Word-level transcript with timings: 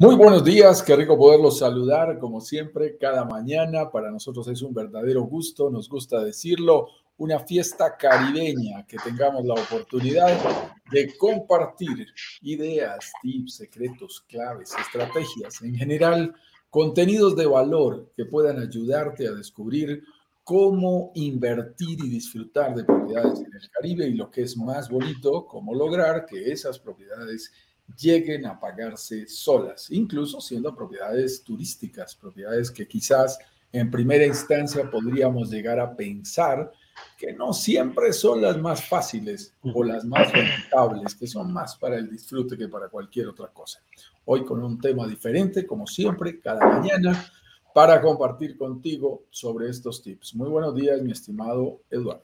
Muy 0.00 0.14
buenos 0.14 0.44
días, 0.44 0.80
qué 0.84 0.94
rico 0.94 1.18
poderlos 1.18 1.58
saludar 1.58 2.20
como 2.20 2.40
siempre 2.40 2.96
cada 2.98 3.24
mañana. 3.24 3.90
Para 3.90 4.12
nosotros 4.12 4.46
es 4.46 4.62
un 4.62 4.72
verdadero 4.72 5.24
gusto, 5.24 5.70
nos 5.70 5.88
gusta 5.88 6.22
decirlo, 6.22 6.86
una 7.18 7.40
fiesta 7.40 7.96
caribeña, 7.96 8.86
que 8.86 8.96
tengamos 8.98 9.44
la 9.44 9.54
oportunidad 9.54 10.38
de 10.90 11.16
compartir 11.16 12.06
ideas, 12.42 13.12
tips, 13.22 13.56
secretos, 13.56 14.24
claves, 14.28 14.72
estrategias, 14.80 15.60
en 15.62 15.74
general, 15.74 16.34
contenidos 16.70 17.34
de 17.36 17.46
valor 17.46 18.12
que 18.16 18.24
puedan 18.24 18.60
ayudarte 18.60 19.26
a 19.26 19.32
descubrir 19.32 20.04
cómo 20.44 21.10
invertir 21.14 21.98
y 22.04 22.08
disfrutar 22.08 22.74
de 22.74 22.84
propiedades 22.84 23.40
en 23.40 23.52
el 23.52 23.70
Caribe 23.70 24.06
y 24.06 24.14
lo 24.14 24.30
que 24.30 24.42
es 24.42 24.56
más 24.56 24.88
bonito, 24.88 25.44
cómo 25.44 25.74
lograr 25.74 26.24
que 26.24 26.52
esas 26.52 26.78
propiedades 26.78 27.52
lleguen 28.00 28.46
a 28.46 28.60
pagarse 28.60 29.26
solas, 29.26 29.90
incluso 29.90 30.40
siendo 30.40 30.74
propiedades 30.74 31.42
turísticas, 31.42 32.14
propiedades 32.14 32.70
que 32.70 32.86
quizás 32.86 33.38
en 33.72 33.90
primera 33.90 34.24
instancia 34.24 34.88
podríamos 34.90 35.50
llegar 35.50 35.80
a 35.80 35.94
pensar 35.96 36.70
que 37.16 37.32
no 37.32 37.52
siempre 37.52 38.12
son 38.12 38.40
las 38.42 38.58
más 38.58 38.84
fáciles 38.84 39.54
o 39.74 39.82
las 39.82 40.04
más 40.04 40.32
rentables, 40.32 41.14
que 41.14 41.26
son 41.26 41.52
más 41.52 41.76
para 41.76 41.96
el 41.96 42.08
disfrute 42.08 42.56
que 42.56 42.68
para 42.68 42.88
cualquier 42.88 43.28
otra 43.28 43.48
cosa. 43.48 43.80
Hoy 44.24 44.44
con 44.44 44.62
un 44.62 44.80
tema 44.80 45.06
diferente, 45.06 45.66
como 45.66 45.86
siempre, 45.86 46.40
cada 46.40 46.66
mañana, 46.66 47.24
para 47.74 48.00
compartir 48.00 48.56
contigo 48.56 49.24
sobre 49.30 49.68
estos 49.68 50.02
tips. 50.02 50.34
Muy 50.34 50.48
buenos 50.48 50.74
días, 50.74 51.00
mi 51.02 51.12
estimado 51.12 51.80
Eduardo. 51.90 52.22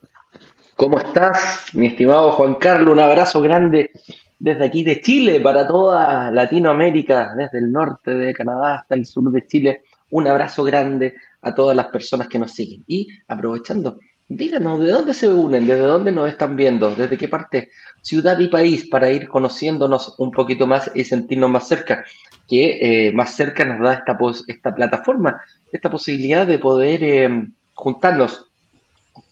¿Cómo 0.75 0.99
estás, 0.99 1.73
mi 1.73 1.87
estimado 1.87 2.31
Juan 2.33 2.55
Carlos? 2.55 2.93
Un 2.93 2.99
abrazo 2.99 3.41
grande 3.41 3.91
desde 4.39 4.65
aquí 4.65 4.83
de 4.83 5.01
Chile 5.01 5.39
para 5.39 5.67
toda 5.67 6.29
Latinoamérica, 6.31 7.33
desde 7.35 7.59
el 7.59 7.71
norte 7.71 8.11
de 8.11 8.33
Canadá 8.33 8.75
hasta 8.75 8.95
el 8.95 9.05
sur 9.05 9.31
de 9.31 9.47
Chile. 9.47 9.83
Un 10.09 10.27
abrazo 10.27 10.63
grande 10.63 11.15
a 11.41 11.55
todas 11.55 11.75
las 11.75 11.87
personas 11.87 12.27
que 12.27 12.39
nos 12.39 12.51
siguen. 12.51 12.83
Y 12.87 13.07
aprovechando, 13.27 13.99
díganos 14.27 14.79
de 14.79 14.91
dónde 14.91 15.13
se 15.13 15.27
unen, 15.27 15.67
desde 15.67 15.83
dónde 15.83 16.11
nos 16.11 16.29
están 16.29 16.55
viendo, 16.55 16.95
desde 16.95 17.17
qué 17.17 17.27
parte, 17.27 17.69
ciudad 18.01 18.39
y 18.39 18.47
país, 18.47 18.87
para 18.87 19.11
ir 19.11 19.27
conociéndonos 19.27 20.15
un 20.17 20.31
poquito 20.31 20.67
más 20.67 20.89
y 20.93 21.03
sentirnos 21.03 21.49
más 21.49 21.67
cerca, 21.67 22.05
que 22.47 23.07
eh, 23.07 23.11
más 23.11 23.35
cerca 23.35 23.65
nos 23.65 23.79
da 23.79 23.93
esta, 23.93 24.17
esta 24.47 24.75
plataforma, 24.75 25.41
esta 25.71 25.89
posibilidad 25.89 26.45
de 26.45 26.59
poder 26.59 27.03
eh, 27.03 27.47
juntarnos 27.73 28.51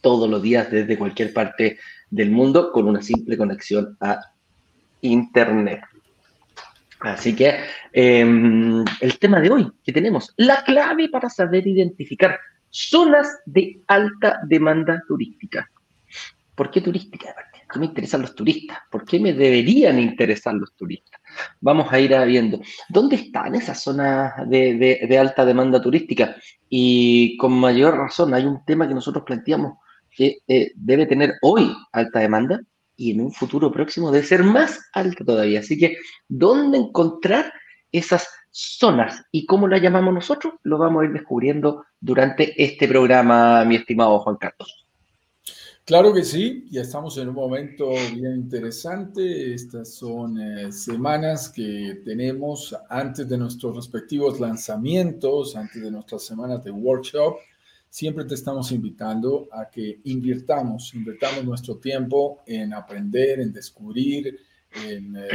todos 0.01 0.29
los 0.29 0.41
días 0.41 0.69
desde 0.69 0.97
cualquier 0.97 1.33
parte 1.33 1.79
del 2.09 2.31
mundo 2.31 2.71
con 2.71 2.87
una 2.87 3.01
simple 3.01 3.37
conexión 3.37 3.97
a 3.99 4.19
Internet. 5.01 5.81
Así 6.99 7.35
que 7.35 7.55
em, 7.91 8.85
el 9.01 9.19
tema 9.19 9.41
de 9.41 9.49
hoy 9.49 9.71
que 9.83 9.91
tenemos, 9.91 10.33
la 10.37 10.63
clave 10.63 11.09
para 11.09 11.29
saber 11.29 11.67
identificar 11.67 12.39
zonas 12.73 13.27
de 13.45 13.81
alta 13.87 14.39
demanda 14.47 15.01
turística. 15.07 15.69
¿Por 16.55 16.71
qué 16.71 16.81
turística? 16.81 17.33
¿Por 17.33 17.73
qué 17.73 17.79
me 17.79 17.85
interesan 17.85 18.21
los 18.21 18.35
turistas? 18.35 18.79
¿Por 18.89 19.05
qué 19.05 19.19
me 19.19 19.33
deberían 19.33 19.99
interesar 19.99 20.55
los 20.55 20.73
turistas? 20.75 21.21
Vamos 21.61 21.91
a 21.91 21.99
ir 21.99 22.15
viendo 22.25 22.59
dónde 22.89 23.15
están 23.15 23.55
esas 23.55 23.81
zonas 23.81 24.33
de, 24.47 25.17
alta 25.19 25.45
demanda 25.45 25.81
turística. 25.81 26.35
Y 26.67 27.37
con 27.37 27.53
mayor 27.53 27.95
razón, 27.95 28.33
hay 28.33 28.45
un 28.45 28.65
tema 28.65 28.87
que 28.87 28.95
nosotros 28.95 29.23
planteamos 29.23 29.77
que 30.09 30.39
eh, 30.47 30.71
debe 30.75 31.05
tener 31.05 31.33
hoy 31.41 31.75
alta 31.91 32.19
demanda, 32.19 32.59
y 32.95 33.11
en 33.11 33.21
un 33.21 33.31
futuro 33.31 33.71
próximo 33.71 34.11
debe 34.11 34.25
ser 34.25 34.43
más 34.43 34.79
alta 34.93 35.25
todavía. 35.25 35.59
Así 35.59 35.77
que, 35.77 35.97
¿dónde 36.27 36.77
encontrar 36.77 37.51
esas 37.91 38.27
zonas 38.53 39.25
y 39.31 39.45
cómo 39.45 39.67
las 39.67 39.81
llamamos 39.81 40.13
nosotros? 40.13 40.53
Lo 40.63 40.77
vamos 40.77 41.01
a 41.01 41.05
ir 41.05 41.11
descubriendo 41.11 41.85
durante 41.99 42.61
este 42.63 42.87
programa, 42.87 43.65
mi 43.65 43.75
estimado 43.75 44.19
Juan 44.19 44.37
Carlos. 44.37 44.85
Claro 45.85 46.13
que 46.13 46.23
sí, 46.23 46.65
ya 46.69 46.81
estamos 46.81 47.17
en 47.17 47.27
un 47.27 47.35
momento 47.35 47.89
bien 47.89 48.35
interesante. 48.35 49.53
Estas 49.53 49.95
son 49.95 50.39
eh, 50.39 50.71
semanas 50.71 51.49
que 51.49 52.01
tenemos 52.05 52.73
antes 52.89 53.27
de 53.27 53.37
nuestros 53.37 53.75
respectivos 53.75 54.39
lanzamientos, 54.39 55.57
antes 55.57 55.81
de 55.81 55.91
nuestras 55.91 56.23
semanas 56.23 56.63
de 56.63 56.71
workshop 56.71 57.35
siempre 57.93 58.25
te 58.25 58.33
estamos 58.33 58.71
invitando 58.71 59.47
a 59.51 59.69
que 59.69 59.99
invirtamos, 60.05 60.95
invirtamos 60.95 61.45
nuestro 61.45 61.77
tiempo 61.77 62.41
en 62.47 62.73
aprender, 62.73 63.39
en 63.39 63.53
descubrir, 63.53 64.39
en 64.83 65.15
eh, 65.15 65.29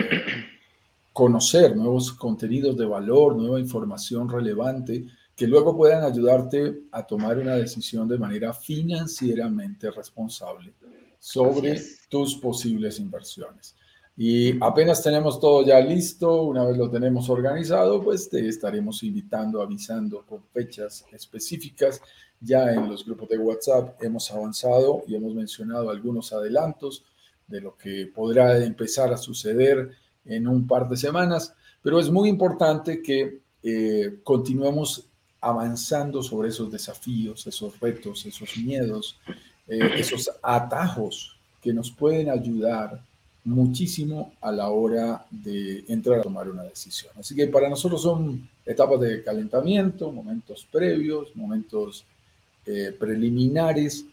conocer 1.18 1.74
nuevos 1.74 2.12
contenidos 2.12 2.76
de 2.76 2.86
valor, 2.86 3.34
nueva 3.34 3.58
información 3.58 4.28
relevante 4.28 5.04
que 5.34 5.48
luego 5.48 5.76
puedan 5.76 6.04
ayudarte 6.04 6.82
a 6.92 7.04
tomar 7.04 7.38
una 7.38 7.56
decisión 7.56 8.06
de 8.06 8.16
manera 8.16 8.52
financieramente 8.52 9.90
responsable 9.90 10.74
sobre 11.18 11.82
tus 12.08 12.36
posibles 12.36 13.00
inversiones. 13.00 13.74
Y 14.16 14.62
apenas 14.62 15.02
tenemos 15.02 15.40
todo 15.40 15.66
ya 15.66 15.80
listo, 15.80 16.44
una 16.44 16.64
vez 16.64 16.76
lo 16.76 16.88
tenemos 16.88 17.28
organizado, 17.28 18.00
pues 18.00 18.30
te 18.30 18.46
estaremos 18.46 19.02
invitando, 19.02 19.60
avisando 19.60 20.24
con 20.24 20.44
fechas 20.52 21.04
específicas 21.10 22.00
ya 22.40 22.72
en 22.72 22.88
los 22.88 23.04
grupos 23.04 23.28
de 23.28 23.38
WhatsApp 23.38 24.00
hemos 24.04 24.30
avanzado 24.30 25.02
y 25.08 25.16
hemos 25.16 25.34
mencionado 25.34 25.90
algunos 25.90 26.32
adelantos 26.32 27.02
de 27.48 27.60
lo 27.60 27.76
que 27.76 28.08
podrá 28.14 28.56
empezar 28.64 29.12
a 29.12 29.16
suceder 29.16 29.90
en 30.24 30.46
un 30.46 30.66
par 30.66 30.88
de 30.88 30.96
semanas, 30.96 31.54
pero 31.82 31.98
es 31.98 32.10
muy 32.10 32.28
importante 32.28 33.02
que 33.02 33.40
eh, 33.62 34.18
continuemos 34.22 35.04
avanzando 35.40 36.22
sobre 36.22 36.48
esos 36.48 36.70
desafíos, 36.70 37.46
esos 37.46 37.78
retos, 37.80 38.26
esos 38.26 38.56
miedos, 38.56 39.18
eh, 39.66 39.90
esos 39.96 40.30
atajos 40.42 41.36
que 41.62 41.72
nos 41.72 41.90
pueden 41.90 42.30
ayudar 42.30 43.00
muchísimo 43.44 44.32
a 44.40 44.52
la 44.52 44.68
hora 44.68 45.24
de 45.30 45.84
entrar 45.88 46.20
a 46.20 46.22
tomar 46.22 46.48
una 46.48 46.64
decisión. 46.64 47.12
Así 47.18 47.34
que 47.34 47.46
para 47.46 47.68
nosotros 47.68 48.02
son 48.02 48.48
etapas 48.66 49.00
de 49.00 49.22
calentamiento, 49.22 50.12
momentos 50.12 50.66
previos, 50.70 51.34
momentos 51.34 52.04
eh, 52.66 52.94
preliminares 52.98 54.04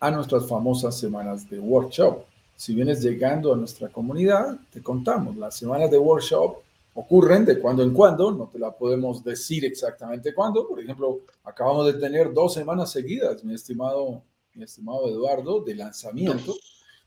a 0.00 0.10
nuestras 0.10 0.48
famosas 0.48 0.98
semanas 0.98 1.48
de 1.48 1.60
workshop. 1.60 2.24
Si 2.60 2.74
vienes 2.74 3.00
llegando 3.00 3.54
a 3.54 3.56
nuestra 3.56 3.88
comunidad, 3.88 4.58
te 4.70 4.82
contamos, 4.82 5.34
las 5.34 5.56
semanas 5.56 5.90
de 5.90 5.96
workshop 5.96 6.58
ocurren 6.92 7.46
de 7.46 7.58
cuando 7.58 7.82
en 7.82 7.94
cuando, 7.94 8.30
no 8.32 8.48
te 8.48 8.58
la 8.58 8.70
podemos 8.70 9.24
decir 9.24 9.64
exactamente 9.64 10.34
cuándo. 10.34 10.68
Por 10.68 10.78
ejemplo, 10.78 11.20
acabamos 11.42 11.86
de 11.86 11.94
tener 11.94 12.34
dos 12.34 12.52
semanas 12.52 12.92
seguidas, 12.92 13.42
mi 13.44 13.54
estimado, 13.54 14.22
mi 14.52 14.64
estimado 14.64 15.08
Eduardo, 15.08 15.62
de 15.62 15.74
lanzamiento. 15.74 16.54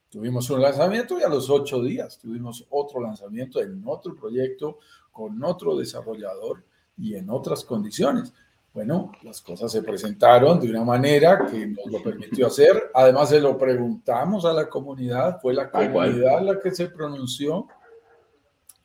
Tuvimos 0.09 0.49
un 0.49 0.59
lanzamiento 0.59 1.19
y 1.19 1.21
a 1.21 1.29
los 1.29 1.47
ocho 1.51 1.83
días 1.83 2.17
tuvimos 2.17 2.65
otro 2.71 2.99
lanzamiento 2.99 3.61
en 3.61 3.83
otro 3.85 4.15
proyecto 4.15 4.79
con 5.11 5.43
otro 5.43 5.77
desarrollador 5.77 6.63
y 6.97 7.13
en 7.13 7.29
otras 7.29 7.63
condiciones. 7.63 8.33
Bueno, 8.73 9.11
las 9.21 9.39
cosas 9.41 9.71
se 9.71 9.83
presentaron 9.83 10.59
de 10.59 10.67
una 10.67 10.83
manera 10.83 11.45
que 11.45 11.67
nos 11.67 11.85
lo 11.91 12.01
permitió 12.01 12.47
hacer. 12.47 12.89
Además, 12.95 13.29
se 13.29 13.39
lo 13.39 13.55
preguntamos 13.55 14.45
a 14.45 14.53
la 14.53 14.67
comunidad, 14.67 15.39
fue 15.39 15.53
la 15.53 15.69
comunidad 15.69 16.41
la 16.41 16.59
que 16.59 16.71
se 16.71 16.87
pronunció 16.87 17.67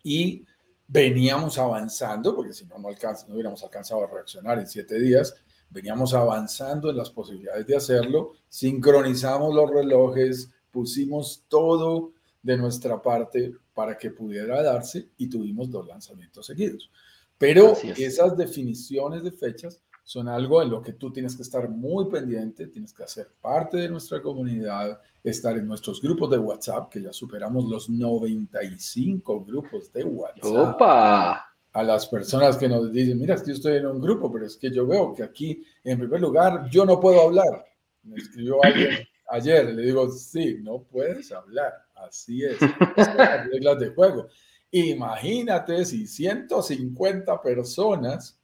y 0.03 0.45
veníamos 0.87 1.59
avanzando, 1.59 2.37
porque 2.37 2.53
si 2.53 2.67
no, 2.67 2.79
no, 2.79 2.91
no 2.91 3.35
hubiéramos 3.35 3.63
alcanzado 3.63 4.05
a 4.05 4.07
reaccionar 4.09 4.59
en 4.59 4.67
siete 4.67 4.99
días, 4.99 5.35
veníamos 5.71 6.13
avanzando 6.13 6.91
en 6.91 6.97
las 6.97 7.11
posibilidades 7.11 7.67
de 7.67 7.77
hacerlo, 7.77 8.33
sincronizamos 8.49 9.55
los 9.55 9.71
relojes, 9.71 10.51
pusimos 10.71 11.45
todo 11.49 12.13
de 12.43 12.57
nuestra 12.59 13.01
parte 13.01 13.55
para 13.75 13.97
que 13.97 14.11
pudiera 14.11 14.63
darse 14.63 15.09
y 15.17 15.29
tuvimos 15.29 15.71
dos 15.71 15.87
lanzamientos 15.87 16.47
seguidos. 16.47 16.91
Pero 17.39 17.75
esas 17.97 18.37
definiciones 18.37 19.23
de 19.23 19.31
fechas 19.31 19.81
son 20.03 20.27
algo 20.27 20.63
en 20.63 20.71
lo 20.71 20.83
que 20.83 20.95
tú 20.95 21.13
tienes 21.13 21.37
que 21.37 21.43
estar 21.43 21.69
muy 21.69 22.07
pendiente, 22.07 22.67
tienes 22.67 22.93
que 22.93 23.05
hacer 23.05 23.29
parte 23.41 23.77
de 23.77 23.89
nuestra 23.91 24.23
comunidad, 24.23 24.99
estar 25.23 25.57
en 25.57 25.67
nuestros 25.67 26.01
grupos 26.01 26.31
de 26.31 26.39
WhatsApp, 26.39 26.91
que 26.91 27.03
ya 27.03 27.13
superamos 27.13 27.67
los 27.67 27.91
95 27.91 29.45
grupos 29.45 29.93
de 29.93 30.05
WhatsApp. 30.05 30.75
¡Opa! 30.75 31.53
A 31.73 31.83
las 31.83 32.07
personas 32.07 32.57
que 32.57 32.69
nos 32.69 32.91
dicen, 32.91 33.21
mira, 33.21 33.35
es 33.35 33.43
que 33.43 33.49
yo 33.49 33.55
estoy 33.57 33.77
en 33.77 33.87
un 33.87 34.01
grupo, 34.01 34.33
pero 34.33 34.47
es 34.47 34.57
que 34.57 34.71
yo 34.71 34.87
veo 34.87 35.15
que 35.15 35.23
aquí, 35.23 35.63
en 35.85 35.99
primer 35.99 36.23
lugar, 36.23 36.69
yo 36.71 36.87
no 36.87 36.99
puedo 36.99 37.21
hablar. 37.21 37.67
Me 38.03 38.17
escribió 38.17 38.65
alguien 38.65 39.07
ayer, 39.29 39.75
le 39.75 39.83
digo, 39.83 40.11
sí, 40.11 40.57
no 40.63 40.85
puedes 40.85 41.31
hablar, 41.33 41.75
así 41.95 42.43
es, 42.45 42.59
las 42.97 43.47
reglas 43.47 43.79
de 43.79 43.91
juego. 43.91 44.29
Imagínate 44.71 45.85
si 45.85 46.07
150 46.07 47.41
personas 47.41 48.39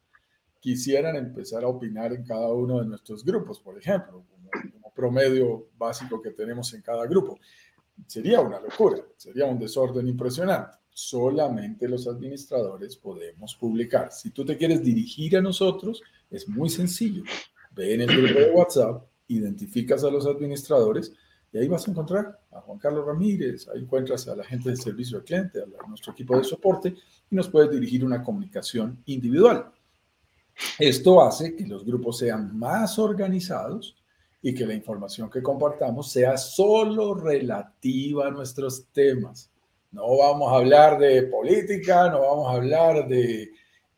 quisieran 0.59 1.17
empezar 1.17 1.63
a 1.65 1.69
opinar 1.69 2.15
en 2.15 2.25
cada 2.25 2.49
uno 2.49 2.81
de 2.81 2.87
nuestros 2.87 3.23
grupos, 3.23 3.61
por 3.61 3.79
ejemplo, 3.79 4.25
como, 4.31 4.91
promedio 4.95 5.71
básico 5.77 6.23
que 6.23 6.31
tenemos 6.31 6.73
en 6.73 6.81
cada 6.81 7.05
grupo. 7.07 7.39
Sería 8.07 8.41
una 8.41 8.61
locura, 8.61 9.03
sería 9.17 9.45
un 9.45 9.59
desorden 9.59 10.07
impresionante. 10.07 10.79
Solamente 10.89 11.89
los 11.89 12.07
administradores 12.07 12.97
podemos 12.97 13.57
publicar. 13.57 14.13
Si 14.13 14.31
tú 14.31 14.45
te 14.45 14.57
quieres 14.57 14.83
dirigir 14.83 15.37
a 15.37 15.43
nosotros, 15.43 16.01
es 16.31 16.49
muy 16.49 16.71
sencillo. 16.71 17.25
Ve 17.73 17.95
en 17.95 18.03
el 18.03 18.17
grupo 18.17 18.39
de 18.39 18.51
WhatsApp, 18.53 19.05
identificas 19.27 20.05
a 20.05 20.11
los 20.11 20.27
administradores 20.27 21.13
y 21.55 21.59
ahí 21.59 21.69
vas 21.69 21.87
a 21.87 21.91
encontrar 21.93 22.41
a 22.51 22.61
Juan 22.63 22.81
Carlos 22.81 23.07
Ramírez, 23.07 23.69
ahí 23.69 23.83
encuentras 23.83 24.27
a 24.27 24.35
la 24.35 24.43
gente 24.43 24.71
del 24.71 24.79
servicio 24.79 25.19
al 25.19 25.25
cliente, 25.25 25.61
a 25.63 25.89
nuestro 25.89 26.13
equipo 26.13 26.37
de 26.37 26.43
soporte 26.43 26.97
y 27.31 27.37
nos 27.37 27.49
puedes 27.49 27.71
dirigir 27.71 28.05
una 28.05 28.25
comunicación 28.25 29.01
individual. 29.07 29.71
Esto 30.81 31.23
hace 31.23 31.55
que 31.55 31.65
los 31.65 31.85
grupos 31.85 32.19
sean 32.19 32.59
más 32.59 32.99
organizados 32.99 33.97
y 34.43 34.53
que 34.53 34.67
la 34.67 34.75
información 34.75 35.31
que 35.31 35.45
compartamos 35.45 36.11
sea 36.11 36.37
solo 36.37 37.15
relativa 37.15 38.27
a 38.27 38.31
nuestros 38.33 38.89
temas. 38.93 39.49
No 39.93 40.19
vamos 40.19 40.53
a 40.53 40.57
hablar 40.57 40.99
de 40.99 41.23
política, 41.23 42.11
no 42.11 42.21
vamos 42.21 42.49
a 42.49 42.57
hablar 42.57 43.07
de 43.07 43.53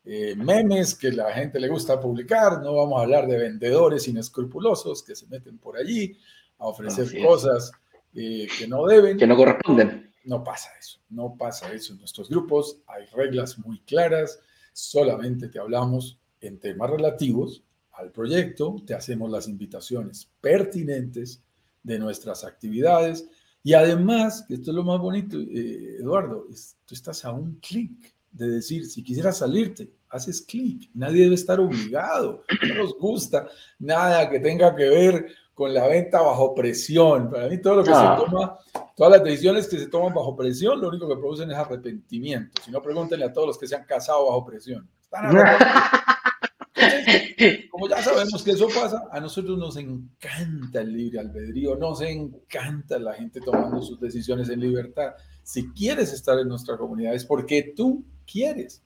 eh, 0.05 0.35
memes 0.35 0.93
que 0.93 1.11
la 1.11 1.33
gente 1.33 1.59
le 1.59 1.69
gusta 1.69 1.99
publicar, 1.99 2.61
no 2.61 2.75
vamos 2.75 2.99
a 2.99 3.01
hablar 3.01 3.25
de 3.25 3.39
vendedores 3.39 4.07
inescrupulosos 4.07 5.01
que 5.01 5.15
se 5.15 5.25
meten 5.25 5.57
por 5.57 5.75
allí 5.75 6.15
a 6.59 6.67
ofrecer 6.67 7.21
cosas 7.21 7.71
eh, 8.13 8.47
que 8.57 8.67
no 8.67 8.85
deben. 8.85 9.17
Que 9.17 9.27
no 9.27 9.35
corresponden. 9.35 10.11
No 10.25 10.43
pasa 10.43 10.69
eso, 10.77 10.99
no 11.09 11.35
pasa 11.37 11.71
eso 11.71 11.93
en 11.93 11.99
nuestros 11.99 12.27
grupos, 12.27 12.79
hay 12.87 13.05
reglas 13.15 13.57
muy 13.59 13.79
claras, 13.79 14.41
solamente 14.73 15.47
te 15.47 15.57
hablamos 15.57 16.19
en 16.41 16.59
temas 16.59 16.89
relativos 16.89 17.63
al 17.93 18.11
proyecto, 18.11 18.75
te 18.85 18.93
hacemos 18.93 19.31
las 19.31 19.47
invitaciones 19.47 20.29
pertinentes 20.41 21.41
de 21.81 21.97
nuestras 21.97 22.43
actividades. 22.43 23.29
Y 23.63 23.73
además, 23.73 24.45
esto 24.49 24.71
es 24.71 24.75
lo 24.75 24.83
más 24.83 24.99
bonito, 24.99 25.37
eh, 25.37 25.97
Eduardo, 25.99 26.45
tú 26.85 26.93
estás 26.93 27.23
a 27.23 27.31
un 27.31 27.55
clic 27.61 28.13
de 28.31 28.49
decir, 28.49 28.85
si 28.85 29.03
quisieras 29.03 29.37
salirte, 29.37 29.89
haces 30.09 30.41
clic, 30.41 30.89
nadie 30.93 31.23
debe 31.23 31.35
estar 31.35 31.59
obligado, 31.59 32.43
no 32.67 32.75
nos 32.75 32.97
gusta 32.97 33.47
nada 33.79 34.29
que 34.29 34.39
tenga 34.39 34.75
que 34.75 34.89
ver 34.89 35.27
con 35.57 35.73
la 35.73 35.87
venta 35.87 36.21
bajo 36.21 36.53
presión. 36.53 37.31
Para 37.31 37.47
mí 37.47 37.59
todo 37.59 37.77
lo 37.77 37.83
que 37.83 37.89
se 37.89 37.95
ah. 37.95 38.15
toma, 38.15 38.59
todas 38.95 39.13
las 39.13 39.23
decisiones 39.23 39.67
que 39.67 39.79
se 39.79 39.87
toman 39.87 40.13
bajo 40.13 40.35
presión, 40.35 40.79
lo 40.79 40.89
único 40.89 41.09
que 41.09 41.15
producen 41.15 41.49
es 41.49 41.57
arrepentimiento. 41.57 42.61
Si 42.63 42.69
no, 42.69 42.79
pregúntenle 42.79 43.25
a 43.25 43.33
todos 43.33 43.47
los 43.47 43.57
que 43.57 43.67
se 43.67 43.75
han 43.75 43.83
casado 43.85 44.27
bajo 44.27 44.45
presión. 44.45 44.87
Están 45.01 45.35
como 47.71 47.89
ya 47.89 48.03
sabemos 48.03 48.43
que 48.43 48.51
eso 48.51 48.67
pasa, 48.67 49.01
a 49.11 49.19
nosotros 49.19 49.57
nos 49.57 49.77
encanta 49.77 50.81
el 50.81 50.93
libre 50.93 51.21
albedrío, 51.21 51.75
nos 51.75 52.01
encanta 52.01 52.99
la 52.99 53.15
gente 53.15 53.41
tomando 53.41 53.81
sus 53.81 53.99
decisiones 53.99 54.49
en 54.49 54.59
libertad. 54.59 55.13
Si 55.41 55.71
quieres 55.71 56.13
estar 56.13 56.37
en 56.37 56.49
nuestra 56.49 56.77
comunidad 56.77 57.15
es 57.15 57.25
porque 57.25 57.73
tú 57.75 58.05
quieres. 58.31 58.83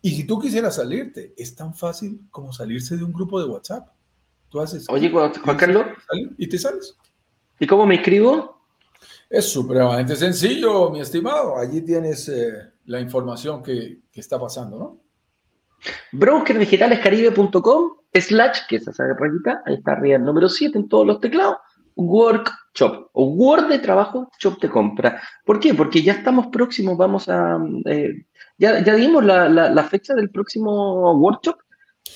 Y 0.00 0.12
si 0.12 0.28
tú 0.28 0.38
quisieras 0.38 0.76
salirte, 0.76 1.34
es 1.36 1.56
tan 1.56 1.74
fácil 1.74 2.20
como 2.30 2.52
salirse 2.52 2.96
de 2.96 3.02
un 3.02 3.12
grupo 3.12 3.40
de 3.40 3.46
WhatsApp. 3.46 3.88
Tú 4.54 4.60
haces. 4.60 4.86
Oye, 4.88 5.10
Juan 5.10 5.56
Carlos. 5.56 5.86
Y 6.38 6.48
te 6.48 6.58
sales. 6.58 6.96
¿Y 7.58 7.66
cómo 7.66 7.86
me 7.86 7.96
escribo? 7.96 8.62
Es 9.28 9.48
supremamente 9.48 10.14
sencillo, 10.14 10.90
mi 10.90 11.00
estimado. 11.00 11.58
Allí 11.58 11.80
tienes 11.80 12.28
eh, 12.28 12.52
la 12.84 13.00
información 13.00 13.64
que, 13.64 14.02
que 14.12 14.20
está 14.20 14.38
pasando, 14.38 14.78
¿no? 14.78 15.00
brokerdigitalescaribe.com 16.12 17.94
slash, 18.12 18.60
que 18.68 18.76
es 18.76 18.86
esa 18.86 19.12
rayita, 19.18 19.60
ahí 19.66 19.74
está 19.74 19.90
arriba 19.90 20.18
el 20.18 20.24
número 20.24 20.48
7 20.48 20.78
en 20.78 20.88
todos 20.88 21.04
los 21.04 21.18
teclados, 21.18 21.56
workshop 21.96 23.10
o 23.12 23.24
Word 23.30 23.70
de 23.70 23.80
trabajo, 23.80 24.30
shop 24.38 24.60
de 24.60 24.70
compra. 24.70 25.20
¿Por 25.44 25.58
qué? 25.58 25.74
Porque 25.74 26.00
ya 26.00 26.12
estamos 26.12 26.46
próximos, 26.46 26.96
vamos 26.96 27.28
a... 27.28 27.58
Eh, 27.86 28.24
ya, 28.56 28.84
ya 28.84 28.94
dimos 28.94 29.24
la, 29.24 29.48
la, 29.48 29.82
fecha 29.82 30.14
del 30.14 30.30
próximo 30.30 31.12
workshop. 31.18 31.58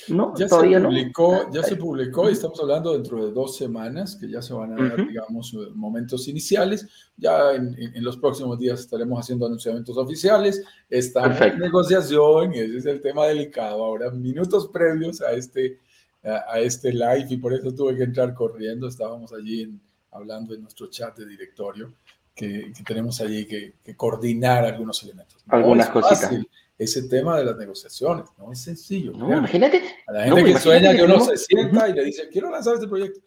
¿No? 0.07 0.33
Ya 0.35 0.47
Todavía 0.47 0.79
se 0.79 0.85
publicó, 0.85 1.31
no. 1.31 1.53
Ya 1.53 1.63
se 1.63 1.75
publicó 1.75 2.29
y 2.29 2.33
estamos 2.33 2.59
hablando 2.59 2.93
dentro 2.93 3.25
de 3.25 3.31
dos 3.31 3.57
semanas, 3.57 4.15
que 4.15 4.29
ya 4.29 4.41
se 4.41 4.53
van 4.53 4.73
a 4.73 4.89
dar, 4.89 5.07
digamos, 5.07 5.53
momentos 5.73 6.27
iniciales. 6.27 6.87
Ya 7.17 7.53
en, 7.53 7.75
en, 7.77 8.03
los 8.03 8.17
próximos 8.17 8.59
días 8.59 8.79
estaremos 8.79 9.19
haciendo 9.19 9.47
anunciamientos 9.47 9.97
oficiales. 9.97 10.63
Estamos 10.89 11.41
en 11.41 11.59
negociación, 11.59 12.53
y 12.53 12.59
ese 12.59 12.77
es 12.77 12.85
el 12.85 13.01
tema 13.01 13.25
delicado. 13.25 13.83
Ahora, 13.83 14.11
minutos 14.11 14.67
previos 14.67 15.21
a 15.21 15.31
este, 15.31 15.79
a, 16.23 16.59
este 16.59 16.93
live, 16.93 17.27
y 17.29 17.37
por 17.37 17.53
eso 17.53 17.73
tuve 17.73 17.97
que 17.97 18.03
entrar 18.03 18.33
corriendo. 18.33 18.87
Estábamos 18.87 19.33
allí 19.33 19.75
hablando 20.11 20.53
en 20.53 20.61
nuestro 20.61 20.87
chat 20.87 21.17
de 21.17 21.25
directorio, 21.25 21.93
que, 22.35 22.71
que 22.75 22.83
tenemos 22.83 23.19
allí 23.21 23.45
que, 23.45 23.73
que, 23.83 23.95
coordinar 23.95 24.65
algunos 24.65 25.01
elementos. 25.03 25.43
Algunas 25.47 25.89
cositas 25.89 26.31
ese 26.79 27.03
tema 27.09 27.37
de 27.37 27.45
las 27.45 27.57
negociaciones. 27.57 28.25
No 28.37 28.51
es 28.53 28.61
sencillo. 28.61 29.11
No, 29.11 29.37
imagínate. 29.37 29.83
A 30.07 30.13
la 30.13 30.23
gente 30.23 30.45
que 30.45 30.59
sueña 30.59 30.95
que, 30.95 31.03
uno 31.03 31.19
se 31.19 31.37
sienta 31.37 31.89
y 31.89 31.93
le 31.93 32.05
dice, 32.05 32.29
quiero 32.29 32.49
lanzar 32.49 32.75
este 32.75 32.87
proyecto. 32.87 33.19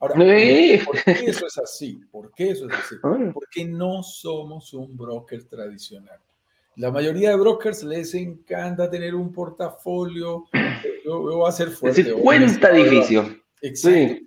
Ahora, 0.00 0.14
¿por 0.14 0.24
qué 0.24 1.24
eso 1.26 1.46
es 1.46 1.58
así? 1.58 2.00
¿Por 2.10 2.32
qué 2.32 2.50
eso 2.50 2.66
es 2.66 2.74
así? 2.74 2.96
Porque 3.32 3.64
no 3.66 4.02
somos 4.02 4.72
un 4.72 4.96
broker 4.96 5.44
tradicional. 5.44 6.18
La 6.76 6.90
mayoría 6.90 7.30
de 7.30 7.36
brokers 7.36 7.84
les 7.84 8.14
encanta 8.14 8.90
tener 8.90 9.14
un 9.14 9.32
portafolio. 9.32 10.46
Yo, 11.04 11.20
voy 11.20 11.46
a 11.46 11.48
hacer 11.48 11.68
fuerte. 11.68 12.00
Es 12.00 12.06
decir, 12.06 12.22
cuenta 12.22 12.70
edificio. 12.76 13.38
Exacto. 13.60 14.24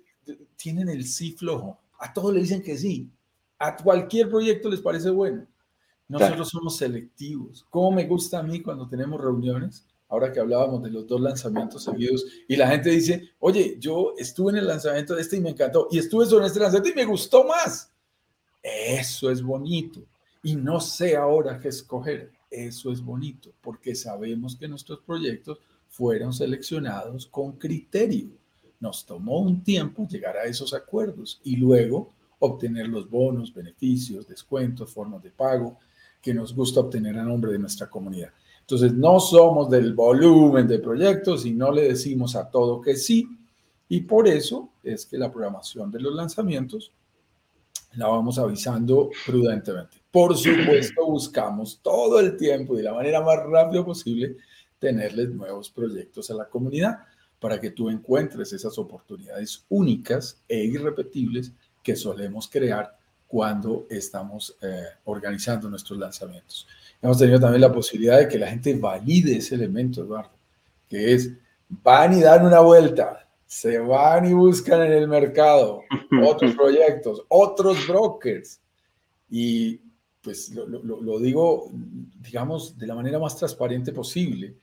Tienen 0.56 0.88
el 0.88 1.04
sí 1.04 1.32
flojo. 1.32 1.78
A 1.98 2.12
todos 2.12 2.32
le 2.32 2.40
dicen 2.40 2.62
que 2.62 2.76
sí. 2.78 3.10
A 3.58 3.76
cualquier 3.76 4.30
proyecto 4.30 4.68
les 4.70 4.80
parece 4.80 5.10
bueno. 5.10 5.46
Nosotros 6.08 6.48
somos 6.48 6.76
selectivos. 6.78 7.66
¿Cómo 7.68 7.92
me 7.92 8.06
gusta 8.06 8.38
a 8.38 8.42
mí 8.42 8.62
cuando 8.62 8.88
tenemos 8.88 9.20
reuniones? 9.20 9.86
Ahora 10.08 10.32
que 10.32 10.40
hablábamos 10.40 10.82
de 10.82 10.90
los 10.90 11.06
dos 11.06 11.20
lanzamientos 11.20 11.84
seguidos 11.84 12.24
y 12.48 12.56
la 12.56 12.68
gente 12.68 12.88
dice, 12.88 13.30
oye, 13.40 13.76
yo 13.78 14.14
estuve 14.16 14.52
en 14.52 14.58
el 14.58 14.66
lanzamiento 14.66 15.14
de 15.14 15.20
este 15.20 15.36
y 15.36 15.40
me 15.40 15.50
encantó 15.50 15.86
y 15.90 15.98
estuve 15.98 16.24
sobre 16.24 16.46
este 16.46 16.60
lanzamiento 16.60 16.98
y 16.98 17.02
me 17.02 17.04
gustó 17.04 17.44
más. 17.44 17.92
Eso 18.62 19.30
es 19.30 19.42
bonito. 19.42 20.02
Y 20.42 20.56
no 20.56 20.80
sé 20.80 21.14
ahora 21.14 21.58
qué 21.58 21.68
escoger. 21.68 22.32
Eso 22.50 22.90
es 22.90 23.02
bonito 23.02 23.52
porque 23.60 23.94
sabemos 23.94 24.56
que 24.56 24.66
nuestros 24.66 25.00
proyectos 25.00 25.58
fueron 25.90 26.32
seleccionados 26.32 27.26
con 27.26 27.52
criterio. 27.52 28.30
Nos 28.80 29.04
tomó 29.04 29.40
un 29.40 29.62
tiempo 29.62 30.08
llegar 30.08 30.38
a 30.38 30.44
esos 30.44 30.72
acuerdos 30.72 31.38
y 31.44 31.56
luego 31.56 32.08
obtener 32.38 32.88
los 32.88 33.10
bonos, 33.10 33.52
beneficios, 33.52 34.26
descuentos, 34.26 34.90
formas 34.90 35.22
de 35.22 35.30
pago 35.30 35.76
que 36.20 36.34
nos 36.34 36.54
gusta 36.54 36.80
obtener 36.80 37.18
a 37.18 37.24
nombre 37.24 37.52
de 37.52 37.58
nuestra 37.58 37.88
comunidad. 37.88 38.30
Entonces, 38.60 38.92
no 38.92 39.18
somos 39.18 39.70
del 39.70 39.94
volumen 39.94 40.68
de 40.68 40.78
proyectos 40.78 41.46
y 41.46 41.52
no 41.52 41.72
le 41.72 41.88
decimos 41.88 42.36
a 42.36 42.50
todo 42.50 42.80
que 42.80 42.96
sí. 42.96 43.26
Y 43.88 44.02
por 44.02 44.28
eso 44.28 44.72
es 44.82 45.06
que 45.06 45.16
la 45.16 45.32
programación 45.32 45.90
de 45.90 46.00
los 46.00 46.14
lanzamientos 46.14 46.92
la 47.96 48.08
vamos 48.08 48.38
avisando 48.38 49.10
prudentemente. 49.24 49.96
Por 50.10 50.36
supuesto, 50.36 51.06
buscamos 51.06 51.80
todo 51.82 52.20
el 52.20 52.36
tiempo 52.36 52.74
y 52.74 52.78
de 52.78 52.82
la 52.82 52.94
manera 52.94 53.22
más 53.22 53.38
rápida 53.46 53.84
posible 53.84 54.36
tenerles 54.78 55.30
nuevos 55.30 55.70
proyectos 55.70 56.30
a 56.30 56.34
la 56.34 56.48
comunidad 56.48 56.98
para 57.40 57.60
que 57.60 57.70
tú 57.70 57.88
encuentres 57.88 58.52
esas 58.52 58.78
oportunidades 58.78 59.64
únicas 59.68 60.42
e 60.48 60.64
irrepetibles 60.64 61.52
que 61.82 61.96
solemos 61.96 62.48
crear 62.48 62.97
cuando 63.28 63.86
estamos 63.90 64.56
eh, 64.62 64.84
organizando 65.04 65.68
nuestros 65.68 65.98
lanzamientos. 65.98 66.66
Hemos 67.00 67.18
tenido 67.18 67.38
también 67.38 67.60
la 67.60 67.72
posibilidad 67.72 68.18
de 68.18 68.26
que 68.26 68.38
la 68.38 68.48
gente 68.48 68.74
valide 68.74 69.36
ese 69.36 69.54
elemento, 69.54 70.02
Eduardo, 70.02 70.32
que 70.88 71.12
es, 71.12 71.30
van 71.68 72.16
y 72.18 72.22
dan 72.22 72.46
una 72.46 72.60
vuelta, 72.60 73.28
se 73.46 73.78
van 73.78 74.24
y 74.24 74.32
buscan 74.32 74.82
en 74.82 74.92
el 74.92 75.06
mercado 75.06 75.82
otros 76.26 76.54
proyectos, 76.54 77.22
otros 77.28 77.86
brokers. 77.86 78.60
Y 79.30 79.78
pues 80.22 80.50
lo, 80.50 80.66
lo, 80.66 81.18
digo, 81.18 81.70
digamos, 81.72 82.76
de 82.78 82.86
la 82.86 82.94
manera 82.94 83.18
más 83.18 83.36
transparente 83.36 83.92
posible. 83.92 84.56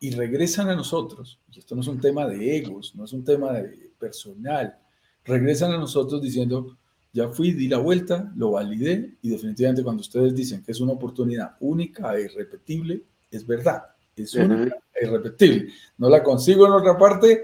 Y 0.00 0.10
regresan 0.10 0.68
a 0.68 0.74
nosotros, 0.74 1.38
y 1.52 1.60
esto 1.60 1.76
no 1.76 1.80
es 1.80 1.86
un 1.86 2.00
tema 2.00 2.26
de 2.26 2.56
egos, 2.56 2.92
no 2.96 3.04
es 3.04 3.12
un 3.12 3.22
tema 3.22 3.52
de 3.52 3.92
personal, 4.00 4.76
regresan 5.24 5.70
a 5.70 5.78
nosotros 5.78 6.20
diciendo, 6.20 6.76
ya 7.12 7.28
fui, 7.28 7.52
di 7.52 7.68
la 7.68 7.78
vuelta, 7.78 8.32
lo 8.36 8.52
validé 8.52 9.16
y 9.20 9.28
definitivamente 9.28 9.82
cuando 9.82 10.00
ustedes 10.00 10.34
dicen 10.34 10.62
que 10.62 10.72
es 10.72 10.80
una 10.80 10.92
oportunidad 10.92 11.56
única 11.60 12.16
e 12.16 12.22
irrepetible, 12.22 13.02
es 13.30 13.46
verdad, 13.46 13.82
es 14.16 14.34
única 14.34 14.76
e 14.94 15.06
irrepetible. 15.06 15.72
No 15.98 16.08
la 16.08 16.22
consigo 16.22 16.66
en 16.66 16.72
otra 16.72 16.96
parte 16.96 17.42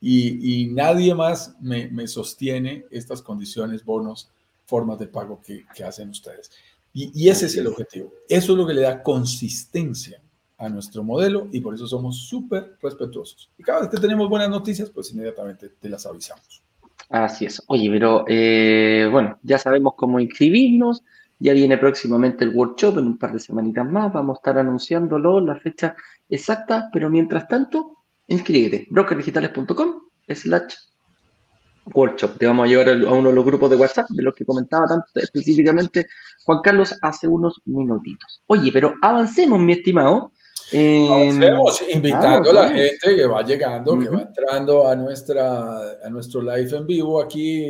y, 0.00 0.68
nadie 0.72 1.14
más 1.14 1.54
me, 1.60 2.06
sostiene 2.06 2.86
estas 2.90 3.20
condiciones, 3.20 3.84
bonos, 3.84 4.30
formas 4.64 4.98
de 4.98 5.06
pago 5.06 5.40
que, 5.42 5.64
hacen 5.84 6.08
ustedes. 6.08 6.50
Y, 6.94 7.28
ese 7.28 7.46
es 7.46 7.56
el 7.56 7.66
objetivo. 7.66 8.12
Eso 8.26 8.52
es 8.52 8.58
lo 8.58 8.66
que 8.66 8.74
le 8.74 8.82
da 8.82 9.02
consistencia 9.02 10.22
a 10.56 10.68
nuestro 10.68 11.02
modelo 11.02 11.48
y 11.52 11.60
por 11.60 11.74
eso 11.74 11.86
somos 11.86 12.16
súper 12.26 12.76
respetuosos. 12.82 13.50
Y 13.58 13.62
cada 13.62 13.80
vez 13.80 13.90
que 13.90 13.98
tenemos 13.98 14.28
buenas 14.30 14.48
noticias, 14.48 14.88
pues 14.88 15.10
inmediatamente 15.12 15.68
te 15.68 15.88
las 15.90 16.06
avisamos. 16.06 16.62
Así 17.10 17.44
es. 17.44 17.60
Oye, 17.66 17.90
pero 17.90 18.24
eh, 18.28 19.08
bueno, 19.10 19.38
ya 19.42 19.58
sabemos 19.58 19.94
cómo 19.96 20.20
inscribirnos. 20.20 21.02
Ya 21.40 21.52
viene 21.54 21.76
próximamente 21.76 22.44
el 22.44 22.54
workshop 22.54 22.98
en 22.98 23.06
un 23.06 23.18
par 23.18 23.32
de 23.32 23.40
semanitas 23.40 23.90
más. 23.90 24.12
Vamos 24.12 24.36
a 24.36 24.38
estar 24.38 24.58
anunciándolo, 24.58 25.40
la 25.40 25.56
fecha 25.56 25.96
exacta, 26.28 26.88
pero 26.92 27.10
mientras 27.10 27.48
tanto, 27.48 27.96
inscríbete. 28.28 28.86
brokerdigitales.com 28.90 30.02
slash 30.28 30.74
workshop. 31.92 32.38
Te 32.38 32.46
vamos 32.46 32.66
a 32.66 32.68
llevar 32.68 32.90
a 32.90 33.12
uno 33.12 33.30
de 33.30 33.34
los 33.34 33.44
grupos 33.44 33.70
de 33.70 33.76
WhatsApp 33.76 34.08
de 34.10 34.22
los 34.22 34.34
que 34.34 34.44
comentaba 34.44 34.86
tanto 34.86 35.06
específicamente 35.14 36.06
Juan 36.44 36.60
Carlos 36.62 36.96
hace 37.02 37.26
unos 37.26 37.60
minutitos. 37.64 38.42
Oye, 38.46 38.70
pero 38.70 38.94
avancemos, 39.02 39.58
mi 39.58 39.72
estimado. 39.72 40.32
Avancemos 40.72 41.82
invitando 41.88 42.50
a 42.50 42.52
la 42.52 42.68
gente 42.68 43.16
que 43.16 43.26
va 43.26 43.42
llegando, 43.42 43.98
que 43.98 44.08
va 44.08 44.22
entrando 44.22 44.86
a, 44.86 44.94
nuestra, 44.94 45.98
a 46.04 46.08
nuestro 46.08 46.40
live 46.40 46.76
en 46.76 46.86
vivo 46.86 47.20
aquí 47.20 47.62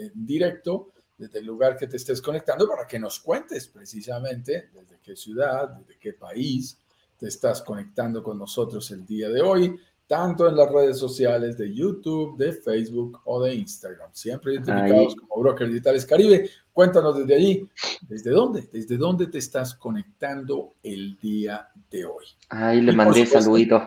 en 0.00 0.26
directo 0.26 0.92
desde 1.18 1.40
el 1.40 1.46
lugar 1.46 1.76
que 1.76 1.88
te 1.88 1.96
estés 1.96 2.22
conectando 2.22 2.68
para 2.68 2.86
que 2.86 2.98
nos 2.98 3.20
cuentes 3.20 3.66
precisamente 3.66 4.70
desde 4.72 5.00
qué 5.02 5.16
ciudad, 5.16 5.68
desde 5.70 5.98
qué 5.98 6.12
país 6.12 6.78
te 7.18 7.26
estás 7.26 7.62
conectando 7.62 8.22
con 8.22 8.38
nosotros 8.38 8.90
el 8.92 9.04
día 9.04 9.28
de 9.28 9.42
hoy 9.42 9.76
tanto 10.08 10.48
en 10.48 10.56
las 10.56 10.72
redes 10.72 10.98
sociales 10.98 11.58
de 11.58 11.72
YouTube, 11.72 12.36
de 12.38 12.54
Facebook 12.54 13.20
o 13.26 13.42
de 13.42 13.54
Instagram, 13.54 14.08
siempre 14.12 14.54
identificados 14.54 15.14
como 15.14 15.42
Broker 15.42 15.68
Digitales 15.68 16.06
Caribe. 16.06 16.48
Cuéntanos 16.72 17.18
desde 17.18 17.34
allí, 17.34 17.68
¿desde 18.08 18.30
dónde? 18.30 18.68
¿Desde 18.72 18.96
dónde 18.96 19.26
te 19.26 19.36
estás 19.36 19.74
conectando 19.74 20.74
el 20.82 21.18
día 21.18 21.68
de 21.90 22.06
hoy? 22.06 22.24
Ahí 22.48 22.80
le 22.80 22.92
mandé 22.92 23.26
saluditos. 23.26 23.82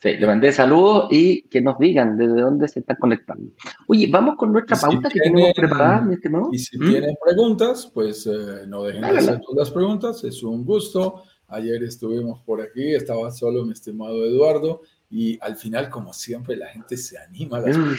Sí, 0.00 0.16
le 0.16 0.26
mandé 0.26 0.52
saludos 0.52 1.08
y 1.10 1.42
que 1.42 1.60
nos 1.60 1.78
digan 1.78 2.16
desde 2.16 2.40
dónde 2.40 2.68
se 2.68 2.80
están 2.80 2.96
conectando. 2.98 3.50
Oye, 3.86 4.08
vamos 4.10 4.36
con 4.36 4.52
nuestra 4.52 4.78
pauta 4.78 5.08
que 5.10 5.20
tenemos 5.20 5.52
preparada, 5.54 6.00
mi 6.02 6.14
estimado. 6.14 6.48
Y 6.52 6.58
si 6.58 6.78
¿Mm? 6.78 6.90
tienen 6.90 7.16
preguntas, 7.22 7.90
pues 7.92 8.26
eh, 8.26 8.66
no 8.66 8.82
dejen 8.84 9.02
de 9.02 9.08
hacer 9.08 9.40
todas 9.40 9.68
las 9.68 9.70
preguntas, 9.70 10.24
es 10.24 10.42
un 10.42 10.64
gusto. 10.64 11.22
Ayer 11.48 11.82
estuvimos 11.82 12.40
por 12.40 12.60
aquí, 12.60 12.94
estaba 12.94 13.30
solo 13.30 13.64
mi 13.64 13.72
estimado 13.72 14.24
Eduardo 14.24 14.82
y 15.10 15.38
al 15.40 15.56
final, 15.56 15.88
como 15.88 16.12
siempre, 16.12 16.56
la 16.56 16.68
gente 16.68 16.96
se 16.96 17.18
anima. 17.18 17.58
A 17.58 17.60
las 17.60 17.76
mm. 17.76 17.94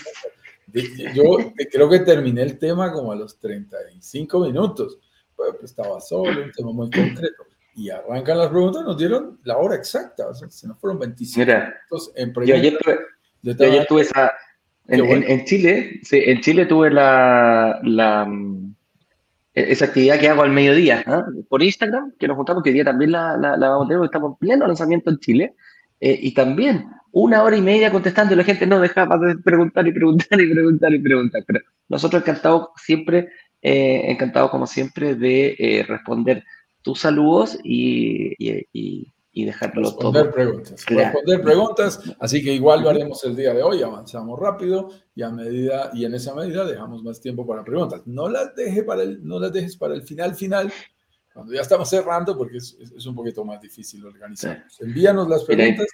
yo 1.14 1.38
creo 1.72 1.90
que 1.90 2.00
terminé 2.00 2.42
el 2.42 2.58
tema 2.58 2.92
como 2.92 3.12
a 3.12 3.16
los 3.16 3.40
35 3.40 4.40
minutos. 4.40 5.00
Pues, 5.36 5.50
estaba 5.64 6.02
solo, 6.02 6.44
un 6.44 6.52
tema 6.52 6.72
muy 6.72 6.90
concreto. 6.90 7.46
Y 7.76 7.92
arrancan 7.92 8.40
las 8.40 8.50
preguntas, 8.50 8.84
nos 8.84 8.98
dieron 8.98 9.40
la 9.44 9.58
hora 9.58 9.76
exacta. 9.76 10.28
O 10.28 10.34
sea, 10.34 10.50
se 10.50 10.68
nos 10.68 10.80
fueron 10.80 11.00
25 11.00 11.46
minutos 11.46 12.12
en 12.16 12.34
preguntas. 12.34 12.62
Yo 12.62 13.66
ayer 13.66 13.86
tuve, 13.88 14.02
esa. 14.02 14.32
En, 14.88 15.46
Chile, 15.46 16.00
sí, 16.02 16.22
en 16.26 16.42
Chile 16.42 16.66
tuve 16.66 16.90
la, 16.90 17.80
la, 17.84 18.28
esa 19.54 19.86
actividad 19.86 20.20
que 20.20 20.30
hago 20.30 20.44
al 20.44 20.52
mediodía 20.52 21.04
¿ah? 21.06 21.26
por 21.50 21.62
Instagram, 21.62 22.14
que 22.18 22.28
nos 22.28 22.38
juntamos, 22.38 22.64
que 22.64 22.70
hoy 22.70 22.76
día 22.76 22.86
también 22.86 23.12
la, 23.12 23.38
la, 23.38 23.58
la 23.58 23.70
vamos 23.70 23.86
a 23.86 23.88
tener, 23.90 24.00
porque 24.00 24.16
estamos 24.16 24.32
en 24.32 24.38
pleno 24.38 24.68
lanzamiento 24.68 25.10
en 25.10 25.20
Chile. 25.20 25.56
Eh, 26.00 26.18
y 26.22 26.34
también 26.34 26.90
una 27.20 27.44
hora 27.44 27.58
y 27.58 27.62
media 27.62 27.92
contestando 27.92 28.34
y 28.34 28.38
la 28.38 28.44
gente 28.44 28.68
no 28.68 28.80
dejaba 28.80 29.18
de 29.18 29.38
preguntar 29.38 29.88
y 29.88 29.92
preguntar 29.92 30.40
y 30.40 30.54
preguntar 30.54 30.94
y 30.94 31.00
preguntar. 31.00 31.44
Pero 31.48 31.62
nosotros 31.90 32.22
encantados 32.22 32.70
siempre, 32.76 33.30
eh, 33.62 34.04
encantados 34.12 34.52
como 34.52 34.68
siempre 34.68 35.16
de 35.16 35.56
eh, 35.58 35.86
responder 35.88 36.44
tus 36.84 37.00
saludos 37.00 37.58
y, 37.64 38.34
y, 38.38 39.12
y 39.32 39.46
dejarlo 39.46 39.82
responder 39.82 40.32
Preguntas, 40.32 40.86
Responder 40.86 41.42
preguntas, 41.42 42.02
así 42.20 42.44
que 42.44 42.54
igual 42.54 42.84
lo 42.84 42.90
haremos 42.90 43.24
el 43.24 43.36
día 43.36 43.54
de 43.54 43.64
hoy, 43.64 43.82
avanzamos 43.82 44.40
rápido 44.40 44.90
y 45.16 45.24
a 45.24 45.30
medida 45.30 45.90
y 45.94 46.06
en 46.06 46.14
esa 46.14 46.36
medida 46.36 46.66
dejamos 46.66 47.04
más 47.04 47.20
tiempo 47.20 47.48
para 47.48 47.64
preguntas. 47.64 48.02
No 48.06 48.30
las, 48.30 48.56
deje 48.56 48.84
para 48.84 49.02
el, 49.02 49.26
no 49.28 49.40
las 49.40 49.52
dejes 49.52 49.76
para 49.76 49.96
el 49.96 50.04
final 50.04 50.36
final, 50.36 50.72
cuando 51.34 51.54
ya 51.54 51.62
estamos 51.62 51.90
cerrando, 51.90 52.38
porque 52.38 52.58
es, 52.58 52.78
es 52.80 53.06
un 53.08 53.16
poquito 53.16 53.44
más 53.44 53.60
difícil 53.60 54.06
organizar. 54.06 54.66
Envíanos 54.80 55.28
las 55.28 55.44
preguntas. 55.44 55.88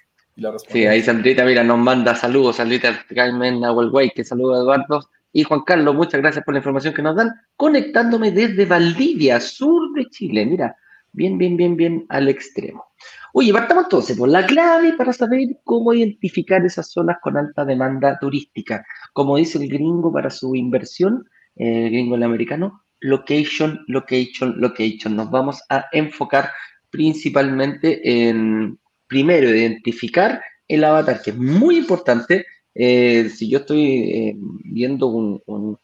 Sí, 0.68 0.84
ahí 0.86 1.00
Sandrita, 1.00 1.44
mira, 1.44 1.62
nos 1.62 1.78
manda 1.78 2.14
saludos, 2.14 2.56
Sandrita 2.56 3.04
Carmen 3.14 3.60
Nahuelguay, 3.60 4.10
que 4.10 4.24
saluda 4.24 4.58
a 4.58 4.60
Eduardo. 4.62 5.08
Y 5.32 5.44
Juan 5.44 5.62
Carlos, 5.62 5.94
muchas 5.94 6.20
gracias 6.20 6.44
por 6.44 6.54
la 6.54 6.58
información 6.58 6.94
que 6.94 7.02
nos 7.02 7.16
dan, 7.16 7.30
conectándome 7.56 8.30
desde 8.30 8.66
Valdivia, 8.66 9.40
sur 9.40 9.92
de 9.94 10.06
Chile. 10.10 10.46
Mira, 10.46 10.76
bien, 11.12 11.38
bien, 11.38 11.56
bien, 11.56 11.76
bien 11.76 12.06
al 12.08 12.28
extremo. 12.28 12.84
Oye, 13.32 13.52
partamos 13.52 13.84
entonces 13.84 14.16
por 14.16 14.28
la 14.28 14.46
clave 14.46 14.92
para 14.92 15.12
saber 15.12 15.60
cómo 15.64 15.92
identificar 15.92 16.64
esas 16.64 16.90
zonas 16.90 17.18
con 17.20 17.36
alta 17.36 17.64
demanda 17.64 18.16
turística. 18.20 18.84
Como 19.12 19.36
dice 19.36 19.58
el 19.58 19.68
gringo 19.68 20.12
para 20.12 20.30
su 20.30 20.54
inversión, 20.54 21.28
el 21.56 21.90
gringo 21.90 22.14
el 22.14 22.22
americano, 22.22 22.84
location, 23.00 23.84
location, 23.88 24.54
location. 24.60 25.16
Nos 25.16 25.30
vamos 25.30 25.62
a 25.68 25.86
enfocar 25.92 26.50
principalmente 26.90 28.28
en 28.28 28.78
primero, 29.14 29.48
identificar 29.48 30.42
el 30.66 30.82
avatar, 30.82 31.22
que 31.22 31.30
es 31.30 31.36
muy 31.36 31.76
importante. 31.76 32.46
Eh, 32.74 33.30
si 33.30 33.48
yo 33.48 33.58
estoy 33.60 34.10
eh, 34.10 34.36
viendo 34.64 35.06
un, 35.06 35.78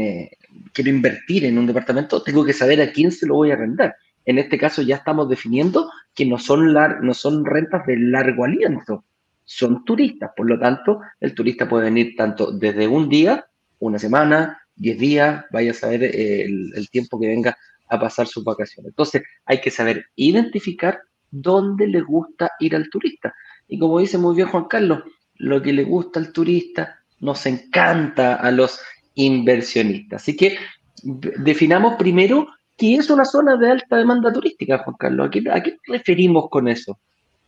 eh, 0.00 0.30
quiero 0.72 0.88
invertir 0.88 1.44
en 1.44 1.58
un 1.58 1.66
departamento, 1.66 2.22
tengo 2.22 2.42
que 2.46 2.54
saber 2.54 2.80
a 2.80 2.90
quién 2.90 3.12
se 3.12 3.26
lo 3.26 3.34
voy 3.34 3.50
a 3.50 3.54
arrendar. 3.54 3.94
En 4.24 4.38
este 4.38 4.56
caso 4.56 4.80
ya 4.80 4.96
estamos 4.96 5.28
definiendo 5.28 5.90
que 6.14 6.24
no 6.24 6.38
son, 6.38 6.72
no 6.72 7.12
son 7.12 7.44
rentas 7.44 7.84
de 7.86 7.98
largo 7.98 8.46
aliento, 8.46 9.04
son 9.44 9.84
turistas. 9.84 10.30
Por 10.34 10.48
lo 10.48 10.58
tanto, 10.58 11.00
el 11.20 11.34
turista 11.34 11.68
puede 11.68 11.84
venir 11.84 12.14
tanto 12.16 12.52
desde 12.52 12.88
un 12.88 13.10
día, 13.10 13.44
una 13.80 13.98
semana, 13.98 14.62
diez 14.74 14.98
días, 14.98 15.44
vaya 15.50 15.72
a 15.72 15.74
saber 15.74 16.04
el, 16.04 16.72
el 16.74 16.88
tiempo 16.88 17.20
que 17.20 17.26
venga 17.26 17.54
a 17.90 18.00
pasar 18.00 18.26
sus 18.26 18.42
vacaciones. 18.42 18.92
Entonces, 18.92 19.24
hay 19.44 19.60
que 19.60 19.70
saber 19.70 20.06
identificar 20.16 21.02
dónde 21.32 21.88
le 21.88 22.02
gusta 22.02 22.52
ir 22.60 22.76
al 22.76 22.88
turista. 22.88 23.34
Y 23.66 23.78
como 23.78 23.98
dice 23.98 24.18
muy 24.18 24.36
bien 24.36 24.48
Juan 24.48 24.66
Carlos, 24.66 25.00
lo 25.36 25.60
que 25.60 25.72
le 25.72 25.82
gusta 25.82 26.20
al 26.20 26.32
turista 26.32 27.00
nos 27.18 27.46
encanta 27.46 28.36
a 28.36 28.50
los 28.52 28.78
inversionistas. 29.14 30.22
Así 30.22 30.36
que 30.36 30.56
definamos 31.02 31.96
primero 31.96 32.46
qué 32.76 32.96
es 32.96 33.10
una 33.10 33.24
zona 33.24 33.56
de 33.56 33.70
alta 33.70 33.96
demanda 33.96 34.32
turística, 34.32 34.78
Juan 34.78 34.96
Carlos. 34.98 35.26
¿A 35.26 35.30
qué, 35.30 35.44
a 35.50 35.62
qué 35.62 35.78
referimos 35.86 36.48
con 36.50 36.68
eso? 36.68 36.98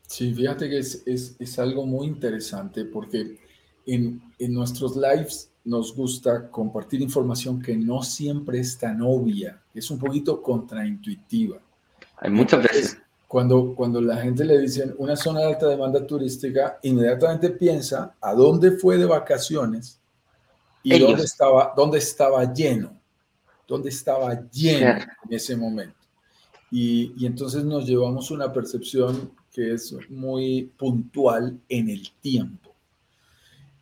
Sí, 0.06 0.34
fíjate 0.34 0.68
que 0.68 0.78
es, 0.78 1.02
es, 1.06 1.36
es 1.38 1.58
algo 1.58 1.86
muy 1.86 2.06
interesante 2.06 2.84
porque 2.84 3.38
en, 3.86 4.22
en, 4.38 4.52
nuestros 4.52 4.96
lives 4.96 5.50
nos 5.64 5.94
gusta 5.94 6.50
compartir 6.50 7.00
información 7.00 7.60
que 7.60 7.76
no 7.76 8.02
siempre 8.02 8.60
es 8.60 8.78
tan 8.78 9.00
obvia, 9.02 9.62
es 9.72 9.90
un 9.90 9.98
poquito 9.98 10.42
contraintuitiva. 10.42 11.58
Hay 12.18 12.30
muchas 12.30 12.62
veces. 12.62 12.98
Cuando, 13.34 13.74
cuando 13.74 14.00
la 14.00 14.18
gente 14.18 14.44
le 14.44 14.60
dicen 14.60 14.94
una 14.96 15.16
zona 15.16 15.40
de 15.40 15.46
alta 15.46 15.66
demanda 15.66 16.06
turística, 16.06 16.78
inmediatamente 16.84 17.50
piensa 17.50 18.14
a 18.20 18.32
dónde 18.32 18.78
fue 18.78 18.96
de 18.96 19.06
vacaciones 19.06 20.00
y 20.84 20.96
dónde 21.00 21.24
estaba, 21.24 21.74
dónde 21.76 21.98
estaba 21.98 22.44
lleno, 22.52 22.96
dónde 23.66 23.88
estaba 23.88 24.40
lleno 24.52 24.86
en 24.88 25.32
ese 25.32 25.56
momento. 25.56 25.98
Y, 26.70 27.12
y 27.16 27.26
entonces 27.26 27.64
nos 27.64 27.84
llevamos 27.84 28.30
una 28.30 28.52
percepción 28.52 29.32
que 29.50 29.72
es 29.72 29.92
muy 30.08 30.72
puntual 30.78 31.58
en 31.68 31.88
el 31.88 32.08
tiempo. 32.20 32.72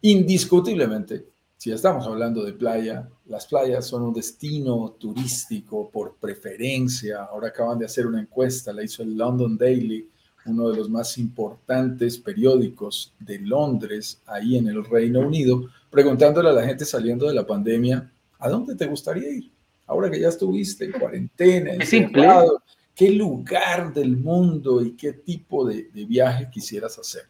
Indiscutiblemente, 0.00 1.26
si 1.62 1.70
estamos 1.70 2.04
hablando 2.08 2.42
de 2.42 2.54
playa, 2.54 3.08
las 3.26 3.46
playas 3.46 3.86
son 3.86 4.02
un 4.02 4.12
destino 4.12 4.96
turístico 4.98 5.88
por 5.88 6.16
preferencia. 6.16 7.22
Ahora 7.22 7.50
acaban 7.50 7.78
de 7.78 7.84
hacer 7.84 8.04
una 8.04 8.20
encuesta, 8.20 8.72
la 8.72 8.82
hizo 8.82 9.04
el 9.04 9.16
London 9.16 9.56
Daily, 9.56 10.08
uno 10.46 10.70
de 10.70 10.76
los 10.76 10.90
más 10.90 11.16
importantes 11.18 12.18
periódicos 12.18 13.14
de 13.20 13.38
Londres, 13.38 14.20
ahí 14.26 14.56
en 14.56 14.66
el 14.66 14.84
Reino 14.84 15.20
Unido, 15.20 15.68
preguntándole 15.88 16.48
a 16.48 16.52
la 16.52 16.66
gente 16.66 16.84
saliendo 16.84 17.28
de 17.28 17.34
la 17.34 17.46
pandemia, 17.46 18.10
¿a 18.40 18.48
dónde 18.48 18.74
te 18.74 18.86
gustaría 18.86 19.30
ir? 19.30 19.52
Ahora 19.86 20.10
que 20.10 20.18
ya 20.18 20.30
estuviste 20.30 20.86
en 20.86 20.92
cuarentena, 20.98 21.74
encerrado, 21.74 22.60
¿qué 22.92 23.12
lugar 23.12 23.94
del 23.94 24.16
mundo 24.16 24.82
y 24.82 24.96
qué 24.96 25.12
tipo 25.12 25.64
de, 25.64 25.84
de 25.94 26.06
viaje 26.06 26.50
quisieras 26.50 26.98
hacer? 26.98 27.22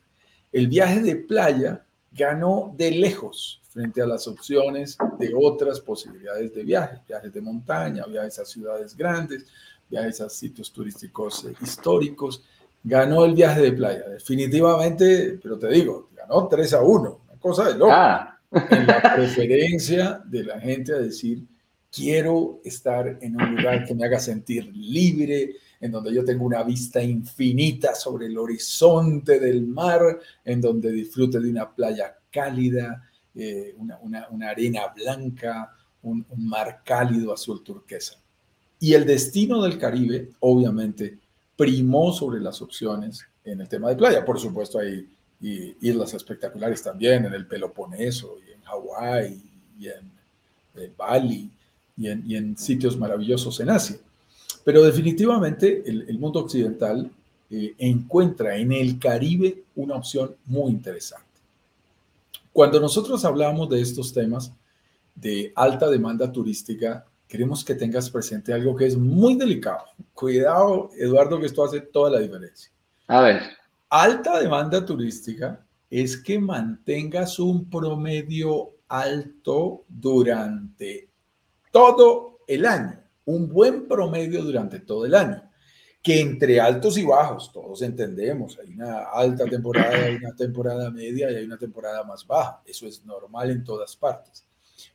El 0.51 0.69
viaje 0.69 1.03
de 1.03 1.17
playa 1.17 1.85
ganó 2.12 2.75
de 2.79 2.93
lejos 2.93 3.62
frente 3.73 4.02
a 4.02 4.07
las 4.07 4.29
opciones 4.29 4.99
de 5.19 5.33
otras 5.35 5.81
posibilidades 5.81 6.55
de 6.55 6.62
viaje, 6.62 7.00
viajes 7.09 7.33
de 7.33 7.41
montaña, 7.41 8.05
viajes 8.07 8.38
a 8.38 8.45
ciudades 8.45 8.95
grandes, 8.95 9.47
viajes 9.88 10.21
a 10.21 10.29
sitios 10.29 10.71
turísticos 10.73 11.47
eh, 11.47 11.55
históricos. 11.62 12.45
Ganó 12.85 13.25
el 13.25 13.35
viaje 13.35 13.61
de 13.62 13.73
playa, 13.73 14.09
definitivamente, 14.09 15.38
pero 15.43 15.59
te 15.59 15.69
digo, 15.69 16.11
ganó 16.14 16.49
3 16.49 16.75
a 16.75 16.83
1, 16.83 17.21
una 17.29 17.41
cosa 17.41 17.69
de 17.69 17.79
loco. 17.79 17.93
Ah, 17.93 18.38
en 18.50 18.87
la 18.87 19.00
preferencia 19.14 20.23
de 20.26 20.45
la 20.45 20.61
gente 20.61 20.93
a 20.93 20.99
decir, 20.99 21.43
quiero 21.91 22.61
estar 22.64 23.19
en 23.21 23.41
un 23.41 23.57
lugar 23.57 23.87
que 23.87 23.95
me 23.95 24.05
haga 24.05 24.19
sentir 24.19 24.71
libre, 24.75 25.57
en 25.81 25.91
donde 25.91 26.12
yo 26.12 26.25
tengo 26.25 26.45
una 26.45 26.62
vista 26.62 27.02
infinita 27.02 27.95
sobre 27.95 28.26
el 28.26 28.37
horizonte 28.37 29.41
del 29.41 29.67
mar, 29.67 30.19
en 30.45 30.61
donde 30.61 30.93
disfrute 30.93 31.41
de 31.41 31.49
una 31.49 31.75
playa 31.75 32.19
cálida, 32.31 33.09
eh, 33.35 33.75
una, 33.79 34.49
arena 34.49 34.89
blanca, 34.95 35.75
un, 36.03 36.25
mar 36.37 36.83
cálido 36.85 37.33
azul 37.33 37.62
turquesa. 37.62 38.19
Y 38.79 38.95
el 38.95 39.07
destino 39.07 39.62
del 39.62 39.79
Caribe, 39.79 40.31
obviamente, 40.41 41.19
primó 41.57 42.12
sobre 42.12 42.41
las 42.41 42.61
opciones 42.61 43.25
en 43.45 43.61
el 43.61 43.69
tema 43.69 43.89
de 43.89 43.97
playa. 43.97 44.25
Por 44.25 44.41
supuesto, 44.41 44.79
hay 44.79 45.09
islas 45.41 46.15
espectaculares 46.15 46.83
también 46.83 47.25
en 47.25 47.35
el 47.35 47.47
Peloponeso 47.47 48.37
en 48.55 48.61
Hawái 48.62 49.43
en, 49.81 50.12
Bali 50.97 51.51
y 51.97 52.37
en 52.37 52.57
sitios 52.57 52.97
maravillosos 52.97 53.61
en 53.61 53.71
Asia. 53.71 53.97
Pero 54.65 54.83
definitivamente 54.83 55.83
el, 55.87 56.19
mundo 56.19 56.41
occidental 56.41 57.11
eh, 57.51 57.75
encuentra 57.79 58.57
en 58.57 58.73
el 58.73 58.99
Caribe 58.99 59.65
una 59.75 59.97
opción 59.97 60.35
muy 60.47 60.71
interesante. 60.71 61.27
Cuando 62.52 62.80
nosotros 62.80 63.25
hablamos 63.25 63.68
de 63.68 63.80
estos 63.80 64.12
temas 64.12 64.52
de 65.14 65.52
alta 65.56 65.88
demanda 65.88 66.30
turística, 66.30 67.04
queremos 67.26 67.64
que 67.64 67.75
tengas 67.75 68.11
presente 68.11 68.52
algo 68.52 68.76
que 68.76 68.87
es 68.87 68.97
muy 68.97 69.37
delicado. 69.37 69.85
Cuidado, 70.12 70.90
Eduardo, 70.99 71.40
que 71.40 71.47
esto 71.47 71.64
hace 71.64 71.80
toda 71.80 72.11
la 72.11 72.18
diferencia. 72.18 72.71
A 73.06 73.23
ver. 73.23 73.42
Alta 73.88 74.38
demanda 74.40 74.85
turística 74.85 75.64
es 75.90 76.16
que 76.16 76.38
mantengas 76.38 77.38
un 77.38 77.68
promedio 77.68 78.71
alto 78.88 79.85
durante 79.88 81.09
todo 81.71 82.38
el 82.47 82.66
año 82.66 83.02
un 83.25 83.49
buen 83.49 83.87
promedio 83.87 84.42
durante 84.42 84.80
todo 84.80 85.06
el 85.06 85.14
año, 85.14 85.42
que 86.02 86.21
entre 86.21 86.61
altos 86.61 86.99
y 86.99 87.04
bajos, 87.04 87.52
todos 87.52 87.80
entendemos, 87.82 88.59
hay 88.59 88.75
una 88.75 89.04
alta 89.04 89.44
temporada, 89.44 90.04
hay 90.04 90.16
una 90.16 90.35
temporada 90.35 90.90
media 90.90 91.30
y 91.30 91.37
hay 91.37 91.44
una 91.44 91.56
temporada 91.56 92.02
más 92.02 92.26
baja, 92.26 92.61
eso 92.66 92.88
es 92.88 93.04
normal 93.04 93.50
en 93.52 93.62
todas 93.62 93.94
partes, 93.94 94.44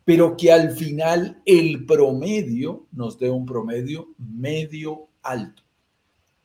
pero 0.04 0.36
que 0.36 0.52
al 0.52 0.72
final 0.72 1.42
el 1.46 1.86
promedio 1.86 2.88
nos 2.92 3.18
dé 3.18 3.30
un 3.30 3.46
promedio 3.46 4.10
medio 4.18 5.08
alto. 5.24 5.64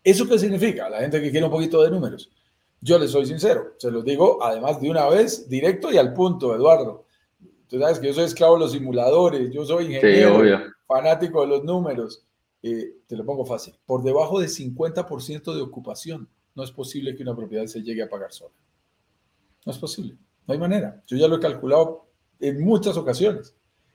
¿Eso 0.05 0.29
qué 0.29 0.39
significa? 0.39 0.89
La 0.89 1.01
gente 1.01 1.21
que 1.21 1.31
quiere 1.31 1.47
un 1.47 1.53
poquito 1.53 1.83
de 1.83 1.91
números. 1.91 2.31
Yo 2.81 2.99
les 2.99 3.11
soy 3.11 3.27
sincero, 3.27 3.75
se 3.79 3.91
los 3.91 4.05
digo 4.05 4.43
además 4.43 4.81
de 4.81 4.91
una 4.91 5.09
vez, 5.09 5.49
directo 5.49 5.93
y 5.93 5.97
al 5.97 6.13
punto, 6.13 6.55
Eduardo. 6.55 7.05
Tú 7.69 7.81
sabes 7.81 7.99
que 7.99 8.09
yo 8.09 8.15
soy 8.15 8.25
esclavo 8.25 8.55
de 8.55 8.61
los 8.61 8.73
simuladores, 8.73 9.51
yo 9.51 9.65
soy 9.65 9.87
ingeniero. 9.87 10.45
Sí, 10.45 10.71
fanático 10.87 11.41
de 11.41 11.47
los 11.47 11.65
números, 11.65 12.25
eh, 12.63 12.99
te 13.07 13.17
lo 13.17 13.25
pongo 13.25 13.45
fácil, 13.45 13.75
por 13.85 14.03
debajo 14.03 14.41
de 14.41 14.47
50% 14.47 15.55
de 15.55 15.63
ocupación, 15.63 16.29
no 16.55 16.63
es 16.63 16.71
posible 16.71 17.15
que 17.17 17.23
una 17.23 17.35
propiedad 17.35 17.67
se 17.67 17.83
llegue 17.83 18.03
a 18.03 18.09
pagar 18.09 18.33
sola. 18.33 18.55
No 19.65 19.73
es 19.73 19.79
posible, 19.79 20.17
no 20.47 20.53
hay 20.55 20.61
manera. 20.61 21.03
Yo 21.07 21.17
ya 21.17 21.29
lo 21.29 21.37
he 21.37 21.41
calculado 21.41 22.07
en 22.41 22.65
muchas 22.65 22.97
ocasiones. 22.97 23.55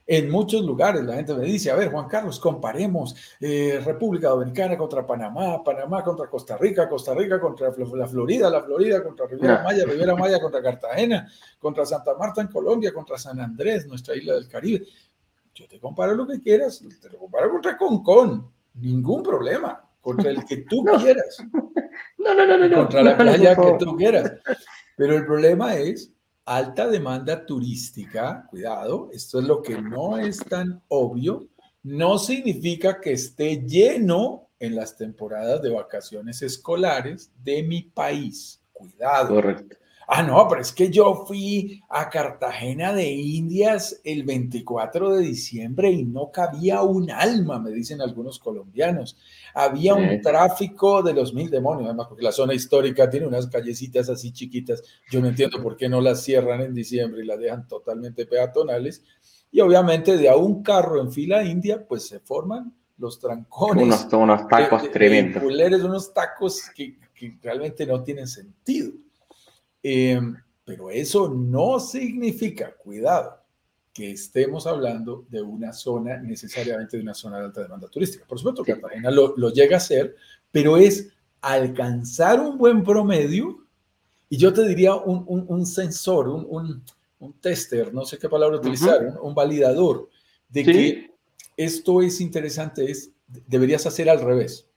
En 0.09 0.29
muchos 0.29 0.63
lugares 0.63 1.03
la 1.03 1.15
gente 1.15 1.33
me 1.33 1.43
dice, 1.43 1.69
a 1.69 1.75
ver, 1.75 1.91
Juan 1.91 2.07
Carlos, 2.07 2.39
comparemos 2.39 3.13
eh, 3.41 3.81
República 3.83 4.29
Dominicana 4.29 4.77
contra 4.77 5.05
Panamá, 5.05 5.61
Panamá 5.61 6.01
contra 6.01 6.29
Costa 6.29 6.55
Rica, 6.55 6.87
Costa 6.87 7.13
Rica 7.13 7.41
contra 7.41 7.73
la 7.93 8.07
Florida, 8.07 8.49
la 8.49 8.63
Florida 8.63 9.03
contra 9.03 9.27
Riviera 9.27 9.63
Maya, 9.63 9.83
Riviera 9.83 10.15
Maya 10.15 10.39
contra 10.39 10.61
Cartagena, 10.61 11.29
contra 11.59 11.85
Santa 11.85 12.15
Marta 12.15 12.39
en 12.39 12.47
Colombia, 12.47 12.93
contra 12.93 13.17
San 13.17 13.37
Andrés, 13.41 13.85
nuestra 13.85 14.15
isla 14.15 14.35
del 14.35 14.47
Caribe. 14.47 14.85
Yo 15.53 15.67
te 15.67 15.77
comparo 15.77 16.15
lo 16.15 16.25
que 16.25 16.39
quieras, 16.41 16.81
te 17.01 17.09
lo 17.09 17.17
comparo 17.17 17.51
contra 17.51 17.77
Concón, 17.77 18.49
ningún 18.79 19.23
problema, 19.23 19.83
contra 20.01 20.31
el 20.31 20.45
que 20.45 20.57
tú 20.57 20.83
quieras. 21.01 21.37
No, 22.19 22.33
no, 22.33 22.45
no, 22.45 22.67
no. 22.67 22.75
Contra 22.75 23.03
la 23.03 23.17
playa 23.17 23.55
que 23.55 23.77
tú 23.79 23.95
quieras. 23.95 24.33
Pero 24.97 25.15
el 25.15 25.25
problema 25.25 25.75
es 25.75 26.11
alta 26.45 26.87
demanda 26.87 27.45
turística, 27.45 28.45
cuidado, 28.49 29.09
esto 29.13 29.39
es 29.39 29.45
lo 29.45 29.61
que 29.61 29.81
no 29.81 30.17
es 30.17 30.37
tan 30.39 30.81
obvio, 30.89 31.47
no 31.83 32.17
significa 32.17 32.99
que 32.99 33.13
esté 33.13 33.63
lleno 33.65 34.49
en 34.59 34.75
las 34.75 34.97
temporadas 34.97 35.61
de 35.61 35.69
vacaciones 35.69 36.41
escolares 36.41 37.31
de 37.43 37.63
mi 37.63 37.83
país. 37.83 38.61
Cuidado. 38.73 39.35
Correcto. 39.35 39.77
Ah, 40.09 40.23
no, 40.23 40.47
pero 40.47 40.61
es 40.61 40.71
que 40.71 40.89
yo 40.89 41.25
fui 41.27 41.83
a 41.89 42.09
Cartagena 42.09 42.93
de 42.93 43.11
Indias 43.11 43.99
el 44.05 44.23
24 44.23 45.15
de 45.15 45.21
diciembre 45.21 45.91
y 45.91 46.05
no 46.05 46.31
cabía 46.31 46.81
un 46.81 47.11
alma, 47.11 47.59
me 47.59 47.71
dicen 47.71 47.99
algunos 47.99 48.39
colombianos. 48.39 49.17
Había 49.53 49.95
un 49.95 50.21
tráfico 50.21 51.03
de 51.03 51.13
los 51.13 51.33
mil 51.33 51.49
demonios, 51.49 51.87
además 51.87 52.07
porque 52.07 52.23
la 52.23 52.31
zona 52.31 52.53
histórica 52.53 53.09
tiene 53.09 53.27
unas 53.27 53.47
callecitas 53.47 54.07
así 54.07 54.31
chiquitas. 54.31 54.81
Yo 55.11 55.19
no 55.19 55.27
entiendo 55.27 55.61
por 55.61 55.75
qué 55.75 55.89
no 55.89 55.99
las 55.99 56.23
cierran 56.23 56.61
en 56.61 56.73
diciembre 56.73 57.21
y 57.21 57.27
las 57.27 57.39
dejan 57.39 57.67
totalmente 57.67 58.25
peatonales. 58.25 59.03
Y 59.51 59.59
obviamente 59.59 60.15
de 60.15 60.29
a 60.29 60.37
un 60.37 60.63
carro 60.63 61.01
en 61.01 61.11
fila 61.11 61.43
india, 61.43 61.85
pues 61.85 62.07
se 62.07 62.21
forman 62.21 62.73
los 62.97 63.19
trancones. 63.19 63.83
Unos, 63.83 64.13
unos 64.13 64.47
tacos 64.47 64.89
tremendos. 64.89 65.43
unos 65.43 66.13
tacos 66.13 66.61
que, 66.73 66.97
que 67.13 67.37
realmente 67.41 67.85
no 67.85 68.01
tienen 68.01 68.27
sentido. 68.27 68.93
Em, 69.83 70.35
pero 70.65 70.89
eso 70.89 71.29
no 71.29 71.79
significa, 71.79 72.75
cuidado, 72.75 73.41
que 73.93 74.11
estemos 74.11 74.67
hablando 74.67 75.25
de 75.29 75.41
una 75.41 75.73
zona, 75.73 76.17
necesariamente 76.17 76.97
de 76.97 77.03
una 77.03 77.13
zona 77.13 77.39
de 77.39 77.45
alta 77.45 77.63
demanda 77.63 77.87
turística. 77.87 78.25
Por 78.27 78.37
supuesto, 78.37 78.63
que 78.63 78.73
Cartagena 78.73 79.09
lo, 79.09 79.49
llega 79.51 79.77
a 79.77 79.79
ser, 79.79 80.15
pero 80.51 80.77
es 80.77 81.09
alcanzar 81.41 82.39
un 82.39 82.57
buen 82.57 82.83
promedio, 82.83 83.65
y 84.29 84.37
yo 84.37 84.53
te 84.53 84.67
diría 84.67 84.93
un, 84.93 85.65
sensor, 85.65 86.27
un, 86.27 86.83
tester, 87.39 87.93
no 87.93 88.05
sé 88.05 88.19
qué 88.19 88.29
palabra 88.29 88.57
utilizar, 88.57 89.17
un, 89.21 89.33
validador, 89.33 90.09
de 90.49 90.63
que 90.63 91.11
esto 91.55 92.01
es 92.01 92.21
interesante, 92.21 92.91
es, 92.91 93.09
deberías 93.47 93.85
hacer 93.87 94.09
al 94.09 94.21
revés. 94.21 94.67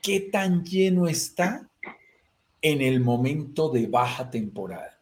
¿Qué 0.00 0.18
tan 0.32 0.64
lleno 0.64 1.06
está 1.06 1.70
en 2.62 2.80
el 2.80 3.00
momento 3.00 3.68
de 3.68 3.88
baja 3.88 4.30
temporada. 4.30 4.98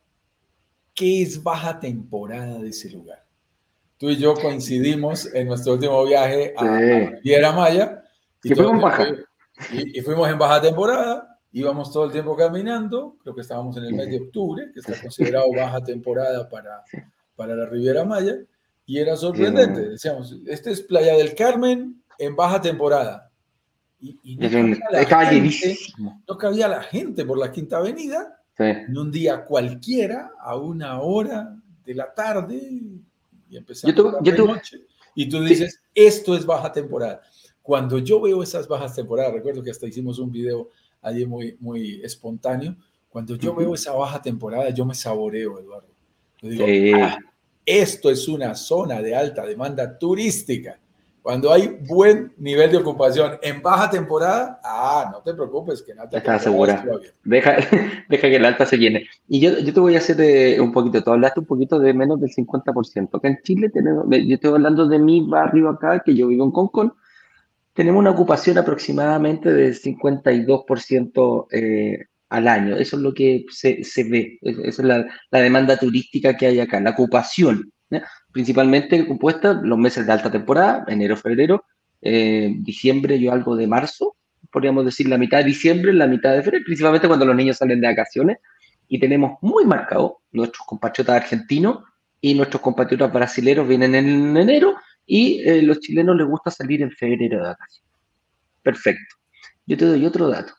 ¿Qué 0.94 1.22
es 1.22 1.42
baja 1.42 1.78
temporada 1.78 2.58
de 2.58 2.70
ese 2.70 2.90
lugar? 2.90 3.24
Tú 3.98 4.08
y 4.08 4.16
yo 4.16 4.34
coincidimos 4.34 5.32
en 5.34 5.46
nuestro 5.46 5.74
último 5.74 6.04
viaje 6.04 6.54
a, 6.56 6.78
Riviera 6.78 7.52
Maya. 7.52 8.02
Y, 8.42 8.54
fuimos 8.54 8.80
baja. 8.80 9.06
Y, 9.72 10.00
fuimos 10.00 10.28
en 10.30 10.38
baja 10.38 10.62
temporada, 10.62 11.38
íbamos 11.52 11.92
todo 11.92 12.06
el 12.06 12.12
tiempo 12.12 12.34
caminando, 12.34 13.16
creo 13.22 13.34
que 13.34 13.42
estábamos 13.42 13.76
en 13.76 13.84
el 13.84 13.94
mes 13.94 14.08
de 14.08 14.16
octubre, 14.16 14.70
que 14.72 14.80
está 14.80 14.98
considerado 15.00 15.52
baja 15.54 15.84
temporada 15.84 16.48
para, 16.48 16.82
para 17.36 17.54
la 17.54 17.66
Riviera 17.66 18.04
Maya, 18.04 18.36
y 18.86 18.98
era 18.98 19.16
sorprendente. 19.16 19.90
Decíamos, 19.90 20.34
este 20.46 20.70
es 20.70 20.80
Playa 20.80 21.14
del 21.16 21.34
Carmen 21.34 22.02
en 22.18 22.34
baja 22.34 22.60
temporada. 22.60 23.29
Y, 24.00 24.36
no, 26.26 26.38
cabía 26.38 26.68
la 26.68 26.82
gente, 26.82 27.24
por 27.24 27.38
la 27.38 27.52
Quinta 27.52 27.78
Avenida, 27.78 28.40
en 28.58 28.96
un 28.96 29.10
día 29.10 29.44
cualquiera, 29.44 30.32
a 30.40 30.56
una 30.56 31.00
hora 31.00 31.56
de 31.84 31.94
la 31.94 32.12
tarde, 32.12 32.56
y 33.48 33.56
empezamos 33.56 33.96
la 34.22 34.36
noche, 34.36 34.78
y 35.14 35.28
tú 35.28 35.42
dices, 35.42 35.80
esto 35.94 36.34
es 36.34 36.46
baja 36.46 36.72
temporada. 36.72 37.20
Cuando 37.62 37.98
yo 37.98 38.20
veo 38.20 38.42
esas 38.42 38.66
bajas 38.66 38.94
temporadas, 38.94 39.34
recuerdo 39.34 39.62
que 39.62 39.70
hasta 39.70 39.86
hicimos 39.86 40.18
un 40.18 40.32
video 40.32 40.70
allí 41.02 41.26
muy, 41.26 41.56
muy 41.60 42.00
espontáneo, 42.02 42.76
cuando 43.08 43.36
yo 43.36 43.54
veo 43.54 43.74
esa 43.74 43.92
baja 43.92 44.22
temporada, 44.22 44.70
yo 44.70 44.84
me 44.84 44.94
saboreo, 44.94 45.58
Eduardo. 45.58 45.88
digo, 46.40 46.64
ah, 46.96 47.18
esto 47.66 48.10
es 48.10 48.28
una 48.28 48.54
zona 48.54 49.02
de 49.02 49.14
alta 49.14 49.44
demanda 49.44 49.98
turística 49.98 50.78
cuando 51.22 51.52
hay 51.52 51.78
buen 51.86 52.32
nivel 52.38 52.70
de 52.70 52.78
ocupación 52.78 53.32
en 53.42 53.60
baja 53.60 53.90
temporada, 53.90 54.60
ah, 54.64 55.10
no 55.12 55.20
te 55.22 55.34
preocupes, 55.34 55.82
que 55.82 55.94
nada. 55.94 56.08
Está 56.12 56.38
segura. 56.38 56.84
Deja, 57.24 57.56
deja 58.08 58.28
que 58.28 58.36
el 58.36 58.44
alta 58.44 58.64
se 58.64 58.78
llene. 58.78 59.06
Y 59.28 59.40
yo, 59.40 59.58
yo 59.58 59.72
te 59.72 59.80
voy 59.80 59.94
a 59.96 59.98
hacer 59.98 60.16
de, 60.16 60.60
un 60.60 60.72
poquito, 60.72 61.02
tú 61.02 61.10
hablaste 61.10 61.40
un 61.40 61.46
poquito 61.46 61.78
de 61.78 61.92
menos 61.92 62.20
del 62.20 62.30
50%. 62.30 63.08
Acá 63.12 63.28
en 63.28 63.38
Chile 63.42 63.68
tenemos, 63.68 64.06
yo 64.08 64.34
estoy 64.34 64.50
hablando 64.50 64.86
de 64.88 64.98
mi 64.98 65.26
barrio 65.26 65.68
acá, 65.68 66.00
que 66.04 66.14
yo 66.14 66.28
vivo 66.28 66.44
en 66.44 66.52
Concon, 66.52 66.94
tenemos 67.74 68.00
una 68.00 68.10
ocupación 68.10 68.58
aproximadamente 68.58 69.52
del 69.52 69.74
52% 69.74 71.46
eh, 71.50 72.06
al 72.30 72.48
año. 72.48 72.76
Eso 72.76 72.96
es 72.96 73.02
lo 73.02 73.12
que 73.12 73.44
se, 73.50 73.84
se 73.84 74.04
ve, 74.04 74.38
esa 74.42 74.82
es 74.82 74.88
la, 74.88 75.06
la 75.30 75.38
demanda 75.40 75.76
turística 75.76 76.36
que 76.36 76.46
hay 76.46 76.60
acá, 76.60 76.80
la 76.80 76.90
ocupación 76.90 77.72
principalmente 78.32 79.06
compuesta 79.06 79.52
los 79.52 79.78
meses 79.78 80.06
de 80.06 80.12
alta 80.12 80.30
temporada, 80.30 80.84
enero, 80.88 81.16
febrero, 81.16 81.64
eh, 82.02 82.54
diciembre, 82.58 83.18
yo 83.18 83.32
algo 83.32 83.56
de 83.56 83.66
marzo, 83.66 84.16
podríamos 84.50 84.84
decir 84.84 85.08
la 85.08 85.18
mitad 85.18 85.38
de 85.38 85.44
diciembre, 85.44 85.92
la 85.92 86.06
mitad 86.06 86.32
de 86.34 86.42
febrero, 86.42 86.64
principalmente 86.64 87.08
cuando 87.08 87.26
los 87.26 87.36
niños 87.36 87.56
salen 87.56 87.80
de 87.80 87.88
vacaciones, 87.88 88.38
y 88.88 88.98
tenemos 88.98 89.38
muy 89.40 89.64
marcado 89.64 90.20
nuestros 90.32 90.66
compatriotas 90.66 91.16
argentinos 91.16 91.84
y 92.20 92.34
nuestros 92.34 92.60
compatriotas 92.60 93.12
brasileños 93.12 93.66
vienen 93.66 93.94
en 93.94 94.36
enero 94.36 94.76
y 95.06 95.40
eh, 95.48 95.62
los 95.62 95.80
chilenos 95.80 96.16
les 96.16 96.26
gusta 96.26 96.50
salir 96.50 96.82
en 96.82 96.90
febrero 96.90 97.38
de 97.38 97.48
vacaciones. 97.48 97.90
Perfecto. 98.62 99.16
Yo 99.64 99.76
te 99.76 99.84
doy 99.84 100.04
otro 100.04 100.28
dato. 100.28 100.52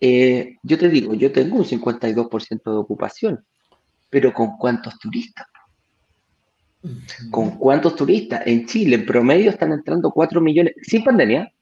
Eh, 0.00 0.56
yo 0.62 0.78
te 0.78 0.88
digo, 0.88 1.14
yo 1.14 1.30
tengo 1.30 1.56
un 1.56 1.64
52% 1.64 2.62
de 2.64 2.76
ocupación, 2.76 3.44
pero 4.08 4.32
¿con 4.32 4.56
cuántos 4.56 4.98
turistas? 4.98 5.46
¿Con 7.30 7.58
cuántos 7.58 7.96
turistas? 7.96 8.42
En 8.46 8.66
Chile, 8.66 8.96
en 8.96 9.06
promedio, 9.06 9.50
están 9.50 9.72
entrando 9.72 10.10
4 10.10 10.40
millones, 10.40 10.74
sin 10.82 11.02
pandemia, 11.02 11.52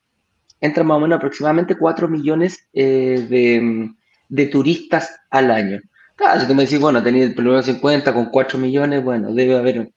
entran 0.61 0.87
más 0.87 0.98
o 0.98 1.00
menos 1.00 1.16
aproximadamente 1.16 1.76
4 1.76 2.09
millones 2.09 2.68
eh, 2.72 3.26
de, 3.29 3.90
de, 4.29 4.46
turistas 4.46 5.18
al 5.31 5.50
año. 5.50 5.81
Claro, 6.16 6.40
si 6.40 6.46
tú 6.46 6.55
me 6.55 6.64
decís, 6.64 6.81
bueno, 6.81 7.02
tenía 7.02 7.24
el 7.24 7.35
primero 7.35 7.62
50 7.62 8.12
con 8.12 8.26
4 8.26 8.59
millones, 8.59 9.02
bueno, 9.02 9.33
debe 9.33 9.57
haber. 9.57 9.90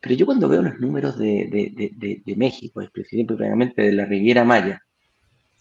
Pero 0.00 0.14
yo 0.14 0.26
cuando 0.26 0.48
veo 0.48 0.62
los 0.62 0.78
números 0.78 1.18
de, 1.18 1.48
de, 1.50 2.22
de, 2.24 2.36
México, 2.36 2.80
específicamente 2.80 3.82
de 3.82 3.92
la 3.92 4.04
Riviera 4.04 4.44
Maya, 4.44 4.82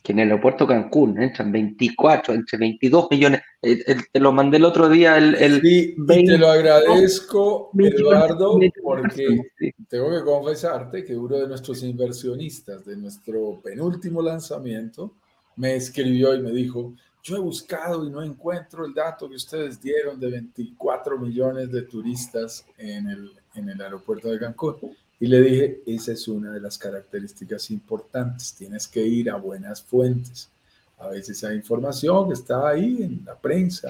que 0.05 0.11
en 0.11 0.19
el 0.19 0.29
aeropuerto 0.29 0.67
Cancún 0.67 1.19
entran 1.19 1.51
24, 1.51 2.35
entre 2.35 2.59
22 2.59 3.07
millones. 3.09 3.41
Eh, 3.59 3.83
eh, 3.87 3.95
te 4.11 4.19
lo 4.19 4.31
mandé 4.31 4.57
el 4.57 4.65
otro 4.65 4.87
día. 4.87 5.17
El, 5.17 5.33
el 5.33 5.61
sí, 5.61 5.95
te 6.07 6.37
lo 6.37 6.47
agradezco, 6.47 7.71
Eduardo, 7.75 8.59
porque 8.83 9.41
tengo 9.89 10.11
que 10.11 10.23
confesarte 10.23 11.03
que 11.03 11.17
uno 11.17 11.37
de 11.37 11.47
nuestros 11.47 11.81
inversionistas 11.81 12.85
de 12.85 12.95
nuestro 12.97 13.59
penúltimo 13.63 14.21
lanzamiento 14.21 15.15
me 15.55 15.75
escribió 15.75 16.35
y 16.35 16.41
me 16.41 16.51
dijo, 16.51 16.93
yo 17.23 17.37
he 17.37 17.39
buscado 17.39 18.05
y 18.05 18.11
no 18.11 18.21
encuentro 18.21 18.85
el 18.85 18.93
dato 18.93 19.27
que 19.27 19.37
ustedes 19.37 19.81
dieron 19.81 20.19
de 20.19 20.29
24 20.29 21.17
millones 21.17 21.71
de 21.71 21.81
turistas 21.81 22.63
en 22.77 23.09
el, 23.09 23.31
en 23.55 23.69
el 23.69 23.81
aeropuerto 23.81 24.29
de 24.29 24.37
Cancún. 24.37 24.75
Y 25.19 25.27
le 25.27 25.41
dije, 25.41 25.81
esa 25.85 26.11
es 26.11 26.27
una 26.27 26.51
de 26.51 26.59
las 26.59 26.77
características 26.77 27.71
importantes, 27.71 28.53
tienes 28.53 28.87
que 28.87 29.01
ir 29.01 29.29
a 29.29 29.37
buenas 29.37 29.81
fuentes. 29.81 30.49
A 30.97 31.07
veces 31.09 31.43
hay 31.43 31.55
información 31.55 32.27
que 32.27 32.33
está 32.33 32.69
ahí 32.69 32.97
en 33.01 33.21
la 33.25 33.35
prensa 33.35 33.87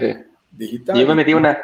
digital. 0.51 0.99
Yo 0.99 1.07
me 1.07 1.15
metí 1.15 1.33
una... 1.33 1.59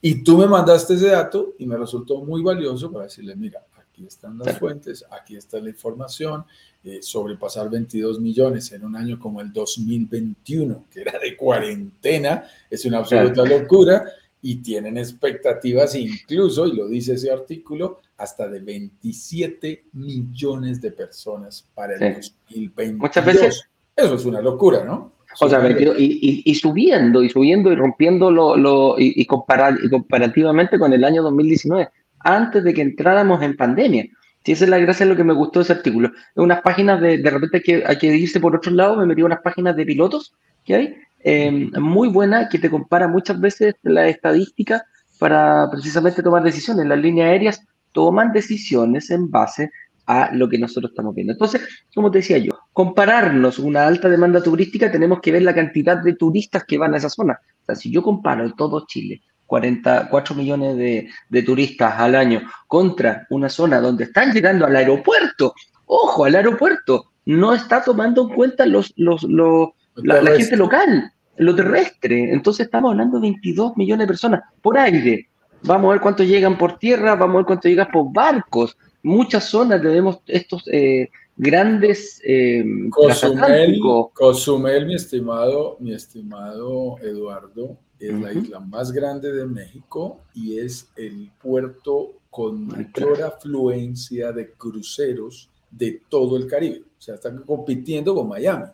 Y 0.00 0.22
tú 0.22 0.38
me 0.38 0.46
mandaste 0.46 0.94
ese 0.94 1.08
dato 1.08 1.54
y 1.58 1.66
me 1.66 1.76
resultó 1.76 2.24
muy 2.24 2.42
valioso 2.42 2.90
para 2.90 3.04
decirle, 3.04 3.36
mira, 3.36 3.62
aquí 3.78 4.06
están 4.06 4.38
las 4.38 4.58
fuentes, 4.58 5.04
aquí 5.10 5.36
está 5.36 5.60
la 5.60 5.68
información, 5.68 6.44
eh, 6.82 7.00
sobrepasar 7.02 7.68
22 7.68 8.20
millones 8.20 8.72
en 8.72 8.84
un 8.84 8.96
año 8.96 9.18
como 9.18 9.40
el 9.40 9.52
2021, 9.52 10.86
que 10.90 11.02
era 11.02 11.18
de 11.18 11.36
cuarentena, 11.36 12.44
es 12.68 12.84
una 12.84 12.98
absoluta 12.98 13.44
locura 13.44 14.04
y 14.42 14.56
tienen 14.56 14.96
expectativas 14.96 15.94
incluso, 15.94 16.66
y 16.66 16.76
lo 16.76 16.88
dice 16.88 17.14
ese 17.14 17.30
artículo, 17.30 18.00
hasta 18.16 18.48
de 18.48 18.60
27 18.60 19.84
millones 19.92 20.80
de 20.80 20.92
personas 20.92 21.68
para 21.74 21.94
el 21.94 22.14
2022. 22.14 23.00
Muchas 23.00 23.24
veces. 23.24 23.64
Eso 23.96 24.14
es 24.14 24.24
una 24.24 24.40
locura, 24.40 24.84
¿no? 24.84 25.12
O 25.38 25.48
sea, 25.48 25.60
y, 25.70 26.42
y, 26.44 26.54
subiendo, 26.56 27.22
y 27.22 27.28
subiendo, 27.28 27.70
y 27.70 27.76
rompiendo 27.76 28.30
lo, 28.30 28.56
lo 28.56 28.96
y, 28.98 29.24
comparativamente 29.26 30.78
con 30.78 30.92
el 30.92 31.04
año 31.04 31.22
2019, 31.22 31.88
antes 32.20 32.64
de 32.64 32.74
que 32.74 32.82
entráramos 32.82 33.42
en 33.42 33.56
pandemia. 33.56 34.06
Si 34.44 34.52
esa 34.52 34.64
es 34.64 34.70
la 34.70 34.78
gracia 34.78 35.04
de 35.04 35.12
lo 35.12 35.16
que 35.16 35.24
me 35.24 35.34
gustó 35.34 35.60
de 35.60 35.64
ese 35.64 35.74
artículo. 35.74 36.08
Es 36.08 36.36
unas 36.36 36.62
páginas 36.62 37.00
de, 37.00 37.18
de 37.18 37.30
repente 37.30 37.62
que 37.62 37.84
hay 37.86 37.98
que 37.98 38.06
irse 38.06 38.40
por 38.40 38.56
otro 38.56 38.72
lado, 38.72 38.96
me 38.96 39.06
metí 39.06 39.22
unas 39.22 39.42
páginas 39.42 39.76
de 39.76 39.84
pilotos 39.84 40.32
que 40.64 40.74
hay, 40.74 40.96
Em, 41.22 41.70
muy 41.78 42.08
buena 42.08 42.48
que 42.48 42.58
te 42.58 42.70
compara 42.70 43.06
muchas 43.06 43.38
veces 43.40 43.74
la 43.82 44.08
estadística 44.08 44.84
para 45.18 45.68
precisamente 45.70 46.22
tomar 46.22 46.42
decisiones. 46.42 46.86
Las 46.86 46.98
líneas 46.98 47.28
aéreas 47.28 47.66
toman 47.92 48.32
decisiones 48.32 49.10
en 49.10 49.30
base 49.30 49.70
a 50.06 50.34
lo 50.34 50.48
que 50.48 50.58
nosotros 50.58 50.90
estamos 50.90 51.14
viendo. 51.14 51.32
Entonces, 51.32 51.62
como 51.94 52.10
te 52.10 52.18
decía 52.18 52.38
yo, 52.38 52.52
compararnos 52.72 53.58
una 53.58 53.86
alta 53.86 54.08
demanda 54.08 54.42
turística, 54.42 54.90
tenemos 54.90 55.20
que 55.20 55.30
ver 55.30 55.42
la 55.42 55.54
cantidad 55.54 55.98
de 55.98 56.14
turistas 56.14 56.64
que 56.64 56.78
van 56.78 56.94
a 56.94 56.96
esa 56.96 57.10
zona. 57.10 57.38
O 57.62 57.64
sea, 57.66 57.74
si 57.76 57.90
yo 57.90 58.02
comparo 58.02 58.52
todo 58.54 58.86
Chile, 58.86 59.20
44 59.46 60.34
millones 60.34 60.76
de, 60.76 61.08
de 61.28 61.42
turistas 61.42 61.94
al 61.98 62.14
año, 62.14 62.42
contra 62.66 63.26
una 63.30 63.48
zona 63.48 63.80
donde 63.80 64.04
están 64.04 64.32
llegando 64.32 64.66
al 64.66 64.74
aeropuerto, 64.74 65.54
ojo, 65.86 66.24
al 66.24 66.34
aeropuerto, 66.34 67.12
no 67.26 67.54
está 67.54 67.82
tomando 67.84 68.22
en 68.22 68.34
cuenta 68.34 68.66
los, 68.66 68.92
los, 68.96 69.22
los 69.24 69.70
la, 70.02 70.36
gente 70.36 70.56
local, 70.56 71.12
lo 71.36 71.54
terrestre. 71.54 72.32
Entonces 72.32 72.66
estamos 72.66 72.92
hablando 72.92 73.18
de 73.18 73.22
22 73.22 73.76
millones 73.76 74.04
de 74.04 74.08
personas 74.08 74.42
por 74.62 74.78
aire. 74.78 75.28
Vamos 75.62 75.88
a 75.88 75.92
ver 75.92 76.00
cuántos 76.00 76.26
llegan 76.26 76.56
por 76.56 76.78
tierra, 76.78 77.14
vamos 77.14 77.34
a 77.34 77.38
ver 77.38 77.46
cuántos 77.46 77.70
llegan 77.70 77.88
por 77.92 78.12
barcos. 78.12 78.76
Muchas 79.02 79.44
zonas 79.44 79.80
tenemos 79.80 80.20
estos 80.26 80.62
eh, 80.70 81.08
grandes 81.36 82.20
eh, 82.24 82.64
Cozumel, 82.90 83.78
Cozumel, 84.12 84.86
mi 84.86 84.94
estimado, 84.94 85.76
mi 85.80 85.94
estimado 85.94 86.98
Eduardo, 86.98 87.78
es 87.98 88.12
la 88.18 88.32
isla 88.32 88.60
más 88.60 88.92
grande 88.92 89.32
de 89.32 89.46
México 89.46 90.20
y 90.34 90.58
es 90.58 90.90
el 90.96 91.30
puerto 91.42 92.12
con 92.30 92.66
mayor 92.66 93.22
afluencia 93.22 94.32
de 94.32 94.52
cruceros 94.52 95.50
de 95.70 96.00
todo 96.08 96.36
el 96.36 96.46
Caribe. 96.46 96.82
O 96.98 97.02
sea, 97.02 97.16
están 97.16 97.42
compitiendo 97.42 98.14
con 98.14 98.28
Miami. 98.28 98.66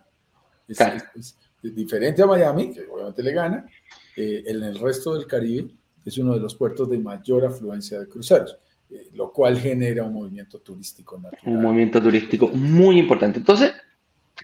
Es, 0.68 1.36
diferente 1.62 2.22
a 2.22 2.26
Miami, 2.26 2.72
que 2.72 2.86
obviamente 2.88 3.22
le 3.22 3.32
gana, 3.32 3.66
eh, 4.16 4.44
en 4.46 4.62
el 4.62 4.78
resto 4.78 5.14
del 5.14 5.26
Caribe 5.26 5.70
es 6.04 6.16
uno 6.18 6.34
de 6.34 6.40
los 6.40 6.54
puertos 6.54 6.88
de 6.88 6.98
mayor 6.98 7.44
afluencia 7.44 7.98
de 7.98 8.08
cruceros, 8.08 8.56
eh, 8.90 9.08
lo 9.14 9.32
cual 9.32 9.58
genera 9.58 10.04
un 10.04 10.12
movimiento 10.12 10.60
turístico 10.60 11.18
natural. 11.18 11.56
Un 11.56 11.62
movimiento 11.62 12.00
turístico 12.00 12.48
muy 12.48 13.00
importante. 13.00 13.40
Entonces, 13.40 13.72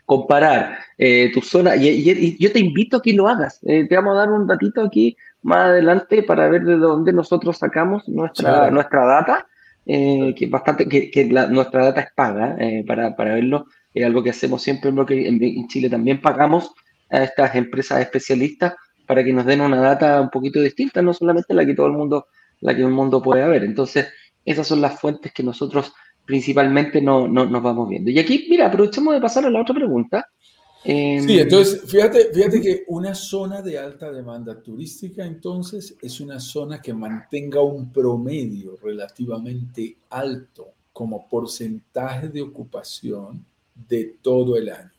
comparar 0.05 0.79
eh, 0.99 1.31
tu 1.33 1.41
zona, 1.41 1.77
y, 1.77 2.37
yo 2.39 2.53
te 2.53 2.59
invito 2.59 2.97
a 2.97 3.03
que 3.03 3.13
lo 3.13 3.29
hagas. 3.29 3.61
te 3.61 3.89
vamos 3.95 4.15
a 4.15 4.21
dar 4.21 4.31
un 4.33 4.47
datito 4.47 4.83
aquí 4.83 5.17
más 5.43 5.67
adelante 5.69 6.25
para 6.25 6.49
ver 6.49 6.65
de 6.65 6.77
dónde 6.77 7.13
nosotros 7.13 7.57
sacamos 7.57 8.09
nuestra, 8.09 8.69
nuestra 8.71 9.05
data, 9.05 9.47
que 9.85 10.49
bastante, 10.51 10.89
que, 10.89 11.25
nuestra 11.51 11.85
data 11.85 12.01
es 12.01 12.13
paga 12.13 12.57
para, 12.87 13.15
para 13.15 13.35
verlo 13.35 13.67
es 13.95 14.05
algo 14.05 14.23
que 14.23 14.31
hacemos 14.31 14.63
siempre 14.63 14.91
en, 14.91 15.43
en 15.43 15.69
Chile 15.69 15.91
también 15.91 16.21
pagamos 16.21 16.73
a 17.11 17.25
estas 17.25 17.55
empresas 17.55 18.01
especialistas 18.01 18.75
para 19.07 19.23
que 19.23 19.33
nos 19.33 19.45
den 19.45 19.61
una 19.61 19.81
data 19.81 20.21
un 20.21 20.31
poquito 20.31 20.61
distinta, 20.61 21.03
no 21.03 21.13
solamente 21.13 21.55
la 21.55 21.67
que 21.67 21.75
todo 21.75 21.87
el 21.87 21.93
mundo, 21.93 22.27
la 22.61 22.75
que 22.75 22.83
el 22.83 22.89
mundo 22.89 23.23
puede 23.23 23.47
ver. 23.47 23.65
Entonces, 23.65 24.07
esas 24.45 24.67
son 24.67 24.81
las 24.81 24.99
fuentes 24.99 25.33
que 25.33 25.43
nosotros 25.43 25.93
principalmente 26.25 27.03
no, 27.03 27.29
nos 27.29 27.63
vamos 27.63 27.89
viendo. 27.89 28.11
Y 28.11 28.19
aquí, 28.19 28.47
mira, 28.49 28.69
aprovechemos 28.69 29.15
de 29.15 29.21
pasar 29.21 29.45
a 29.45 29.51
la 29.51 29.61
otra 29.61 29.75
pregunta. 29.75 30.27
Em, 30.85 31.27
sí, 31.27 31.39
entonces, 31.39 31.83
fíjate, 31.87 32.33
fíjate 32.33 32.61
que 32.61 32.85
una 32.89 33.15
zona 33.15 33.63
de 33.63 33.79
alta 33.79 34.11
demanda 34.11 34.61
turística, 34.61 35.25
entonces, 35.25 35.97
es 36.01 36.21
una 36.21 36.41
zona 36.41 36.81
que 36.81 36.95
mantenga 36.95 37.61
un 37.61 37.93
promedio 37.93 38.77
relativamente 38.83 39.97
alto 40.11 40.69
como 40.93 41.29
porcentaje 41.29 42.29
de 42.29 42.43
ocupación 42.43 43.45
de 43.75 44.17
todo 44.23 44.57
el 44.57 44.69
año, 44.69 44.93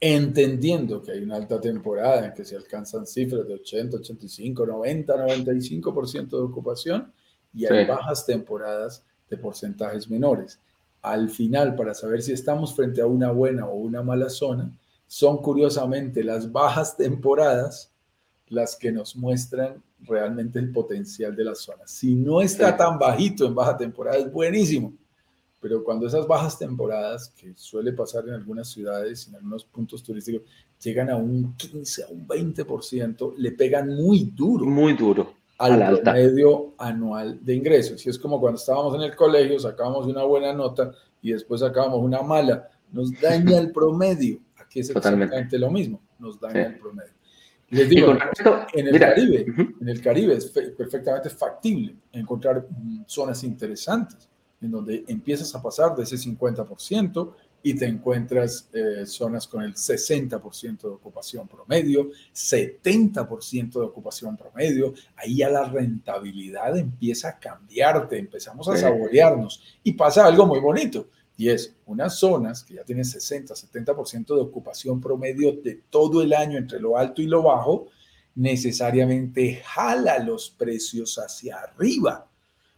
entendiendo 0.00 1.02
que 1.02 1.12
hay 1.12 1.22
una 1.22 1.36
alta 1.36 1.60
temporada 1.60 2.26
en 2.26 2.34
que 2.34 2.44
se 2.44 2.56
alcanzan 2.56 3.06
cifras 3.06 3.46
de 3.46 3.54
80, 3.54 3.98
85, 3.98 4.66
90, 4.66 5.26
95% 5.26 6.30
de 6.30 6.42
ocupación 6.42 7.12
y 7.54 7.66
hay 7.66 7.86
bajas 7.86 8.26
temporadas 8.26 9.04
de 9.28 9.36
porcentajes 9.36 10.10
menores. 10.10 10.60
Al 11.02 11.30
final, 11.30 11.74
para 11.74 11.94
saber 11.94 12.22
si 12.22 12.32
estamos 12.32 12.74
frente 12.74 13.00
a 13.00 13.06
una 13.06 13.30
buena 13.30 13.66
o 13.66 13.76
una 13.76 14.02
mala 14.02 14.28
zona, 14.28 14.70
son 15.06 15.38
curiosamente 15.38 16.24
las 16.24 16.50
bajas 16.50 16.96
temporadas 16.96 17.92
las 18.48 18.76
que 18.76 18.92
nos 18.92 19.16
muestran 19.16 19.82
realmente 20.00 20.58
el 20.58 20.72
potencial 20.72 21.34
de 21.34 21.44
la 21.44 21.54
zona. 21.54 21.86
Si 21.86 22.14
no 22.14 22.40
está 22.40 22.76
tan 22.76 22.98
bajito 22.98 23.46
en 23.46 23.54
baja 23.54 23.76
temporada, 23.76 24.18
es 24.18 24.30
buenísimo 24.30 24.92
pero 25.60 25.82
cuando 25.82 26.06
esas 26.06 26.26
bajas 26.26 26.58
temporadas, 26.58 27.32
que 27.36 27.52
suele 27.56 27.92
pasar 27.92 28.28
en 28.28 28.34
algunas 28.34 28.68
ciudades, 28.68 29.28
en 29.28 29.36
algunos 29.36 29.64
puntos 29.64 30.02
turísticos, 30.02 30.42
llegan 30.82 31.10
a 31.10 31.16
un 31.16 31.56
15, 31.56 32.04
a 32.04 32.08
un 32.08 32.26
20%, 32.26 33.34
le 33.36 33.52
pegan 33.52 33.88
muy 33.88 34.30
duro. 34.34 34.66
Muy 34.66 34.92
duro. 34.92 35.34
Al 35.58 36.00
promedio 36.00 36.74
anual 36.76 37.42
de 37.42 37.54
ingresos. 37.54 38.04
Y 38.06 38.10
es 38.10 38.18
como 38.18 38.38
cuando 38.38 38.58
estábamos 38.58 38.94
en 38.94 39.02
el 39.02 39.16
colegio, 39.16 39.58
sacábamos 39.58 40.06
una 40.06 40.22
buena 40.24 40.52
nota 40.52 40.92
y 41.22 41.32
después 41.32 41.62
sacábamos 41.62 42.00
una 42.00 42.20
mala. 42.20 42.68
Nos 42.92 43.18
daña 43.18 43.58
el 43.58 43.72
promedio. 43.72 44.38
Aquí 44.58 44.80
es 44.80 44.90
exactamente 44.90 45.58
lo 45.58 45.70
mismo. 45.70 46.00
Nos 46.18 46.38
daña 46.38 46.66
el 46.66 46.78
promedio. 46.78 47.12
Les 47.70 47.88
digo, 47.88 48.12
en 48.74 48.88
el 48.88 49.00
Caribe, 49.00 49.46
en 49.80 49.88
el 49.88 50.00
Caribe 50.02 50.34
es 50.34 50.46
perfectamente 50.46 51.30
factible 51.30 51.96
encontrar 52.12 52.64
zonas 53.06 53.42
interesantes 53.42 54.28
en 54.60 54.70
donde 54.70 55.04
empiezas 55.08 55.54
a 55.54 55.62
pasar 55.62 55.94
de 55.94 56.04
ese 56.04 56.16
50% 56.16 57.32
y 57.62 57.74
te 57.74 57.86
encuentras 57.86 58.68
eh, 58.72 59.04
zonas 59.06 59.48
con 59.48 59.62
el 59.62 59.74
60% 59.74 60.82
de 60.82 60.88
ocupación 60.88 61.48
promedio, 61.48 62.10
70% 62.32 63.72
de 63.72 63.80
ocupación 63.80 64.36
promedio. 64.36 64.94
Ahí 65.16 65.38
ya 65.38 65.48
la 65.48 65.64
rentabilidad 65.64 66.76
empieza 66.78 67.30
a 67.30 67.38
cambiarte, 67.38 68.18
empezamos 68.18 68.68
a 68.68 68.76
saborearnos 68.76 69.80
y 69.82 69.94
pasa 69.94 70.26
algo 70.26 70.46
muy 70.46 70.60
bonito. 70.60 71.08
Y 71.36 71.48
es 71.48 71.74
unas 71.86 72.16
zonas 72.16 72.62
que 72.62 72.74
ya 72.74 72.84
tienen 72.84 73.04
60, 73.04 73.52
70% 73.54 74.26
de 74.34 74.40
ocupación 74.40 75.00
promedio 75.00 75.52
de 75.52 75.82
todo 75.90 76.22
el 76.22 76.32
año 76.34 76.58
entre 76.58 76.78
lo 76.78 76.96
alto 76.96 77.20
y 77.20 77.26
lo 77.26 77.42
bajo, 77.42 77.88
necesariamente 78.36 79.60
jala 79.64 80.20
los 80.20 80.50
precios 80.50 81.16
hacia 81.18 81.56
arriba 81.56 82.28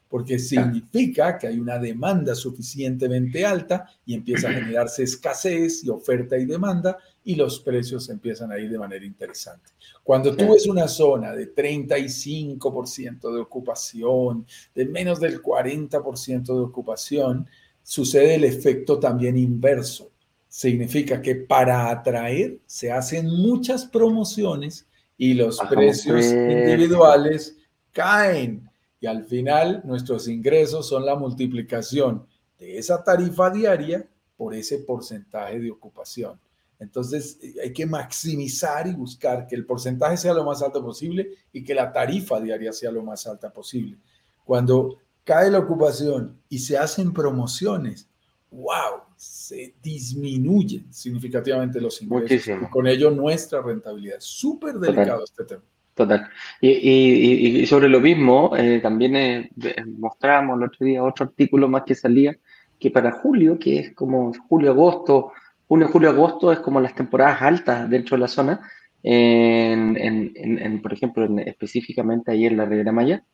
porque 0.08 0.38
significa 0.38 1.36
que 1.36 1.46
hay 1.46 1.58
una 1.58 1.78
demanda 1.78 2.34
suficientemente 2.34 3.44
alta 3.44 3.88
y 4.06 4.14
empieza 4.14 4.48
a 4.48 4.52
generarse 4.54 5.02
escasez 5.02 5.84
y 5.84 5.90
oferta 5.90 6.36
y 6.38 6.46
demanda 6.46 6.96
y 7.24 7.34
los 7.34 7.60
precios 7.60 8.08
empiezan 8.08 8.50
a 8.50 8.58
ir 8.58 8.70
de 8.70 8.78
manera 8.78 9.04
interesante. 9.04 9.70
Cuando 10.02 10.34
tú 10.34 10.52
ves 10.52 10.66
una 10.66 10.88
zona 10.88 11.32
de 11.32 11.54
35% 11.54 13.34
de 13.34 13.40
ocupación, 13.40 14.46
de 14.74 14.86
menos 14.86 15.20
del 15.20 15.42
40% 15.42 16.44
de 16.44 16.60
ocupación, 16.60 17.46
sucede 17.82 18.36
el 18.36 18.44
efecto 18.44 18.98
también 18.98 19.36
inverso. 19.36 20.10
Significa 20.48 21.20
que 21.20 21.34
para 21.34 21.90
atraer 21.90 22.58
se 22.64 22.90
hacen 22.90 23.26
muchas 23.26 23.84
promociones 23.84 24.86
y 25.18 25.34
los 25.34 25.58
precios 25.68 26.24
individuales 26.24 27.58
caen 27.92 28.67
y 29.00 29.06
al 29.06 29.24
final 29.24 29.82
nuestros 29.84 30.28
ingresos 30.28 30.88
son 30.88 31.06
la 31.06 31.14
multiplicación 31.14 32.26
de 32.58 32.78
esa 32.78 33.02
tarifa 33.02 33.50
diaria 33.50 34.06
por 34.36 34.54
ese 34.54 34.78
porcentaje 34.78 35.60
de 35.60 35.70
ocupación. 35.70 36.38
Entonces 36.78 37.38
eh, 37.42 37.54
hay 37.62 37.72
que 37.72 37.86
maximizar 37.86 38.86
y 38.86 38.94
buscar 38.94 39.46
que 39.46 39.56
el 39.56 39.66
porcentaje 39.66 40.16
sea 40.16 40.34
lo 40.34 40.44
más 40.44 40.62
alto 40.62 40.82
posible 40.82 41.30
y 41.52 41.64
que 41.64 41.74
la 41.74 41.92
tarifa 41.92 42.40
diaria 42.40 42.72
sea 42.72 42.90
lo 42.90 43.02
más 43.02 43.26
alta 43.26 43.52
posible. 43.52 43.96
Cuando 44.44 44.98
cae 45.24 45.50
la 45.50 45.58
ocupación 45.58 46.40
y 46.48 46.58
se 46.58 46.78
hacen 46.78 47.12
promociones, 47.12 48.08
wow, 48.50 49.02
se 49.16 49.74
disminuyen 49.82 50.92
significativamente 50.92 51.80
los 51.80 52.00
ingresos. 52.00 52.56
Y 52.62 52.70
con 52.70 52.86
ello 52.86 53.10
nuestra 53.10 53.60
rentabilidad. 53.60 54.16
Súper 54.20 54.78
delicado 54.78 55.24
este 55.24 55.44
tema. 55.44 55.62
Total. 55.98 56.28
Y, 56.60 57.66
sobre 57.66 57.88
lo 57.88 57.98
mismo, 57.98 58.52
eh, 58.56 58.78
también 58.80 59.16
eh, 59.16 59.50
mostramos 59.98 60.56
el 60.56 60.68
otro 60.68 60.86
día 60.86 61.02
otro 61.02 61.26
artículo 61.26 61.68
más 61.68 61.82
que 61.82 61.96
salía, 61.96 62.36
que 62.78 62.92
para 62.92 63.10
julio, 63.10 63.58
que 63.58 63.80
es 63.80 63.94
como 63.96 64.32
julio-agosto, 64.48 65.32
junio, 65.66 65.88
julio-agosto 65.88 66.52
es 66.52 66.60
como 66.60 66.80
las 66.80 66.94
temporadas 66.94 67.42
altas 67.42 67.90
dentro 67.90 68.16
de 68.16 68.20
la 68.20 68.28
zona, 68.28 68.60
en, 69.02 70.80
por 70.80 70.92
ejemplo, 70.92 71.26
específicamente 71.40 72.30
ahí 72.30 72.46
en 72.46 72.58
la 72.58 72.64
Riviera 72.64 72.92
Maya, 72.92 73.24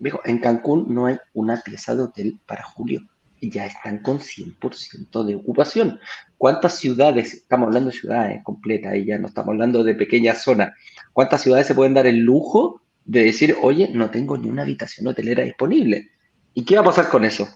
dijo, 0.00 0.20
en 0.24 0.38
Cancún 0.38 0.92
no 0.92 1.06
hay 1.06 1.16
una 1.32 1.60
pieza 1.60 1.94
de 1.94 2.02
hotel 2.02 2.40
para 2.44 2.64
julio 2.64 3.02
ya 3.40 3.66
están 3.66 3.98
con 3.98 4.18
100% 4.18 5.24
de 5.24 5.36
ocupación. 5.36 5.98
¿Cuántas 6.36 6.78
ciudades, 6.78 7.34
estamos 7.34 7.68
hablando 7.68 7.90
de 7.90 7.96
ciudades 7.96 8.42
completas 8.44 8.96
y 8.96 9.06
ya 9.06 9.18
no 9.18 9.28
estamos 9.28 9.52
hablando 9.52 9.82
de 9.82 9.94
pequeñas 9.94 10.42
zonas, 10.42 10.72
cuántas 11.12 11.42
ciudades 11.42 11.66
se 11.66 11.74
pueden 11.74 11.94
dar 11.94 12.06
el 12.06 12.18
lujo 12.18 12.82
de 13.04 13.24
decir, 13.24 13.56
oye, 13.62 13.90
no 13.92 14.10
tengo 14.10 14.36
ni 14.36 14.48
una 14.48 14.62
habitación 14.62 15.06
hotelera 15.06 15.42
disponible? 15.42 16.10
¿Y 16.52 16.64
qué 16.64 16.74
va 16.74 16.82
a 16.82 16.84
pasar 16.84 17.08
con 17.08 17.24
eso? 17.24 17.48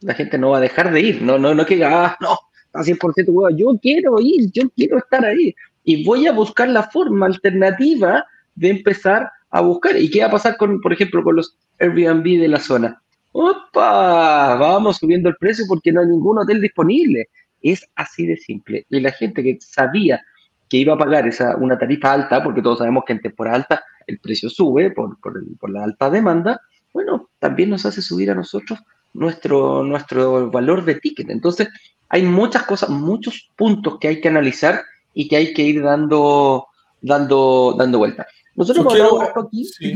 La 0.00 0.14
gente 0.14 0.38
no 0.38 0.50
va 0.50 0.58
a 0.58 0.62
dejar 0.62 0.92
de 0.92 1.00
ir, 1.00 1.22
no, 1.22 1.38
no, 1.38 1.54
no 1.54 1.66
que 1.66 1.74
diga, 1.74 2.06
ah, 2.06 2.16
no, 2.20 2.38
a 2.72 2.82
100% 2.82 3.56
yo 3.56 3.78
quiero 3.80 4.20
ir, 4.20 4.50
yo 4.52 4.68
quiero 4.70 4.98
estar 4.98 5.24
ahí. 5.24 5.54
Y 5.84 6.04
voy 6.04 6.26
a 6.26 6.32
buscar 6.32 6.68
la 6.68 6.84
forma 6.84 7.26
alternativa 7.26 8.26
de 8.54 8.70
empezar 8.70 9.30
a 9.50 9.60
buscar. 9.60 9.96
¿Y 9.96 10.10
qué 10.10 10.20
va 10.20 10.26
a 10.26 10.32
pasar 10.32 10.56
con, 10.56 10.80
por 10.80 10.92
ejemplo, 10.92 11.22
con 11.22 11.36
los 11.36 11.56
Airbnb 11.78 12.40
de 12.40 12.48
la 12.48 12.60
zona? 12.60 13.02
¡Opa! 13.32 14.56
Vamos 14.56 14.98
subiendo 14.98 15.28
el 15.28 15.36
precio 15.36 15.64
porque 15.68 15.92
no 15.92 16.00
hay 16.00 16.06
ningún 16.06 16.38
hotel 16.38 16.60
disponible. 16.60 17.28
Es 17.60 17.88
así 17.94 18.26
de 18.26 18.36
simple. 18.36 18.86
Y 18.88 19.00
la 19.00 19.12
gente 19.12 19.42
que 19.42 19.58
sabía 19.60 20.22
que 20.68 20.78
iba 20.78 20.94
a 20.94 20.98
pagar 20.98 21.26
esa, 21.26 21.56
una 21.56 21.78
tarifa 21.78 22.12
alta, 22.12 22.42
porque 22.42 22.62
todos 22.62 22.78
sabemos 22.78 23.04
que 23.06 23.14
en 23.14 23.22
temporada 23.22 23.56
alta 23.56 23.84
el 24.06 24.18
precio 24.20 24.50
sube 24.50 24.90
por, 24.90 25.18
por, 25.20 25.40
por, 25.58 25.70
la 25.70 25.84
alta 25.84 26.10
demanda, 26.10 26.60
bueno, 26.92 27.30
también 27.38 27.70
nos 27.70 27.86
hace 27.86 28.02
subir 28.02 28.30
a 28.30 28.34
nosotros 28.34 28.78
nuestro, 29.14 29.82
nuestro 29.82 30.50
valor 30.50 30.84
de 30.84 30.96
ticket. 30.96 31.30
Entonces, 31.30 31.68
hay 32.08 32.22
muchas 32.22 32.64
cosas, 32.64 32.90
muchos 32.90 33.50
puntos 33.56 33.98
que 33.98 34.08
hay 34.08 34.20
que 34.20 34.28
analizar 34.28 34.82
y 35.14 35.28
que 35.28 35.36
hay 35.36 35.54
que 35.54 35.62
ir 35.62 35.82
dando, 35.82 36.66
dando, 37.00 37.74
dando 37.78 37.98
vuelta. 37.98 38.26
Nosotros 38.54 38.86
quiero... 38.92 39.20
aquí. 39.22 39.64
Sí. 39.64 39.94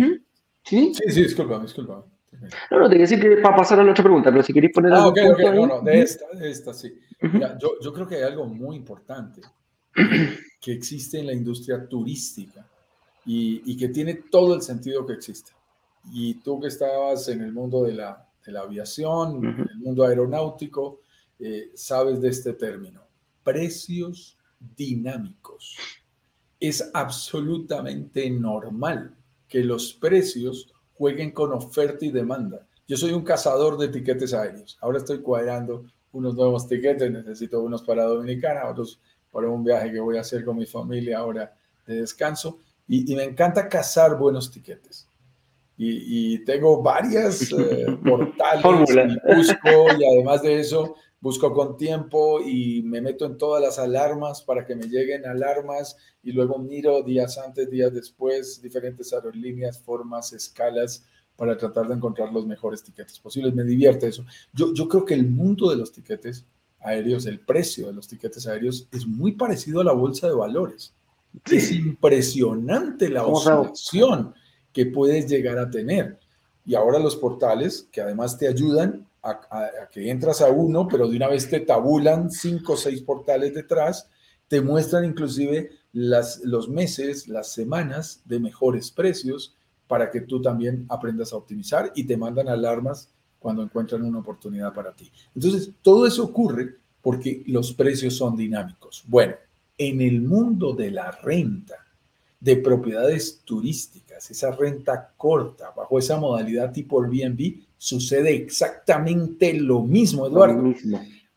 ¿Sí? 0.64 0.94
sí, 0.94 1.02
sí, 1.08 1.22
disculpa, 1.24 1.58
disculpa. 1.58 2.04
No, 2.70 2.80
no, 2.80 2.88
te 2.88 2.98
decir 2.98 3.20
que 3.20 3.36
para 3.36 3.56
pasar 3.56 3.80
a 3.80 3.84
la 3.84 3.92
otra 3.92 4.04
pregunta, 4.04 4.30
pero 4.30 4.42
si 4.42 4.52
queréis 4.52 4.72
poner 4.72 4.92
Ah, 4.92 5.06
ok, 5.06 5.18
ok, 5.32 5.40
no, 5.54 5.66
no, 5.66 5.80
de 5.82 6.00
esta, 6.00 6.26
de 6.30 6.50
esta, 6.50 6.72
sí. 6.72 6.92
yo, 7.60 7.78
yo 7.80 7.92
creo 7.92 8.06
que 8.06 8.16
hay 8.16 8.22
algo 8.22 8.46
muy 8.46 8.76
importante 8.76 9.42
que 10.60 10.72
existe 10.72 11.18
en 11.18 11.26
la 11.26 11.34
industria 11.34 11.86
turística 11.86 12.66
y, 13.26 13.62
y, 13.70 13.76
que 13.76 13.88
tiene 13.88 14.14
todo 14.30 14.54
el 14.54 14.62
sentido 14.62 15.06
que 15.06 15.12
existe. 15.12 15.52
Y 16.12 16.34
tú 16.36 16.58
que 16.58 16.68
estabas 16.68 17.28
en 17.28 17.42
el 17.42 17.52
mundo 17.52 17.84
de 17.84 17.92
la, 17.92 18.26
de 18.44 18.52
la 18.52 18.60
aviación, 18.60 19.44
en 19.44 19.68
el 19.68 19.78
mundo 19.78 20.04
aeronáutico, 20.04 21.00
eh, 21.38 21.70
sabes 21.74 22.20
de 22.20 22.28
este 22.28 22.54
término. 22.54 23.02
Precios 23.44 24.38
dinámicos. 24.76 25.76
Es 26.58 26.90
absolutamente 26.94 28.28
normal 28.30 29.14
que 29.48 29.64
los 29.64 29.92
precios 29.92 30.71
jueguen 30.94 31.30
con 31.30 31.52
oferta 31.52 32.04
y 32.04 32.10
demanda. 32.10 32.66
Yo 32.86 32.96
soy 32.96 33.12
un 33.12 33.22
cazador 33.22 33.78
de 33.78 33.88
tiquetes 33.88 34.34
aéreos. 34.34 34.78
Ahora 34.80 34.98
estoy 34.98 35.20
cuadrando 35.20 35.84
unos 36.12 36.34
nuevos 36.34 36.68
tiquetes, 36.68 37.10
necesito 37.10 37.62
unos 37.62 37.82
para 37.82 38.04
Dominicana, 38.04 38.68
otros 38.68 39.00
para 39.30 39.48
un 39.48 39.64
viaje 39.64 39.90
que 39.90 40.00
voy 40.00 40.18
a 40.18 40.20
hacer 40.20 40.44
con 40.44 40.56
mi 40.56 40.66
familia 40.66 41.18
ahora 41.18 41.54
de 41.86 42.02
descanso. 42.02 42.58
Y, 42.88 43.14
me 43.14 43.24
encanta 43.24 43.68
cazar 43.68 44.18
buenos 44.18 44.50
tiquetes. 44.50 45.08
Y, 45.78 46.44
tengo 46.44 46.82
varias 46.82 47.50
eh, 47.52 47.86
portales 48.04 48.90
y 48.90 49.34
busco 49.34 49.98
y 49.98 50.04
además 50.04 50.42
de 50.42 50.60
eso 50.60 50.94
busco 51.22 51.54
con 51.54 51.76
tiempo 51.76 52.40
y 52.40 52.82
me 52.82 53.00
meto 53.00 53.24
en 53.24 53.38
todas 53.38 53.62
las 53.62 53.78
alarmas 53.78 54.42
para 54.42 54.66
que 54.66 54.74
me 54.74 54.88
lleguen 54.88 55.24
alarmas 55.24 55.96
y 56.22 56.32
luego 56.32 56.58
miro 56.58 57.00
días 57.02 57.38
antes, 57.38 57.70
días 57.70 57.94
después, 57.94 58.60
diferentes 58.60 59.12
aerolíneas, 59.12 59.80
formas, 59.80 60.32
escalas 60.32 61.04
para 61.36 61.56
tratar 61.56 61.86
de 61.86 61.94
encontrar 61.94 62.32
los 62.32 62.44
mejores 62.44 62.82
tiquetes 62.82 63.20
posibles. 63.20 63.54
Me 63.54 63.62
divierte 63.62 64.08
eso. 64.08 64.26
Yo, 64.52 64.74
yo 64.74 64.88
creo 64.88 65.04
que 65.04 65.14
el 65.14 65.30
mundo 65.30 65.70
de 65.70 65.76
los 65.76 65.92
tiquetes 65.92 66.44
aéreos, 66.80 67.24
el 67.26 67.38
precio 67.38 67.86
de 67.86 67.92
los 67.92 68.08
tiquetes 68.08 68.48
aéreos 68.48 68.88
es 68.90 69.06
muy 69.06 69.32
parecido 69.32 69.80
a 69.80 69.84
la 69.84 69.92
bolsa 69.92 70.26
de 70.26 70.34
valores. 70.34 70.92
Es 71.50 71.70
impresionante 71.70 73.08
la 73.08 73.24
oscilación 73.24 74.34
que 74.72 74.86
puedes 74.86 75.30
llegar 75.30 75.58
a 75.58 75.70
tener. 75.70 76.18
Y 76.66 76.74
ahora 76.74 76.98
los 76.98 77.14
portales 77.14 77.88
que 77.92 78.00
además 78.00 78.36
te 78.36 78.48
ayudan 78.48 79.06
a, 79.22 79.88
que 79.92 80.10
entras 80.10 80.40
a 80.40 80.50
uno, 80.50 80.88
pero 80.88 81.08
de 81.08 81.16
una 81.16 81.28
vez 81.28 81.48
te 81.48 81.60
tabulan 81.60 82.30
cinco 82.30 82.74
o 82.74 82.76
seis 82.76 83.02
portales 83.02 83.54
detrás, 83.54 84.08
te 84.48 84.60
muestran 84.60 85.04
inclusive 85.04 85.70
las, 85.92 86.40
los 86.40 86.68
meses, 86.68 87.28
las 87.28 87.52
semanas 87.52 88.22
de 88.24 88.40
mejores 88.40 88.90
precios 88.90 89.54
para 89.86 90.10
que 90.10 90.22
tú 90.22 90.40
también 90.40 90.86
aprendas 90.88 91.32
a 91.32 91.36
optimizar 91.36 91.92
y 91.94 92.04
te 92.04 92.16
mandan 92.16 92.48
alarmas 92.48 93.10
cuando 93.38 93.62
encuentran 93.62 94.02
una 94.02 94.18
oportunidad 94.18 94.72
para 94.72 94.92
ti. 94.92 95.10
Entonces, 95.34 95.70
todo 95.82 96.06
eso 96.06 96.24
ocurre 96.24 96.76
porque 97.00 97.42
los 97.46 97.72
precios 97.72 98.14
son 98.14 98.36
dinámicos. 98.36 99.04
Bueno, 99.06 99.34
en 99.76 100.00
el 100.00 100.22
mundo 100.22 100.72
de 100.72 100.90
la 100.90 101.10
renta, 101.10 101.76
de 102.38 102.56
propiedades 102.56 103.40
turísticas, 103.44 104.30
esa 104.30 104.50
renta 104.50 105.12
corta, 105.16 105.72
bajo 105.76 105.98
esa 105.98 106.16
modalidad 106.16 106.72
tipo 106.72 107.00
Airbnb, 107.02 107.60
sucede 107.82 108.32
exactamente 108.36 109.52
lo 109.54 109.82
mismo, 109.82 110.28
Eduardo. 110.28 110.72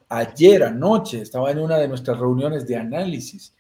Ayer 0.10 0.62
anoche 0.62 1.22
estaba 1.22 1.50
en 1.50 1.58
una 1.58 1.80
de 1.80 1.88
nuestras 1.88 2.20
reuniones 2.20 2.68
de 2.68 2.76
análisis, 2.76 3.56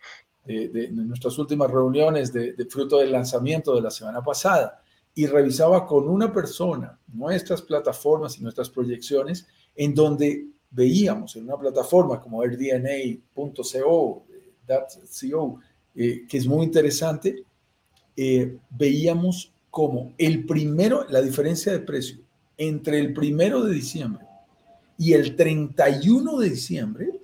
de, 0.45 0.89
nuestras 0.91 1.35
últimas 1.39 1.71
reuniones 1.71 2.31
de, 2.31 2.53
de, 2.53 2.65
fruto 2.65 2.99
del 2.99 3.11
lanzamiento 3.11 3.73
de 3.73 3.81
la 3.81 3.89
semana 3.89 4.21
pasada, 4.23 4.83
y 5.15 5.25
revisaba 5.25 5.87
con 5.87 6.07
una 6.07 6.31
persona 6.31 6.99
nuestras 7.11 7.63
plataformas 7.63 8.37
y 8.37 8.43
nuestras 8.43 8.69
proyecciones, 8.69 9.47
en 9.75 9.95
donde 9.95 10.45
veíamos 10.69 11.35
en 11.37 11.45
una 11.45 11.57
plataforma 11.57 12.21
como 12.21 12.43
airdna.co, 12.43 14.27
.co 14.67 15.59
eh, 15.95 16.27
que 16.29 16.37
es 16.37 16.45
muy 16.45 16.65
interesante, 16.65 17.45
eh, 18.15 18.57
veíamos 18.69 19.51
como 19.71 20.13
el 20.19 20.45
primero, 20.45 21.07
la 21.09 21.23
diferencia 21.23 21.71
de 21.71 21.79
precio 21.79 22.24
entre 22.57 22.99
el 22.99 23.13
primero 23.13 23.63
de 23.63 23.73
diciembre 23.73 24.25
y 24.97 25.13
el 25.13 25.35
31 25.35 26.37
de 26.39 26.49
diciembre 26.49 27.19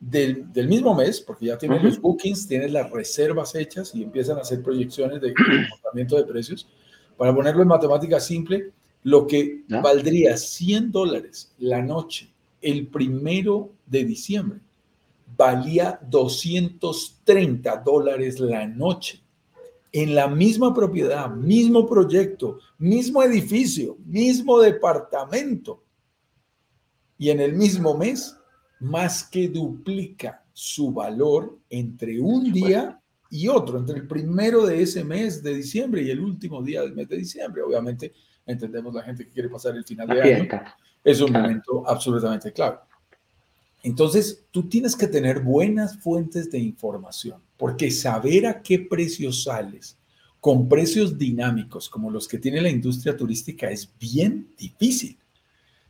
del, 0.00 0.68
mismo 0.68 0.94
mes, 0.94 1.20
porque 1.20 1.46
ya 1.46 1.58
tienes 1.58 1.82
los 1.82 2.00
bookings, 2.00 2.46
tienes 2.46 2.70
las 2.72 2.90
reservas 2.90 3.54
hechas 3.54 3.94
y 3.94 4.02
empiezan 4.02 4.38
a 4.38 4.42
hacer 4.42 4.62
proyecciones 4.62 5.20
de 5.20 5.34
comportamiento 5.68 6.16
de 6.16 6.24
precios. 6.24 6.68
Para 7.16 7.34
ponerlo 7.34 7.62
en 7.62 7.68
matemática 7.68 8.20
simple, 8.20 8.72
lo 9.02 9.26
que 9.26 9.62
valdría 9.68 10.36
100 10.36 10.92
dólares 10.92 11.54
la 11.58 11.80
noche 11.82 12.30
el 12.60 12.88
primero 12.88 13.72
de 13.86 14.04
diciembre, 14.04 14.58
valía 15.36 16.00
230 16.02 17.76
dólares 17.84 18.40
la 18.40 18.66
noche. 18.66 19.20
En 19.98 20.14
la 20.14 20.28
misma 20.28 20.74
propiedad, 20.74 21.30
mismo 21.30 21.86
proyecto, 21.86 22.58
mismo 22.76 23.22
edificio, 23.22 23.96
mismo 24.04 24.60
departamento. 24.60 25.84
Y 27.16 27.30
en 27.30 27.40
el 27.40 27.54
mismo 27.54 27.96
mes, 27.96 28.36
más 28.78 29.24
que 29.24 29.48
duplica 29.48 30.44
su 30.52 30.92
valor 30.92 31.58
entre 31.70 32.20
un 32.20 32.52
día 32.52 33.00
y 33.30 33.48
otro, 33.48 33.78
entre 33.78 33.96
el 33.96 34.06
primero 34.06 34.66
de 34.66 34.82
ese 34.82 35.02
mes 35.02 35.42
de 35.42 35.54
diciembre 35.54 36.02
y 36.02 36.10
el 36.10 36.20
último 36.20 36.62
día 36.62 36.82
del 36.82 36.94
mes 36.94 37.08
de 37.08 37.16
diciembre. 37.16 37.62
Obviamente, 37.62 38.12
entendemos 38.44 38.92
la 38.92 39.02
gente 39.02 39.24
que 39.24 39.30
quiere 39.30 39.48
pasar 39.48 39.74
el 39.76 39.84
final 39.86 40.08
de 40.08 40.22
año. 40.22 40.48
Es 41.02 41.22
un 41.22 41.32
momento 41.32 41.88
absolutamente 41.88 42.52
clave. 42.52 42.80
Entonces, 43.86 44.44
tú 44.50 44.68
tienes 44.68 44.96
que 44.96 45.06
tener 45.06 45.38
buenas 45.38 45.96
fuentes 45.98 46.50
de 46.50 46.58
información, 46.58 47.40
porque 47.56 47.88
saber 47.92 48.44
a 48.44 48.60
qué 48.60 48.80
precio 48.80 49.32
sales 49.32 49.96
con 50.40 50.68
precios 50.68 51.16
dinámicos 51.16 51.88
como 51.88 52.10
los 52.10 52.26
que 52.26 52.40
tiene 52.40 52.60
la 52.60 52.68
industria 52.68 53.16
turística 53.16 53.70
es 53.70 53.88
bien 53.96 54.52
difícil. 54.58 55.16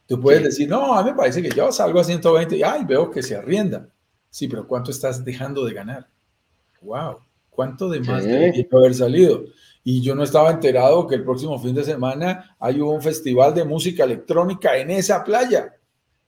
Tú 0.06 0.20
puedes 0.20 0.42
decir, 0.42 0.68
no, 0.68 0.92
a 0.92 1.02
mí 1.02 1.08
me 1.08 1.16
parece 1.16 1.40
que 1.40 1.48
yo 1.48 1.72
salgo 1.72 1.98
a 1.98 2.04
120 2.04 2.58
y 2.58 2.62
ay, 2.62 2.84
veo 2.84 3.10
que 3.10 3.22
se 3.22 3.34
arrienda. 3.34 3.88
Sí, 4.28 4.46
pero 4.46 4.68
¿cuánto 4.68 4.90
estás 4.90 5.24
dejando 5.24 5.64
de 5.64 5.72
ganar? 5.72 6.06
¡Wow! 6.82 7.20
¿Cuánto 7.48 7.88
de 7.88 8.00
más 8.00 8.24
debería 8.24 8.66
haber 8.72 8.94
salido? 8.94 9.46
Y 9.82 10.02
yo 10.02 10.14
no 10.14 10.22
estaba 10.22 10.50
enterado 10.50 11.06
que 11.06 11.14
el 11.14 11.24
próximo 11.24 11.58
fin 11.58 11.74
de 11.74 11.82
semana 11.82 12.56
hay 12.58 12.78
un 12.78 13.00
festival 13.00 13.54
de 13.54 13.64
música 13.64 14.04
electrónica 14.04 14.76
en 14.76 14.90
esa 14.90 15.24
playa. 15.24 15.75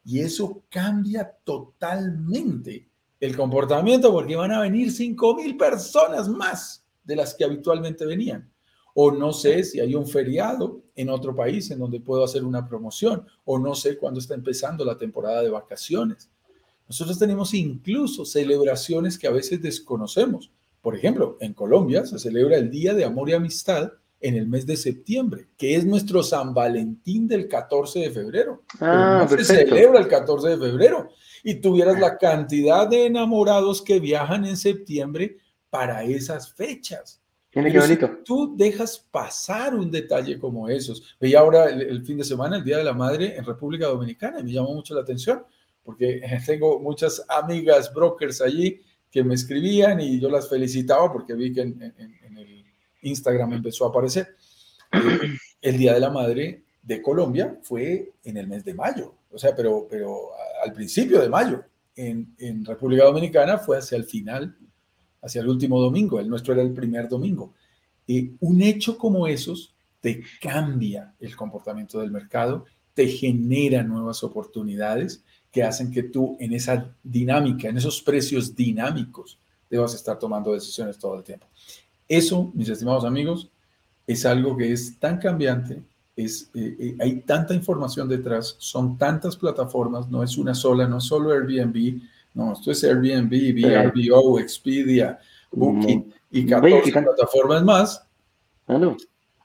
Y 0.08 0.20
eso 0.20 0.62
cambia 0.70 1.30
totalmente 1.44 2.88
el 3.20 3.36
comportamiento 3.36 4.10
porque 4.10 4.36
van 4.36 4.52
a 4.52 4.62
venir 4.62 4.90
5 4.90 5.34
mil 5.34 5.54
personas 5.58 6.30
más 6.30 6.82
de 7.04 7.14
las 7.14 7.34
que 7.34 7.44
habitualmente 7.44 8.06
venían. 8.06 8.50
O 8.94 9.10
no 9.10 9.34
sé 9.34 9.62
si 9.64 9.80
hay 9.80 9.94
un 9.94 10.06
feriado 10.06 10.80
en 10.94 11.10
otro 11.10 11.36
país 11.36 11.70
en 11.70 11.80
donde 11.80 12.00
puedo 12.00 12.24
hacer 12.24 12.42
una 12.42 12.66
promoción. 12.66 13.26
O 13.44 13.58
no 13.58 13.74
sé 13.74 13.98
cuándo 13.98 14.18
está 14.18 14.32
empezando 14.32 14.82
la 14.82 14.96
temporada 14.96 15.42
de 15.42 15.50
vacaciones. 15.50 16.30
Nosotros 16.88 17.18
tenemos 17.18 17.52
incluso 17.52 18.24
celebraciones 18.24 19.18
que 19.18 19.26
a 19.26 19.32
veces 19.32 19.60
desconocemos. 19.60 20.50
Por 20.80 20.96
ejemplo, 20.96 21.36
en 21.40 21.52
Colombia 21.52 22.06
se 22.06 22.18
celebra 22.18 22.56
el 22.56 22.70
Día 22.70 22.94
de 22.94 23.04
Amor 23.04 23.28
y 23.28 23.34
Amistad 23.34 23.92
en 24.20 24.34
el 24.34 24.46
mes 24.46 24.66
de 24.66 24.76
septiembre, 24.76 25.48
que 25.56 25.76
es 25.76 25.84
nuestro 25.84 26.22
San 26.22 26.52
Valentín 26.52 27.28
del 27.28 27.48
14 27.48 28.00
de 28.00 28.10
febrero. 28.10 28.62
Ah, 28.80 29.26
se 29.28 29.44
celebra 29.44 30.00
el 30.00 30.08
14 30.08 30.48
de 30.48 30.58
febrero. 30.58 31.10
Y 31.44 31.56
tuvieras 31.56 32.00
la 32.00 32.18
cantidad 32.18 32.88
de 32.88 33.06
enamorados 33.06 33.80
que 33.80 34.00
viajan 34.00 34.44
en 34.44 34.56
septiembre 34.56 35.38
para 35.70 36.02
esas 36.02 36.52
fechas. 36.52 37.20
Tiene 37.50 37.72
que 37.72 37.78
bonito. 37.78 38.10
tú 38.24 38.54
dejas 38.56 38.98
pasar 39.10 39.74
un 39.74 39.90
detalle 39.90 40.38
como 40.38 40.68
esos. 40.68 41.16
Veía 41.20 41.40
ahora 41.40 41.66
el, 41.66 42.04
fin 42.04 42.18
de 42.18 42.24
semana, 42.24 42.56
el 42.56 42.64
Día 42.64 42.78
de 42.78 42.84
la 42.84 42.92
Madre 42.92 43.36
en 43.36 43.44
República 43.44 43.86
Dominicana, 43.86 44.40
y 44.40 44.44
me 44.44 44.52
llamó 44.52 44.74
mucho 44.74 44.94
la 44.94 45.00
atención, 45.00 45.44
porque 45.82 46.20
tengo 46.46 46.80
muchas 46.80 47.24
amigas 47.28 47.92
brokers 47.94 48.42
allí 48.42 48.80
que 49.10 49.24
me 49.24 49.34
escribían 49.34 50.00
y 50.00 50.20
yo 50.20 50.28
las 50.28 50.48
felicitaba 50.48 51.10
porque 51.10 51.34
vi 51.34 51.52
que 51.52 51.62
en, 51.62 52.17
Instagram 53.02 53.54
empezó 53.54 53.86
a 53.86 53.88
aparecer. 53.88 54.36
Eh, 54.92 55.36
el 55.62 55.78
Día 55.78 55.94
de 55.94 56.00
la 56.00 56.10
Madre 56.10 56.62
de 56.82 57.02
Colombia 57.02 57.58
fue 57.62 58.12
en 58.24 58.36
el 58.36 58.46
mes 58.46 58.64
de 58.64 58.74
mayo, 58.74 59.14
o 59.30 59.38
sea, 59.38 59.54
pero, 59.54 59.86
pero 59.90 60.30
al 60.64 60.72
principio 60.72 61.20
de 61.20 61.28
mayo. 61.28 61.62
En, 61.96 62.64
República 62.64 63.04
Dominicana 63.04 63.58
fue 63.58 63.78
hacia 63.78 63.96
el 63.96 64.04
final, 64.04 64.56
hacia 65.20 65.40
el 65.40 65.48
último 65.48 65.80
domingo, 65.80 66.20
el 66.20 66.28
nuestro 66.28 66.54
era 66.54 66.62
el 66.62 66.72
primer 66.72 67.08
domingo. 67.08 67.52
y 68.06 68.32
un 68.40 68.62
hecho 68.62 68.96
como 68.96 69.26
esos 69.26 69.74
te 70.00 70.22
cambia 70.40 71.12
el 71.18 71.34
comportamiento 71.34 71.98
del 72.00 72.10
mercado, 72.10 72.64
te 72.94 73.06
genera 73.08 73.82
nuevas 73.82 74.22
oportunidades 74.22 75.22
que 75.50 75.62
hacen 75.62 75.90
que 75.90 76.04
tú 76.04 76.36
en 76.40 76.52
esa 76.52 76.94
dinámica, 77.02 77.68
en 77.68 77.78
esos 77.78 78.02
precios 78.02 78.54
dinámicos, 78.54 79.38
debas 79.68 79.94
estar 79.94 80.18
tomando 80.18 80.52
decisiones 80.52 80.98
todo 80.98 81.16
el 81.16 81.24
tiempo. 81.24 81.46
Eso, 82.08 82.50
mis 82.54 82.68
estimados 82.68 83.04
amigos, 83.04 83.50
es 84.06 84.24
algo 84.24 84.56
que 84.56 84.72
es 84.72 84.98
tan 84.98 85.18
cambiante, 85.18 85.82
es, 86.16 86.50
eh, 86.54 86.76
eh, 86.78 86.96
hay 87.00 87.20
tanta 87.20 87.54
información 87.54 88.08
detrás, 88.08 88.56
son 88.58 88.96
tantas 88.96 89.36
plataformas, 89.36 90.08
no 90.08 90.22
es 90.22 90.36
una 90.38 90.54
sola, 90.54 90.88
no 90.88 90.98
es 90.98 91.04
solo 91.04 91.30
Airbnb, 91.30 92.00
no, 92.34 92.54
esto 92.54 92.70
es 92.70 92.82
Airbnb, 92.84 93.30
VRBO, 93.30 94.40
Expedia, 94.40 95.18
Booking 95.52 96.12
y 96.30 96.46
14 96.46 96.92
plataformas 96.92 97.62
más, 97.62 98.02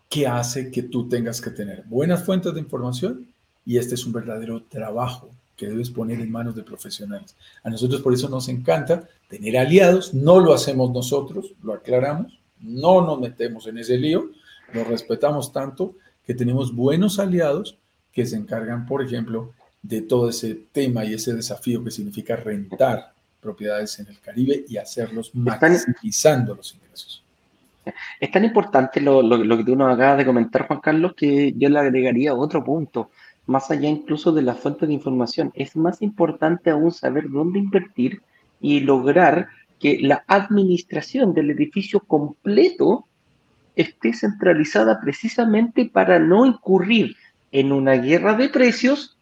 que 0.09 0.27
hace 0.27 0.71
que 0.71 0.83
tú 0.83 1.07
tengas 1.09 1.41
que 1.41 1.49
tener 1.49 1.83
buenas 1.85 2.23
fuentes 2.23 2.53
de 2.53 2.59
información 2.59 3.27
y 3.65 3.77
este 3.77 3.95
es 3.95 4.05
un 4.05 4.13
verdadero 4.13 4.63
trabajo 4.63 5.29
que 5.55 5.67
debes 5.67 5.89
poner 5.89 6.19
en 6.19 6.31
manos 6.31 6.55
de 6.55 6.63
profesionales. 6.63 7.35
A 7.63 7.69
nosotros 7.69 8.01
por 8.01 8.13
eso 8.13 8.29
nos 8.29 8.49
encanta 8.49 9.07
tener 9.27 9.57
aliados, 9.57 10.13
no 10.13 10.39
lo 10.39 10.53
hacemos 10.53 10.91
nosotros, 10.91 11.53
lo 11.61 11.73
aclaramos, 11.73 12.39
no 12.63 13.01
nos 13.01 13.19
metemos 13.19 13.67
en 13.67 13.77
ese 13.77 13.97
lío, 13.97 14.31
lo 14.73 14.83
respetamos 14.83 15.51
tanto 15.53 15.95
que 16.25 16.33
tenemos 16.33 16.75
buenos 16.75 17.19
aliados 17.19 17.77
que 18.11 18.25
se 18.25 18.35
encargan, 18.35 18.85
por 18.85 19.03
ejemplo, 19.03 19.53
de 19.81 20.01
todo 20.01 20.29
ese 20.29 20.55
tema 20.71 21.03
y 21.03 21.13
ese 21.13 21.33
desafío 21.33 21.83
que 21.83 21.91
significa 21.91 22.35
rentar 22.35 23.13
propiedades 23.41 23.99
en 23.99 24.07
el 24.07 24.19
Caribe 24.19 24.63
y 24.67 24.77
hacerlos 24.77 25.31
maximizando 25.35 26.55
los 26.55 26.73
ingresos. 26.73 27.23
Es 28.19 28.31
tan 28.31 28.45
importante 28.45 29.01
lo, 29.01 29.21
lo 29.21 29.57
que 29.57 29.63
tú 29.65 29.75
nos 29.75 29.93
acabas 29.93 30.17
de 30.17 30.25
comentar, 30.25 30.67
Juan 30.67 30.79
Carlos, 30.79 31.13
que 31.15 31.53
yo 31.57 31.67
le 31.67 31.79
agregaría 31.79 32.33
otro 32.33 32.63
punto 32.63 33.09
más 33.45 33.69
allá 33.71 33.89
incluso 33.89 34.31
de 34.31 34.41
la 34.41 34.55
fuente 34.55 34.87
de 34.87 34.93
información. 34.93 35.51
Es 35.55 35.75
más 35.75 36.01
importante 36.01 36.69
aún 36.69 36.91
saber 36.91 37.29
dónde 37.29 37.59
invertir 37.59 38.21
y 38.61 38.79
lograr 38.79 39.49
que 39.83 39.99
la 39.99 40.23
administración 40.27 41.33
del 41.33 41.51
edificio 41.51 41.99
completo 41.99 43.05
esté 43.75 44.13
centralizada 44.13 45.01
precisamente 45.01 45.89
para 45.91 46.19
no 46.19 46.45
incurrir 46.45 47.17
en 47.51 47.73
una 47.73 47.95
guerra 47.95 48.35
de 48.35 48.47
precios 48.47 49.17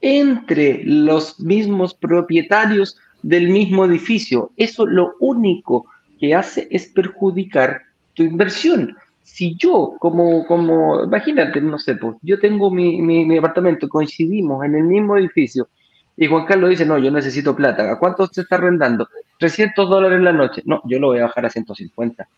entre 0.00 0.84
los 0.84 1.40
mismos 1.40 1.92
propietarios 1.92 2.96
del 3.24 3.48
mismo 3.48 3.84
edificio. 3.84 4.52
Eso 4.56 4.86
lo 4.86 5.14
único 5.18 5.86
que 6.20 6.36
hace 6.36 6.68
es 6.70 6.86
perjudicar 6.86 7.82
tu 8.14 8.22
inversión 8.22 8.96
si 9.24 9.56
yo, 9.56 9.96
como, 9.98 10.46
como, 10.46 11.02
imagínate, 11.02 11.60
no 11.60 11.80
sé, 11.80 11.96
pues, 11.96 12.14
yo 12.22 12.38
tengo 12.38 12.70
mi, 12.70 13.02
mi, 13.02 13.36
apartamento, 13.36 13.88
coincidimos 13.88 14.64
en 14.64 14.76
el 14.76 14.84
mismo 14.84 15.16
edificio, 15.16 15.68
y 16.16 16.28
Juan 16.28 16.46
Carlos 16.46 16.70
dice, 16.70 16.86
no, 16.86 16.96
yo 16.96 17.10
necesito 17.10 17.56
plata, 17.56 17.90
¿a 17.90 17.98
cuánto 17.98 18.28
se 18.28 18.42
está 18.42 18.54
arrendando? 18.54 19.08
300 19.38 19.88
dólares 19.88 20.20
la 20.20 20.32
noche. 20.32 20.62
No, 20.64 20.82
yo 20.84 20.98
lo 20.98 21.08
voy 21.08 21.18
a 21.18 21.24
bajar 21.24 21.46
a 21.46 21.50
150. 21.50 22.28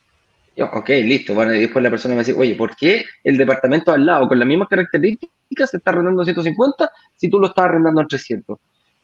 Yo, 0.56 0.66
ok, 0.66 0.88
listo. 0.88 1.34
Bueno, 1.34 1.54
y 1.54 1.60
después 1.60 1.82
la 1.82 1.90
persona 1.90 2.14
me 2.14 2.20
dice, 2.20 2.34
oye, 2.36 2.54
¿por 2.54 2.74
qué 2.76 3.04
el 3.22 3.36
departamento 3.36 3.92
al 3.92 4.04
lado, 4.04 4.28
con 4.28 4.38
las 4.38 4.48
mismas 4.48 4.68
características, 4.68 5.70
se 5.70 5.76
está 5.76 5.90
arrendando 5.90 6.22
a 6.22 6.24
150 6.24 6.90
si 7.16 7.28
tú 7.28 7.38
lo 7.38 7.48
estás 7.48 7.66
arrendando 7.66 8.00
a 8.00 8.06
300? 8.06 8.58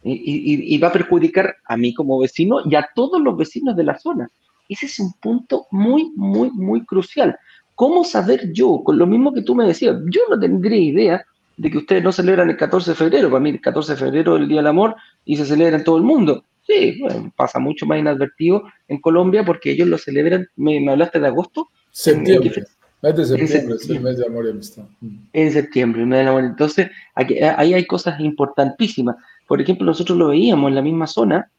Y, 0.07 0.75
y, 0.75 0.79
va 0.79 0.89
a 0.89 0.93
perjudicar 0.93 1.57
a 1.65 1.79
mí 1.79 1.95
como 1.95 2.19
vecino 2.19 2.59
y 2.67 2.75
a 2.75 2.87
todos 2.95 3.23
los 3.23 3.39
vecinos 3.39 3.75
de 3.75 3.85
la 3.85 3.99
zona. 3.99 4.29
Ese 4.69 4.85
es 4.85 4.99
un 4.99 5.15
punto 5.15 5.67
muy, 5.71 6.13
muy, 6.15 6.51
muy 6.51 6.85
crucial. 6.85 7.39
¿Cómo 7.75 8.05
saber 8.05 8.53
yo, 8.53 8.83
con 8.85 8.99
lo 8.99 9.07
mismo 9.07 9.33
que 9.33 9.41
tú 9.41 9.55
me 9.55 9.65
decías, 9.65 9.97
yo 10.11 10.21
no 10.29 10.39
tendría 10.39 10.79
idea 10.79 11.25
de 11.57 11.71
que 11.71 11.79
ustedes 11.79 12.03
no 12.03 12.13
celebran 12.13 12.51
el 12.51 12.57
14 12.57 12.91
de 12.91 12.97
febrero, 12.97 13.31
para 13.31 13.41
mí 13.41 13.51
el 13.51 13.61
14 13.61 13.93
de 13.93 13.99
febrero 13.99 14.37
es 14.37 14.43
el 14.43 14.49
Día 14.49 14.59
del 14.59 14.67
Amor 14.67 14.97
y 15.25 15.37
se 15.37 15.47
celebra 15.47 15.77
en 15.77 15.85
todo 15.85 15.97
el 15.97 16.03
mundo. 16.03 16.45
Sí, 16.67 16.99
bueno, 17.01 17.33
pasa 17.37 17.59
mucho 17.59 17.87
más 17.87 17.99
inadvertido 17.99 18.65
en 18.89 19.01
Colombia 19.01 19.45
porque 19.45 19.71
ellos 19.71 19.89
lo 19.89 19.99
celebran, 19.99 20.49
me, 20.57 20.89
hablaste 20.91 21.21
de 21.21 21.27
agosto. 21.27 21.69
Septiembre. 21.91 22.65
Mes 23.03 23.17
de 23.17 23.27
septiembre, 23.27 23.77
el 23.87 24.01
mes 24.01 24.17
de 24.17 24.27
amor 24.27 24.47
y 24.47 24.51
amistad. 24.51 24.85
Mm. 25.01 25.17
En 25.33 25.53
septiembre, 25.53 26.07
mes 26.07 26.25
de 26.25 26.29
amor. 26.29 26.45
Entonces, 26.45 26.91
aquí, 27.15 27.39
ahí 27.39 27.75
hay 27.75 27.87
cosas 27.87 28.19
importantísimas. 28.19 29.17
Por 29.47 29.61
ejemplo, 29.61 29.85
nosotros 29.85 30.17
lo 30.17 30.29
veíamos 30.29 30.69
en 30.69 30.75
la 30.75 30.83
misma 30.83 31.07
zona. 31.07 31.51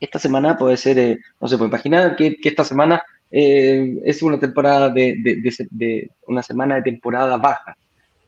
Esta 0.00 0.18
semana 0.18 0.58
puede 0.58 0.76
ser, 0.76 0.98
eh, 0.98 1.18
no 1.40 1.46
se 1.46 1.56
puede 1.56 1.68
imaginar 1.68 2.16
que, 2.16 2.36
que 2.36 2.48
esta 2.48 2.64
semana 2.64 3.02
eh, 3.30 4.00
es 4.04 4.22
una 4.22 4.38
temporada 4.38 4.90
de, 4.90 6.10
una 6.26 6.42
semana 6.42 6.76
de 6.76 6.82
temporada 6.82 7.36
baja. 7.36 7.76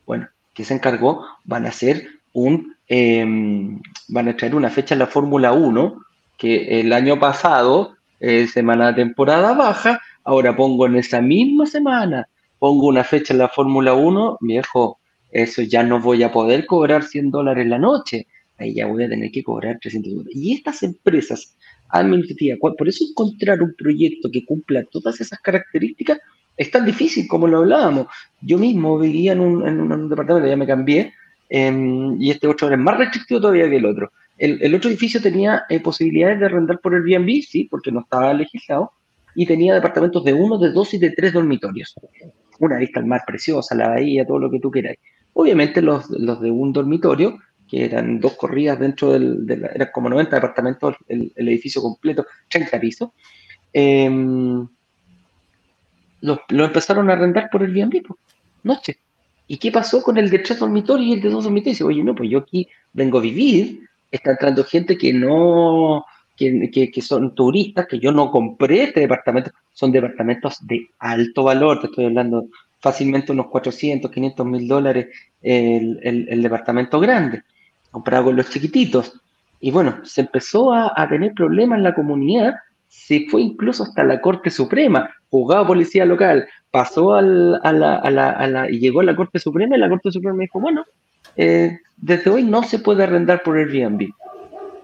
Bueno, 0.05 0.27
¿qué 0.53 0.63
se 0.63 0.73
encargó? 0.73 1.25
Van 1.43 1.65
a 1.65 1.69
hacer 1.69 2.07
un, 2.33 2.75
em, 2.87 3.79
van 4.09 4.27
a 4.27 4.35
traer 4.35 4.55
una 4.55 4.69
fecha 4.69 4.95
en 4.95 4.99
la 4.99 5.07
Fórmula 5.07 5.53
1 5.53 6.01
que 6.37 6.79
el 6.79 6.93
año 6.93 7.19
pasado, 7.19 7.95
eh, 8.19 8.47
semana 8.47 8.87
de 8.87 9.03
temporada 9.03 9.53
baja, 9.53 10.01
ahora 10.23 10.55
pongo 10.55 10.85
en 10.85 10.95
esa 10.95 11.21
misma 11.21 11.65
semana, 11.65 12.27
pongo 12.59 12.87
una 12.87 13.03
fecha 13.03 13.33
en 13.33 13.39
la 13.39 13.49
Fórmula 13.49 13.93
1, 13.93 14.37
viejo, 14.41 14.99
eso 15.31 15.61
ya 15.61 15.83
no 15.83 15.99
voy 15.99 16.23
a 16.23 16.31
poder 16.31 16.65
cobrar 16.65 17.03
100 17.03 17.31
dólares 17.31 17.67
la 17.67 17.77
noche, 17.77 18.27
ahí 18.57 18.73
ya 18.75 18.87
voy 18.87 19.03
a 19.03 19.09
tener 19.09 19.31
que 19.31 19.43
cobrar 19.43 19.79
300 19.79 20.13
dólares. 20.13 20.35
Y 20.35 20.53
estas 20.53 20.83
empresas 20.83 21.55
administrativas, 21.89 22.59
por 22.77 22.87
eso 22.87 23.05
encontrar 23.09 23.61
un 23.61 23.73
proyecto 23.75 24.29
que 24.31 24.45
cumpla 24.45 24.83
todas 24.85 25.19
esas 25.19 25.39
características 25.39 26.19
es 26.57 26.69
tan 26.69 26.85
difícil 26.85 27.27
como 27.27 27.47
lo 27.47 27.59
hablábamos. 27.59 28.07
Yo 28.41 28.57
mismo 28.57 28.99
vivía 28.99 29.33
en 29.33 29.39
un, 29.39 29.67
en 29.67 29.79
un 29.91 30.09
departamento, 30.09 30.47
ya 30.47 30.57
me 30.57 30.67
cambié, 30.67 31.13
em, 31.53 32.19
y 32.21 32.31
este 32.31 32.47
otro 32.47 32.67
era 32.67 32.77
más 32.77 32.97
restrictivo 32.97 33.41
todavía 33.41 33.69
que 33.69 33.75
el 33.75 33.85
otro. 33.85 34.11
El, 34.37 34.73
otro 34.73 34.89
edificio 34.89 35.21
tenía 35.21 35.65
eh, 35.69 35.79
posibilidades 35.81 36.39
de 36.39 36.45
arrendar 36.45 36.79
por 36.79 36.95
el 36.95 37.03
Airbnb, 37.03 37.43
sí, 37.43 37.67
porque 37.69 37.91
no 37.91 37.99
estaba 37.99 38.33
legislado, 38.33 38.91
y 39.35 39.45
tenía 39.45 39.75
departamentos 39.75 40.23
de 40.23 40.33
uno, 40.33 40.57
de 40.57 40.71
dos 40.71 40.93
y 40.93 40.97
de 40.97 41.11
tres 41.11 41.33
dormitorios. 41.33 41.93
Una 42.57 42.77
vista 42.77 42.99
al 42.99 43.05
mar 43.05 43.21
preciosa, 43.27 43.75
la 43.75 43.89
bahía, 43.89 44.25
todo 44.25 44.39
lo 44.39 44.49
que 44.49 44.59
tú 44.59 44.71
queráis. 44.71 44.97
Obviamente 45.33 45.81
los, 45.81 46.09
los 46.09 46.41
de 46.41 46.49
un 46.49 46.73
dormitorio, 46.73 47.37
que 47.67 47.85
eran 47.85 48.19
dos 48.19 48.33
corridas 48.33 48.79
dentro 48.79 49.11
del, 49.11 49.45
de 49.45 49.53
eran 49.75 49.89
como 49.93 50.09
90 50.09 50.35
departamentos, 50.35 50.95
el, 51.07 51.31
edificio 51.35 51.81
completo, 51.81 52.25
30 52.49 52.79
pisos, 52.79 53.09
em, 53.71 54.67
lo, 56.21 56.39
empezaron 56.49 57.09
a 57.09 57.13
arrendar 57.13 57.49
por 57.51 57.63
el 57.63 57.75
Airbnb, 57.75 58.03
noche. 58.63 58.97
¿Y 59.51 59.57
qué 59.57 59.69
pasó 59.69 60.01
con 60.01 60.17
el 60.17 60.29
de 60.29 60.39
tres 60.39 60.59
dormitorios 60.59 61.09
y 61.09 61.11
el 61.11 61.21
de 61.21 61.29
dos 61.29 61.43
dormitorios? 61.43 61.81
Oye, 61.81 62.01
no, 62.01 62.15
pues 62.15 62.29
yo 62.29 62.39
aquí 62.39 62.69
vengo 62.93 63.17
a 63.17 63.21
vivir, 63.21 63.81
está 64.09 64.31
entrando 64.31 64.63
gente 64.63 64.97
que 64.97 65.11
no, 65.11 66.05
que, 66.37 66.71
que, 66.71 67.01
son 67.01 67.35
turistas, 67.35 67.85
que 67.85 67.99
yo 67.99 68.13
no 68.13 68.31
compré 68.31 68.83
este 68.83 69.01
departamento, 69.01 69.51
son 69.73 69.91
departamentos 69.91 70.65
de 70.65 70.87
alto 70.99 71.43
valor, 71.43 71.81
te 71.81 71.87
estoy 71.87 72.05
hablando 72.05 72.45
fácilmente 72.79 73.33
unos 73.33 73.47
400, 73.47 74.09
500 74.09 74.45
mil 74.45 74.69
dólares 74.69 75.07
el, 75.41 75.99
el, 76.01 76.41
departamento 76.41 77.01
grande, 77.01 77.43
comparado 77.91 78.23
con 78.27 78.37
los 78.37 78.49
chiquititos. 78.49 79.19
Y 79.59 79.69
bueno, 79.69 79.99
se 80.05 80.21
empezó 80.21 80.71
a, 80.71 80.93
a, 80.95 81.09
tener 81.09 81.33
problemas 81.33 81.79
en 81.79 81.83
la 81.83 81.93
comunidad, 81.93 82.53
se 82.87 83.27
fue 83.29 83.41
incluso 83.41 83.83
hasta 83.83 84.05
la 84.05 84.21
Corte 84.21 84.49
Suprema, 84.49 85.13
juzgado 85.29 85.67
policía 85.67 86.05
local, 86.05 86.47
pasó 86.71 87.15
al, 87.15 87.59
a, 87.63 87.71
la, 87.73 87.95
a, 87.97 88.09
la, 88.09 88.31
a 88.31 88.47
la, 88.47 88.71
y 88.71 88.79
llegó 88.79 89.01
a 89.01 89.03
la 89.03 89.15
Corte 89.15 89.39
Suprema 89.39 89.75
y 89.75 89.79
la 89.79 89.89
Corte 89.89 90.11
Suprema 90.11 90.35
me 90.35 90.43
dijo, 90.45 90.59
bueno, 90.59 90.85
eh, 91.35 91.77
desde 91.97 92.31
hoy 92.31 92.43
no 92.43 92.63
se 92.63 92.79
puede 92.79 93.03
arrendar 93.03 93.43
por 93.43 93.57
Airbnb. 93.57 94.09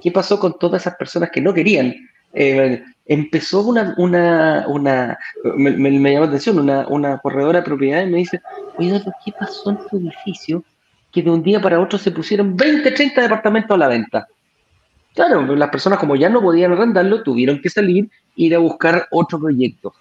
¿Qué 0.02 0.12
pasó 0.12 0.40
con 0.40 0.60
todas 0.60 0.84
esas 0.84 0.96
personas 0.96 1.32
que 1.32 1.42
no 1.42 1.54
querían? 1.54 1.96
Eh, 2.34 2.84
empezó 3.06 3.62
una, 3.62 3.96
una, 3.98 4.66
una 4.68 5.18
me, 5.56 5.72
me, 5.72 6.12
llamó 6.12 6.26
la 6.26 6.30
atención, 6.30 6.60
una, 6.60 6.88
una 6.88 7.18
corredora 7.20 7.60
de 7.60 7.66
propiedades 7.66 8.10
me 8.10 8.18
dice, 8.18 8.42
oye, 8.78 9.02
¿qué 9.26 9.32
pasó 9.32 9.72
en 9.72 9.80
tu 9.90 9.98
edificio? 9.98 10.64
Que 11.12 11.24
de 11.24 11.32
un 11.32 11.42
día 11.42 11.62
para 11.62 11.80
otro 11.80 11.98
se 11.98 12.12
pusieron 12.12 12.56
20, 12.56 12.92
30 12.92 13.22
departamentos 13.22 13.74
a 13.74 13.78
la 13.78 13.88
venta. 13.88 14.28
Claro, 15.16 15.56
las 15.56 15.70
personas 15.70 15.98
como 15.98 16.16
ya 16.16 16.30
no 16.30 16.42
podían 16.42 16.74
arrendarlo, 16.74 17.24
tuvieron 17.24 17.60
que 17.60 17.70
salir 17.70 18.08
ir 18.36 18.54
a 18.54 18.60
buscar 18.60 19.08
otro 19.10 19.40
proyecto. 19.40 19.94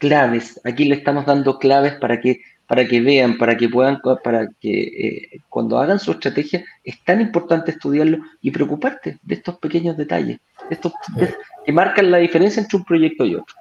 Claves, 0.00 0.60
aquí 0.64 0.86
le 0.86 0.96
estamos 0.96 1.24
dando 1.26 1.58
claves 1.58 1.94
para 2.00 2.20
que 2.20 2.40
para 2.70 2.86
que 2.86 3.00
vean, 3.00 3.36
para 3.36 3.56
que 3.56 3.68
puedan, 3.68 4.00
para 4.22 4.48
que 4.60 4.80
eh, 4.80 5.40
cuando 5.48 5.76
hagan 5.76 5.98
su 5.98 6.12
estrategia, 6.12 6.64
es 6.84 7.02
tan 7.02 7.20
importante 7.20 7.72
estudiarlo 7.72 8.18
y 8.40 8.52
preocuparte 8.52 9.18
de 9.24 9.34
estos 9.34 9.58
pequeños 9.58 9.96
detalles, 9.96 10.38
estos 10.70 10.92
que 11.66 11.72
marcan 11.72 12.12
la 12.12 12.18
diferencia 12.18 12.62
entre 12.62 12.78
un 12.78 12.84
proyecto 12.84 13.26
y 13.26 13.34
otro. 13.34 13.56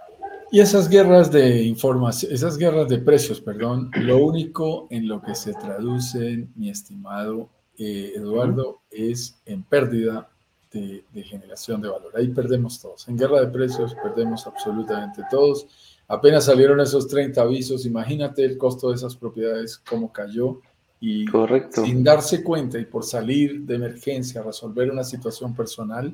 Y 0.52 0.60
esas 0.60 0.88
guerras 0.88 1.32
de 1.32 1.64
información, 1.64 2.32
esas 2.32 2.56
guerras 2.56 2.88
de 2.88 3.00
precios, 3.00 3.42
perdón, 3.42 3.90
lo 3.96 4.20
único 4.20 4.86
en 4.92 5.08
lo 5.08 5.24
que 5.24 5.34
se 5.34 5.54
traducen, 5.54 6.52
mi 6.56 6.70
estimado 6.70 7.50
eh, 7.80 8.14
Eduardo, 8.16 8.82
es 8.92 9.42
en 9.48 9.64
pérdida 9.64 10.30
de, 10.72 11.04
de 11.12 11.24
generación 11.24 11.82
de 11.82 11.90
valor. 11.90 12.12
Ahí 12.16 12.28
perdemos 12.28 12.80
todos. 12.80 13.08
En 13.08 13.18
guerra 13.18 13.40
de 13.42 13.48
precios 13.48 13.96
perdemos 14.04 14.46
absolutamente 14.46 15.24
todos 15.32 15.66
apenas 16.10 16.45
salieron 16.45 16.82
esos 16.82 17.07
30 17.07 17.41
avisos, 17.41 17.86
imagínate 17.86 18.43
el 18.43 18.57
costo 18.57 18.89
de 18.89 18.95
esas 18.95 19.16
propiedades, 19.16 19.78
cómo 19.78 20.12
cayó. 20.12 20.60
Y 20.99 21.26
sin 21.72 22.03
darse 22.03 22.43
cuenta 22.43 22.78
y 22.78 22.84
por 22.84 23.05
salir 23.05 23.62
de 23.62 23.76
emergencia, 23.76 24.43
resolver 24.43 24.91
una 24.91 25.05
situación 25.05 25.55
personal, 25.55 26.14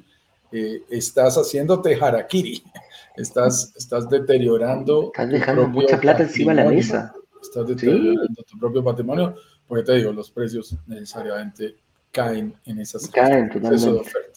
eh, 0.52 0.84
estás 0.90 1.38
haciéndote 1.38 1.98
harakiri, 2.00 2.62
estás, 3.18 3.74
estás 3.76 4.08
deteriorando. 4.08 5.08
Estás 5.08 5.30
dejando 5.30 5.68
mucha 5.70 6.00
plata 6.00 6.22
encima 6.24 6.54
de 6.54 6.64
la 6.64 6.70
mesa. 6.70 7.16
Estás 7.42 7.68
deteriorando 7.68 8.44
tu 8.44 8.60
propio 8.60 8.84
patrimonio, 8.84 9.36
porque 9.68 9.84
te 9.86 9.94
digo, 9.94 10.12
los 10.12 10.30
precios 10.30 10.76
necesariamente 10.86 11.78
caen 12.12 12.54
en 12.66 12.80
esas 12.80 13.08
caen 13.08 13.50
totalmente. 13.50 13.92
de 13.92 14.35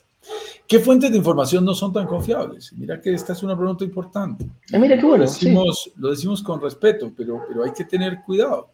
¿Qué 0.68 0.78
fuentes 0.80 1.10
de 1.10 1.16
información 1.16 1.64
no 1.64 1.74
son 1.74 1.94
tan 1.94 2.06
confiables? 2.06 2.74
Mira 2.74 3.00
que 3.00 3.14
esta 3.14 3.32
es 3.32 3.42
una 3.42 3.56
pregunta 3.56 3.84
importante. 3.84 4.46
Ah, 4.70 4.78
mira 4.78 4.98
qué 4.98 5.06
bueno. 5.06 5.24
Lo 5.24 5.30
decimos, 5.30 5.90
lo 5.96 6.10
decimos 6.10 6.42
con 6.42 6.60
respeto, 6.60 7.10
pero, 7.16 7.42
pero 7.48 7.64
hay 7.64 7.72
que 7.72 7.86
tener 7.86 8.20
cuidado. 8.22 8.68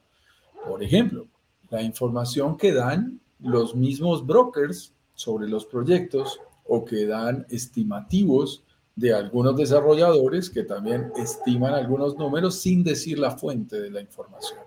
Por 0.68 0.82
ejemplo, 0.82 1.28
la 1.70 1.82
información 1.82 2.56
que 2.56 2.72
dan 2.72 3.20
los 3.38 3.76
mismos 3.76 4.26
brokers 4.26 4.92
sobre 5.14 5.48
los 5.48 5.66
proyectos 5.66 6.40
o 6.66 6.84
que 6.84 7.06
dan 7.06 7.46
estimativos 7.48 8.64
de 8.96 9.14
algunos 9.14 9.56
desarrolladores 9.56 10.50
que 10.50 10.64
también 10.64 11.12
estiman 11.16 11.74
algunos 11.74 12.16
números 12.16 12.56
sin 12.56 12.82
decir 12.82 13.20
la 13.20 13.30
fuente 13.30 13.80
de 13.80 13.90
la 13.90 14.00
información. 14.00 14.58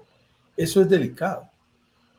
Eso 0.55 0.79
es 0.79 0.87
delicado. 0.87 1.49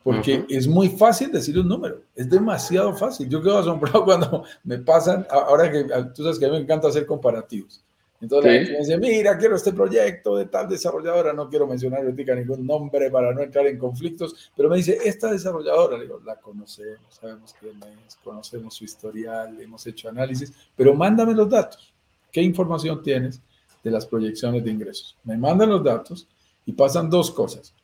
Porque 0.09 0.47
es 0.49 0.67
muy 0.67 0.89
fácil 0.89 1.31
decir 1.31 1.59
un 1.59 1.69
número, 1.69 2.01
es 2.15 2.31
demasiado 2.31 2.95
fácil. 2.97 3.29
Yo 3.29 3.43
quedo 3.43 3.59
asombrado 3.59 4.05
cuando 4.07 4.43
me 4.65 4.79
pasan, 4.79 5.27
ahora 5.31 5.71
que 5.71 5.85
tú 6.15 6.23
sabes 6.23 6.39
que 6.39 6.47
a 6.47 6.49
mí 6.49 6.55
me 6.57 6.63
encanta 6.63 6.89
hacer 6.89 7.05
comparativos. 7.05 7.85
Entonces 8.19 8.51
la 8.51 8.59
gente 8.59 8.73
me 8.73 8.79
dice, 8.79 8.99
mira, 8.99 9.37
quiero 9.37 9.57
este 9.57 9.71
proyecto 9.71 10.35
de 10.37 10.47
tal 10.47 10.67
desarrolladora, 10.67 11.35
no 11.35 11.51
quiero 11.51 11.67
mencionar 11.67 12.01
ahorita 12.01 12.35
ningún 12.35 12.67
nombre 12.67 13.11
para 13.11 13.35
no 13.35 13.43
entrar 13.43 13.67
en 13.67 13.79
conflictos, 13.79 14.51
pero 14.57 14.71
me 14.71 14.79
dice, 14.79 14.99
esta 15.05 15.31
desarrolladora, 15.31 15.99
le 15.99 16.05
digo, 16.05 16.21
la 16.25 16.37
conocemos, 16.37 17.15
sabemos 17.15 17.55
quién 17.61 17.79
es, 18.07 18.17
conocemos 18.25 18.75
su 18.75 18.85
historial, 18.85 19.61
hemos 19.61 19.87
hecho 19.87 20.09
análisis, 20.09 20.55
pero 20.75 20.95
mándame 20.95 21.35
los 21.35 21.51
datos. 21.51 21.93
¿Qué 22.33 22.41
información 22.41 23.03
tienes 23.03 23.43
de 23.85 23.91
las 23.91 24.07
proyecciones 24.07 24.65
de 24.65 24.71
ingresos? 24.71 25.19
Me 25.23 25.37
mandan 25.37 25.69
los 25.69 25.85
datos 25.85 26.27
y 26.65 26.73
pasan 26.73 27.11
dos 27.11 27.31
cosas. 27.31 27.75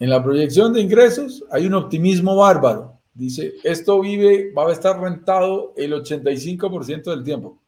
En 0.00 0.08
la 0.08 0.24
proyección 0.24 0.72
de 0.72 0.80
ingresos 0.80 1.44
hay 1.50 1.66
un 1.66 1.74
optimismo 1.74 2.34
bárbaro. 2.34 2.98
Dice, 3.12 3.52
esto 3.62 4.00
vive, 4.00 4.50
va 4.54 4.66
a 4.66 4.72
estar 4.72 4.98
rentado 4.98 5.74
el 5.76 5.92
85% 5.92 7.10
del 7.10 7.22
tiempo. 7.22 7.58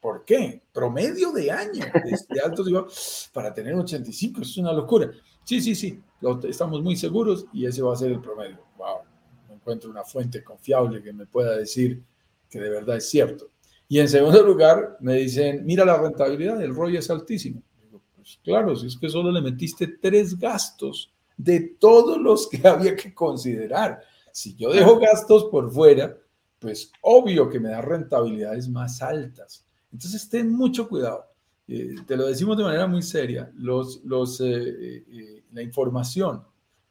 ¿Por 0.00 0.24
qué? 0.24 0.62
Promedio 0.72 1.32
de 1.32 1.50
año, 1.50 1.84
de 2.30 2.40
altos 2.40 2.64
digo, 2.64 2.86
para 3.34 3.52
tener 3.52 3.74
85, 3.74 4.40
es 4.40 4.56
una 4.56 4.72
locura. 4.72 5.10
Sí, 5.44 5.60
sí, 5.60 5.74
sí, 5.74 6.02
estamos 6.48 6.82
muy 6.82 6.96
seguros 6.96 7.44
y 7.52 7.66
ese 7.66 7.82
va 7.82 7.92
a 7.92 7.96
ser 7.96 8.12
el 8.12 8.20
promedio. 8.22 8.64
Wow, 8.78 9.00
no 9.48 9.54
encuentro 9.54 9.90
una 9.90 10.02
fuente 10.02 10.42
confiable 10.42 11.02
que 11.02 11.12
me 11.12 11.26
pueda 11.26 11.58
decir 11.58 12.02
que 12.48 12.58
de 12.58 12.70
verdad 12.70 12.96
es 12.96 13.10
cierto. 13.10 13.50
Y 13.86 13.98
en 13.98 14.08
segundo 14.08 14.42
lugar, 14.42 14.96
me 15.00 15.16
dicen, 15.16 15.62
mira 15.66 15.84
la 15.84 15.98
rentabilidad, 15.98 16.62
el 16.62 16.74
ROI 16.74 16.96
es 16.96 17.10
altísimo. 17.10 17.62
Digo, 17.82 18.00
pues 18.16 18.40
claro, 18.42 18.74
si 18.76 18.86
es 18.86 18.96
que 18.96 19.10
solo 19.10 19.30
le 19.30 19.42
metiste 19.42 19.98
tres 20.00 20.38
gastos 20.38 21.13
de 21.36 21.60
todos 21.60 22.18
los 22.18 22.48
que 22.48 22.60
había 22.68 22.96
que 22.96 23.14
considerar. 23.14 24.02
Si 24.32 24.54
yo 24.56 24.72
dejo 24.72 24.98
gastos 24.98 25.44
por 25.44 25.70
fuera, 25.70 26.16
pues 26.58 26.90
obvio 27.02 27.48
que 27.48 27.60
me 27.60 27.68
da 27.68 27.80
rentabilidades 27.80 28.68
más 28.68 29.02
altas. 29.02 29.64
Entonces, 29.92 30.28
ten 30.28 30.52
mucho 30.52 30.88
cuidado. 30.88 31.26
Eh, 31.68 31.94
te 32.06 32.16
lo 32.16 32.26
decimos 32.26 32.56
de 32.56 32.64
manera 32.64 32.86
muy 32.86 33.02
seria. 33.02 33.50
Los, 33.54 34.04
los, 34.04 34.40
eh, 34.40 35.04
eh, 35.08 35.44
la 35.52 35.62
información, 35.62 36.42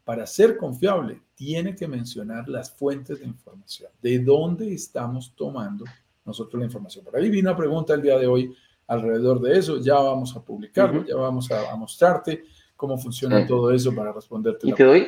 para 0.03 0.25
ser 0.25 0.57
confiable, 0.57 1.21
tiene 1.35 1.75
que 1.75 1.87
mencionar 1.87 2.47
las 2.47 2.71
fuentes 2.71 3.19
de 3.19 3.25
información. 3.25 3.91
¿De 4.01 4.19
dónde 4.19 4.73
estamos 4.73 5.33
tomando 5.35 5.85
nosotros 6.23 6.59
la 6.59 6.65
información? 6.65 7.03
Por 7.03 7.17
ahí 7.17 7.29
vi 7.29 7.41
una 7.41 7.57
pregunta 7.57 7.93
el 7.93 8.01
día 8.01 8.17
de 8.17 8.27
hoy 8.27 8.55
alrededor 8.87 9.41
de 9.41 9.57
eso. 9.57 9.77
Ya 9.79 9.95
vamos 9.95 10.35
a 10.35 10.43
publicarlo, 10.43 11.05
ya 11.05 11.15
vamos 11.15 11.51
a, 11.51 11.71
a 11.71 11.75
mostrarte 11.75 12.45
cómo 12.83 12.97
funciona 12.97 13.47
todo 13.47 13.71
eso 13.71 13.95
para 13.95 14.11
responderte. 14.11 14.67
Y 14.67 14.73
te 14.73 14.83
doy, 14.83 15.07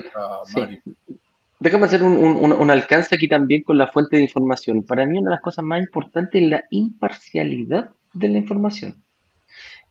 Déjame 1.59 1.85
hacer 1.85 2.03
un, 2.03 2.71
alcance 2.71 3.13
aquí 3.13 3.27
también 3.27 3.63
con 3.63 3.77
la 3.77 3.87
fuente 3.87 4.15
de 4.15 4.23
información. 4.23 4.81
Para 4.83 5.05
mí 5.05 5.17
una 5.17 5.31
de 5.31 5.35
las 5.35 5.41
cosas 5.41 5.65
más 5.65 5.81
importantes 5.81 6.41
es 6.41 6.49
la 6.49 6.63
imparcialidad 6.69 7.89
de 8.13 8.29
la 8.29 8.37
información. 8.37 8.95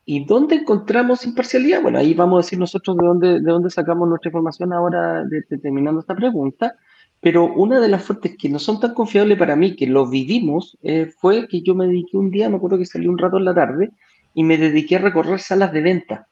¿Y 0.06 0.24
dónde 0.24 0.56
encontramos 0.56 1.26
imparcialidad? 1.26 1.82
Bueno, 1.82 1.98
ahí 1.98 2.14
vamos 2.14 2.38
a 2.38 2.42
decir 2.46 2.58
nosotros 2.58 2.96
de 2.96 3.06
dónde, 3.06 3.28
de 3.40 3.52
dónde 3.52 3.68
sacamos 3.68 4.08
nuestra 4.08 4.30
información 4.30 4.72
ahora 4.72 5.22
de, 5.24 5.42
terminando 5.42 6.00
esta 6.00 6.14
pregunta, 6.14 6.76
Pero 7.20 7.52
una 7.52 7.80
de 7.80 7.88
las 7.88 8.02
fuentes 8.02 8.34
que 8.38 8.48
no 8.48 8.58
son 8.58 8.80
tan 8.80 8.94
confiables 8.94 9.38
para 9.38 9.56
mí, 9.56 9.76
que 9.76 9.86
lo 9.86 10.06
vivimos, 10.06 10.78
eh, 10.82 11.12
fue 11.20 11.48
que 11.48 11.60
yo 11.60 11.74
me 11.74 11.86
dediqué 11.86 12.16
un 12.16 12.30
día, 12.30 12.48
me 12.48 12.56
acuerdo 12.56 12.78
que 12.78 12.86
salí 12.86 13.08
un 13.08 13.18
rato 13.18 13.36
en 13.36 13.44
la 13.44 13.54
tarde, 13.54 13.90
y 14.32 14.42
me 14.42 14.56
dediqué 14.56 14.96
a 14.96 15.00
recorrer 15.00 15.38
salas 15.38 15.70
de 15.70 15.82
venta 15.82 16.28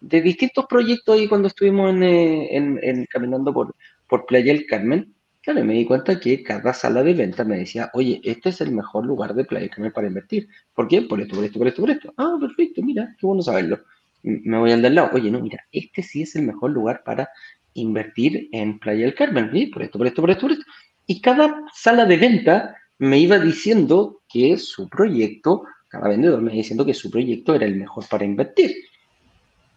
de 0.00 0.22
distintos 0.22 0.66
proyectos 0.66 1.16
ahí 1.16 1.28
cuando 1.28 1.48
estuvimos 1.48 1.90
en, 1.90 2.78
eh, 2.82 3.06
caminando 3.10 3.52
por, 3.52 3.74
por 4.08 4.26
Playa 4.26 4.52
del 4.52 4.66
Carmen. 4.66 5.14
Claro, 5.42 5.64
me 5.64 5.74
di 5.74 5.84
cuenta 5.84 6.18
que 6.18 6.42
cada 6.42 6.74
sala 6.74 7.02
de 7.02 7.14
venta 7.14 7.44
me 7.44 7.58
decía, 7.58 7.90
oye, 7.94 8.20
este 8.24 8.48
es 8.48 8.60
el 8.60 8.72
mejor 8.72 9.06
lugar 9.06 9.34
de 9.34 9.44
Playa 9.44 9.62
del 9.62 9.70
Carmen 9.70 9.92
para 9.92 10.08
invertir. 10.08 10.48
¿Por 10.74 10.88
qué? 10.88 11.02
Por 11.02 11.20
esto, 11.20 11.36
por 11.36 11.44
esto, 11.44 11.58
por 11.58 11.68
esto, 11.68 11.80
por 11.82 11.90
esto. 11.90 12.14
Ah, 12.16 12.36
perfecto, 12.40 12.82
mira, 12.82 13.14
qué 13.18 13.26
bueno 13.26 13.42
saberlo. 13.42 13.80
Me 14.22 14.58
voy 14.58 14.72
al 14.72 14.82
del 14.82 14.96
lado. 14.96 15.10
Oye, 15.14 15.30
no, 15.30 15.40
mira, 15.40 15.64
este 15.70 16.02
sí 16.02 16.22
es 16.22 16.34
el 16.34 16.42
mejor 16.42 16.72
lugar 16.72 17.02
para 17.04 17.28
invertir 17.74 18.48
en 18.50 18.78
Playa 18.80 19.04
del 19.04 19.14
Carmen. 19.14 19.50
¿sí? 19.52 19.66
Por 19.66 19.82
esto, 19.82 19.98
por 19.98 20.06
esto, 20.08 20.20
por 20.20 20.30
esto, 20.30 20.40
por 20.42 20.52
esto. 20.52 20.64
Y 21.06 21.20
cada 21.20 21.62
sala 21.72 22.04
de 22.06 22.16
venta 22.16 22.76
me 22.98 23.18
iba 23.18 23.38
diciendo 23.38 24.22
que 24.28 24.58
su 24.58 24.88
proyecto, 24.88 25.62
cada 25.88 26.08
vendedor 26.08 26.40
me 26.42 26.52
iba 26.52 26.58
diciendo 26.58 26.84
que 26.84 26.94
su 26.94 27.10
proyecto 27.10 27.54
era 27.54 27.66
el 27.66 27.76
mejor 27.76 28.04
para 28.08 28.24
invertir. 28.24 28.74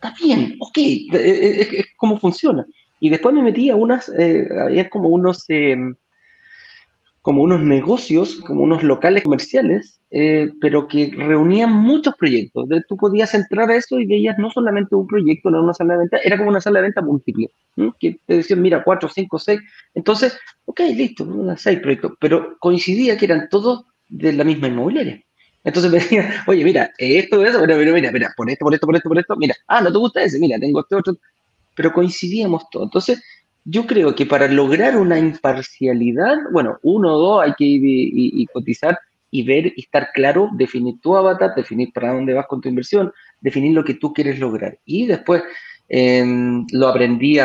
Está 0.02 0.16
bien, 0.24 0.56
ok, 0.60 0.78
eh, 0.78 1.10
eh, 1.14 1.68
es, 1.80 1.88
cómo 1.97 2.18
funciona. 2.18 2.66
Y 3.02 3.10
después 3.10 3.36
me 3.36 3.43
metí 3.43 3.70
a 3.70 3.76
unas, 3.76 4.10
eh, 4.18 4.47
había 4.62 4.89
como 4.89 5.10
unos, 5.10 5.43
em, 5.50 5.93
como 7.22 7.43
unos 7.43 7.62
negocios, 7.62 8.38
como 8.47 8.64
unos 8.64 8.82
locales 8.82 9.24
comerciales, 9.24 10.00
eh, 10.10 10.52
pero 10.62 10.88
que 10.88 11.12
reunían 11.14 11.74
muchos 11.74 12.16
proyectos. 12.16 12.70
tú 12.88 12.95
podías 12.95 13.34
entrar 13.34 13.70
a 13.70 13.76
eso 13.76 14.00
y 14.00 14.06
veías 14.06 14.38
no 14.38 14.50
solamente 14.50 14.95
un 14.95 15.06
proyecto, 15.06 15.52
no 15.52 15.62
una 15.62 15.74
sala 15.74 15.93
de 15.95 16.00
venta, 16.00 16.18
era 16.24 16.38
como 16.38 16.50
una 16.50 16.62
sala 16.62 16.80
de 16.80 16.84
venta 16.84 17.02
múltiple, 17.02 17.50
que 18.00 18.20
te 18.26 18.38
decían, 18.38 18.62
mira, 18.62 18.82
cuatro, 18.86 19.10
cinco, 19.10 19.38
seis. 19.38 19.60
Entonces, 19.93 20.39
ok, 20.64 20.80
listo, 20.95 21.28
seis 21.58 21.80
proyectos, 21.82 22.14
pero 22.22 22.58
coincidía 22.60 23.18
que 23.18 23.26
eran 23.26 23.50
todos 23.50 23.84
de 24.08 24.32
la 24.32 24.45
misma 24.45 24.68
inmobiliaria. 24.70 25.22
Entonces 25.64 25.91
me 25.91 25.99
decían, 25.99 26.30
oye, 26.47 26.64
mira, 26.64 26.91
esto, 26.97 27.45
eso, 27.45 27.60
pero, 27.60 27.78
mira, 27.78 27.93
mira, 27.93 28.12
mira, 28.12 28.34
por 28.36 28.49
esto, 28.49 28.66
por 28.66 28.74
esto, 28.74 28.88
por 28.88 28.95
esto, 28.95 29.10
por 29.10 29.20
esto, 29.20 29.36
mira, 29.36 29.55
ah, 29.68 29.82
no 29.82 29.91
te 29.91 29.97
gusta 29.97 30.24
ese, 30.24 30.39
mira, 30.39 30.57
tengo 30.60 30.80
este 30.82 30.95
otro, 30.95 31.18
pero 31.76 31.91
coincidíamos 31.91 32.70
todos. 32.70 32.88
Entonces, 32.88 33.22
yo 33.66 33.86
creo 33.86 34.16
que 34.16 34.26
para 34.26 34.47
lograr 34.47 34.97
una 34.97 35.20
imparcialidad, 35.20 36.38
bueno, 36.51 36.78
uno 36.82 37.16
o 37.16 37.20
dos 37.20 37.43
hay 37.43 37.53
que 37.57 37.66
ir 37.66 37.82
y, 37.84 38.45
cotizar 38.47 38.97
y 39.32 39.43
ver 39.43 39.74
y 39.76 39.82
estar 39.82 40.10
claro, 40.14 40.49
definir 40.53 40.99
tu 41.01 41.16
avatar, 41.16 41.53
definir 41.55 41.91
para 41.93 42.14
dónde 42.14 42.34
vas 42.34 42.47
con 42.47 42.62
tu 42.62 42.70
inversión, 42.70 43.12
definir 43.41 43.74
lo 43.74 43.84
que 43.84 43.93
tú 43.95 44.14
quieres 44.14 44.39
lograr. 44.39 44.80
Y 44.86 45.05
después 45.05 45.43
em, 45.89 46.66
lo 46.72 46.88
aprendí 46.88 47.38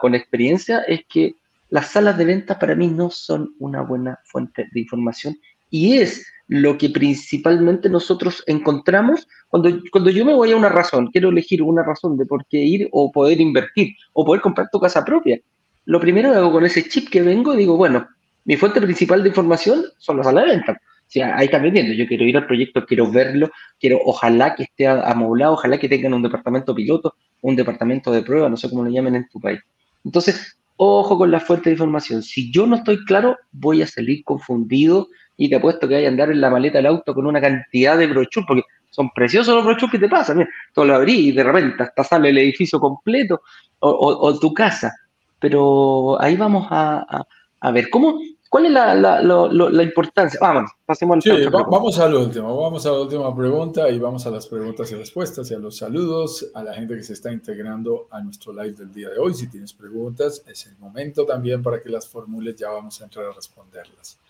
con 0.00 0.14
experiencia, 0.14 0.80
es 0.88 1.02
que 1.08 1.36
las 1.68 1.90
salas 1.90 2.18
de 2.18 2.24
ventas 2.24 2.56
para 2.58 2.74
mí 2.74 2.88
no 2.88 3.10
son 3.10 3.54
una 3.58 3.82
buena 3.82 4.18
fuente 4.24 4.68
de 4.72 4.80
información 4.80 5.36
y 5.70 5.98
es 5.98 6.26
lo 6.52 6.76
que 6.76 6.90
principalmente 6.90 7.88
nosotros 7.88 8.44
encontramos 8.46 9.26
cuando, 9.48 9.70
cuando 9.90 10.10
yo 10.10 10.22
me 10.22 10.34
voy 10.34 10.52
a 10.52 10.56
una 10.56 10.68
razón, 10.68 11.06
quiero 11.06 11.30
elegir 11.30 11.62
una 11.62 11.82
razón 11.82 12.18
de 12.18 12.26
por 12.26 12.44
qué 12.44 12.58
ir 12.58 12.90
o 12.92 13.10
poder 13.10 13.40
invertir 13.40 13.94
o 14.12 14.22
poder 14.22 14.42
comprar 14.42 14.68
tu 14.70 14.78
casa 14.78 15.02
propia. 15.02 15.40
Lo 15.86 15.98
primero 15.98 16.30
que 16.30 16.36
hago 16.36 16.52
con 16.52 16.66
ese 16.66 16.86
chip 16.86 17.08
que 17.08 17.22
vengo, 17.22 17.56
digo, 17.56 17.78
bueno, 17.78 18.06
mi 18.44 18.58
fuente 18.58 18.82
principal 18.82 19.22
de 19.22 19.30
información 19.30 19.82
son 19.96 20.18
las 20.18 20.26
salas 20.26 20.44
de 20.44 20.50
venta. 20.50 20.72
O 20.72 20.76
sea, 21.06 21.38
ahí 21.38 21.46
están 21.46 21.62
vendiendo. 21.62 21.94
Yo 21.94 22.06
quiero 22.06 22.24
ir 22.24 22.36
al 22.36 22.46
proyecto, 22.46 22.84
quiero 22.84 23.10
verlo, 23.10 23.50
quiero, 23.80 23.98
ojalá 24.04 24.54
que 24.54 24.64
esté 24.64 24.86
amoblado, 24.86 25.54
ojalá 25.54 25.78
que 25.78 25.88
tengan 25.88 26.12
un 26.12 26.22
departamento 26.22 26.74
piloto, 26.74 27.14
un 27.40 27.56
departamento 27.56 28.12
de 28.12 28.20
prueba, 28.20 28.50
no 28.50 28.58
sé 28.58 28.68
cómo 28.68 28.84
lo 28.84 28.90
llamen 28.90 29.14
en 29.14 29.26
tu 29.30 29.40
país. 29.40 29.60
Entonces, 30.04 30.58
ojo 30.76 31.16
con 31.16 31.30
la 31.30 31.40
fuente 31.40 31.70
de 31.70 31.76
información. 31.76 32.22
Si 32.22 32.52
yo 32.52 32.66
no 32.66 32.76
estoy 32.76 33.02
claro, 33.06 33.38
voy 33.52 33.80
a 33.80 33.86
salir 33.86 34.22
confundido 34.22 35.08
y 35.42 35.48
te 35.48 35.56
apuesto 35.56 35.88
que 35.88 35.96
hay 35.96 36.04
a 36.04 36.08
andar 36.08 36.30
en 36.30 36.40
la 36.40 36.50
maleta 36.50 36.78
del 36.78 36.86
auto 36.86 37.12
con 37.12 37.26
una 37.26 37.40
cantidad 37.40 37.98
de 37.98 38.06
brochures, 38.06 38.46
porque 38.46 38.62
son 38.90 39.10
preciosos 39.10 39.56
los 39.56 39.64
brochures 39.64 39.90
que 39.90 39.98
te 39.98 40.08
pasan. 40.08 40.38
Mira, 40.38 40.50
tú 40.72 40.84
lo 40.84 40.94
abrís 40.94 41.18
y 41.18 41.32
de 41.32 41.42
repente 41.42 41.82
hasta 41.82 42.04
sale 42.04 42.28
el 42.28 42.38
edificio 42.38 42.78
completo 42.78 43.42
o, 43.80 44.38
tu 44.38 44.54
casa. 44.54 44.94
Pero 45.40 46.16
ahí 46.22 46.36
vamos 46.36 46.68
a, 46.70 47.26
ver, 47.72 47.90
¿cómo, 47.90 48.20
¿cuál 48.48 48.66
es 48.66 48.70
la, 48.70 49.82
importancia? 49.82 50.38
Vamos, 50.40 50.70
pasemos 50.86 51.16
al 51.16 51.22
sí, 51.22 51.48
Vamos 51.50 51.98
al 51.98 52.14
último, 52.14 52.56
vamos 52.56 52.86
a 52.86 52.92
la 52.92 53.00
última 53.00 53.34
pregunta 53.34 53.90
y 53.90 53.98
vamos 53.98 54.24
a 54.24 54.30
las 54.30 54.46
preguntas 54.46 54.92
y 54.92 54.94
respuestas 54.94 55.50
y 55.50 55.54
a 55.54 55.58
los 55.58 55.76
saludos 55.76 56.52
a 56.54 56.62
la 56.62 56.72
gente 56.72 56.94
que 56.94 57.02
se 57.02 57.14
está 57.14 57.32
integrando 57.32 58.06
a 58.12 58.20
nuestro 58.20 58.52
live 58.52 58.76
del 58.76 58.94
día 58.94 59.08
de 59.08 59.18
hoy. 59.18 59.34
Si 59.34 59.48
tienes 59.48 59.72
preguntas, 59.72 60.44
es 60.46 60.66
el 60.68 60.78
momento 60.78 61.26
también 61.26 61.64
para 61.64 61.82
que 61.82 61.88
las 61.88 62.06
formules, 62.06 62.54
ya 62.54 62.70
vamos 62.70 63.00
a 63.00 63.04
entrar 63.06 63.26
a 63.26 63.32
responderlas. 63.32 64.21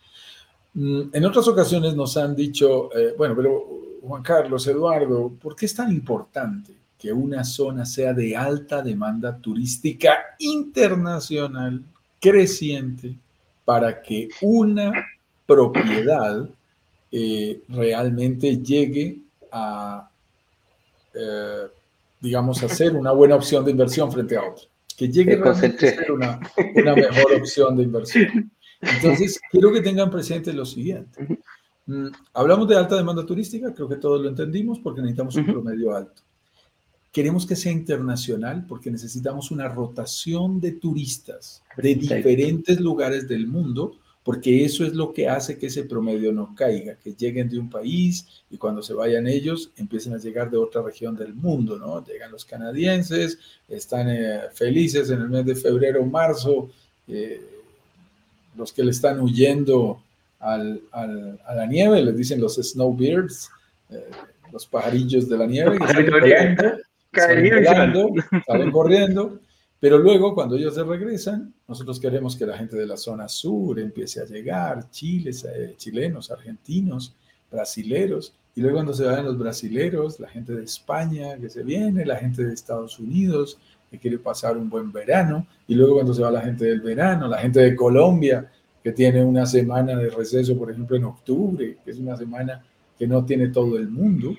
Mm, 0.74 1.02
en 1.12 1.24
otras 1.24 1.46
ocasiones 1.48 1.94
nos 1.94 2.16
han 2.16 2.34
dicho, 2.34 2.94
eh, 2.96 3.14
bueno, 3.16 3.36
pero 3.36 3.82
Juan 4.02 4.22
Carlos, 4.22 4.66
Eduardo, 4.66 5.32
¿por 5.40 5.54
qué 5.54 5.66
es 5.66 5.74
tan 5.74 5.92
importante 5.92 6.72
que 6.98 7.12
una 7.12 7.44
zona 7.44 7.84
sea 7.84 8.12
de 8.12 8.36
alta 8.36 8.82
demanda 8.82 9.36
turística 9.36 10.36
internacional 10.38 11.82
creciente 12.20 13.14
para 13.64 14.00
que 14.00 14.28
una 14.40 14.92
propiedad 15.46 16.48
eh, 17.10 17.60
realmente 17.68 18.58
llegue 18.58 19.18
a, 19.50 20.08
eh, 21.12 21.66
digamos, 22.20 22.62
a 22.62 22.68
ser 22.68 22.96
una 22.96 23.12
buena 23.12 23.34
opción 23.34 23.64
de 23.64 23.72
inversión 23.72 24.10
frente 24.10 24.36
a 24.36 24.44
otra? 24.44 24.64
Que 24.96 25.08
llegue 25.08 25.36
realmente 25.36 25.88
a 25.88 25.94
ser 25.96 26.12
una, 26.12 26.40
una 26.76 26.94
mejor 26.94 27.34
opción 27.34 27.76
de 27.76 27.82
inversión. 27.82 28.50
Entonces, 28.82 29.40
quiero 29.50 29.72
que 29.72 29.80
tengan 29.80 30.10
presente 30.10 30.52
lo 30.52 30.66
siguiente. 30.66 31.38
Mm, 31.86 32.08
hablamos 32.34 32.68
de 32.68 32.76
alta 32.76 32.96
demanda 32.96 33.24
turística, 33.24 33.72
creo 33.72 33.88
que 33.88 33.96
todos 33.96 34.20
lo 34.20 34.28
entendimos 34.28 34.78
porque 34.80 35.00
necesitamos 35.00 35.36
un 35.36 35.46
promedio 35.46 35.94
alto. 35.94 36.22
Queremos 37.10 37.46
que 37.46 37.56
sea 37.56 37.72
internacional 37.72 38.66
porque 38.66 38.90
necesitamos 38.90 39.50
una 39.50 39.68
rotación 39.68 40.60
de 40.60 40.72
turistas 40.72 41.62
de 41.76 41.94
diferentes 41.94 42.80
lugares 42.80 43.28
del 43.28 43.46
mundo, 43.46 43.98
porque 44.22 44.64
eso 44.64 44.84
es 44.84 44.94
lo 44.94 45.12
que 45.12 45.28
hace 45.28 45.58
que 45.58 45.66
ese 45.66 45.84
promedio 45.84 46.32
no 46.32 46.54
caiga, 46.54 46.96
que 46.96 47.12
lleguen 47.12 47.50
de 47.50 47.58
un 47.58 47.68
país 47.68 48.26
y 48.50 48.56
cuando 48.56 48.80
se 48.80 48.94
vayan 48.94 49.26
ellos 49.26 49.72
empiecen 49.76 50.14
a 50.14 50.18
llegar 50.18 50.50
de 50.50 50.56
otra 50.56 50.80
región 50.80 51.14
del 51.14 51.34
mundo, 51.34 51.76
¿no? 51.76 52.02
Llegan 52.04 52.30
los 52.30 52.44
canadienses, 52.44 53.38
están 53.68 54.08
eh, 54.08 54.40
felices 54.54 55.10
en 55.10 55.20
el 55.20 55.28
mes 55.28 55.44
de 55.44 55.56
febrero, 55.56 56.06
marzo, 56.06 56.70
eh, 57.08 57.61
los 58.56 58.72
que 58.72 58.84
le 58.84 58.90
están 58.90 59.20
huyendo 59.20 60.02
al, 60.40 60.80
al, 60.90 61.40
a 61.46 61.54
la 61.54 61.66
nieve, 61.66 62.02
les 62.02 62.16
dicen 62.16 62.40
los 62.40 62.56
snowbirds, 62.56 63.50
eh, 63.90 64.10
los 64.52 64.66
pajarillos 64.66 65.28
de 65.28 65.38
la 65.38 65.46
nieve, 65.46 65.78
que 65.78 65.86
salen, 68.46 68.70
corriendo, 68.70 69.38
pero 69.78 69.98
luego 69.98 70.34
cuando 70.34 70.56
ellos 70.56 70.74
se 70.74 70.84
regresan, 70.84 71.52
nosotros 71.68 71.98
queremos 72.00 72.36
que 72.36 72.46
la 72.46 72.56
gente 72.56 72.76
de 72.76 72.86
la 72.86 72.96
zona 72.96 73.28
sur 73.28 73.78
empiece 73.78 74.20
a 74.20 74.24
llegar, 74.24 74.90
chiles, 74.90 75.44
eh, 75.44 75.74
chilenos, 75.76 76.30
argentinos, 76.30 77.14
brasileros, 77.50 78.34
y 78.54 78.60
luego 78.60 78.76
cuando 78.76 78.92
se 78.92 79.04
vayan 79.04 79.24
los 79.24 79.38
brasileros, 79.38 80.20
la 80.20 80.28
gente 80.28 80.52
de 80.52 80.64
España 80.64 81.38
que 81.38 81.48
se 81.48 81.62
viene, 81.62 82.04
la 82.04 82.16
gente 82.16 82.44
de 82.44 82.52
Estados 82.52 82.98
Unidos, 82.98 83.58
que 83.92 83.98
quiere 83.98 84.18
pasar 84.18 84.56
un 84.56 84.70
buen 84.70 84.90
verano, 84.90 85.46
y 85.68 85.74
luego 85.74 85.96
cuando 85.96 86.14
se 86.14 86.22
va 86.22 86.30
la 86.30 86.40
gente 86.40 86.64
del 86.64 86.80
verano, 86.80 87.28
la 87.28 87.36
gente 87.36 87.60
de 87.60 87.76
Colombia, 87.76 88.50
que 88.82 88.90
tiene 88.92 89.22
una 89.22 89.44
semana 89.44 89.94
de 89.94 90.08
receso, 90.08 90.56
por 90.56 90.70
ejemplo, 90.70 90.96
en 90.96 91.04
octubre, 91.04 91.76
que 91.84 91.90
es 91.90 91.98
una 91.98 92.16
semana 92.16 92.64
que 92.98 93.06
no 93.06 93.22
tiene 93.26 93.48
todo 93.48 93.76
el 93.76 93.90
mundo 93.90 94.34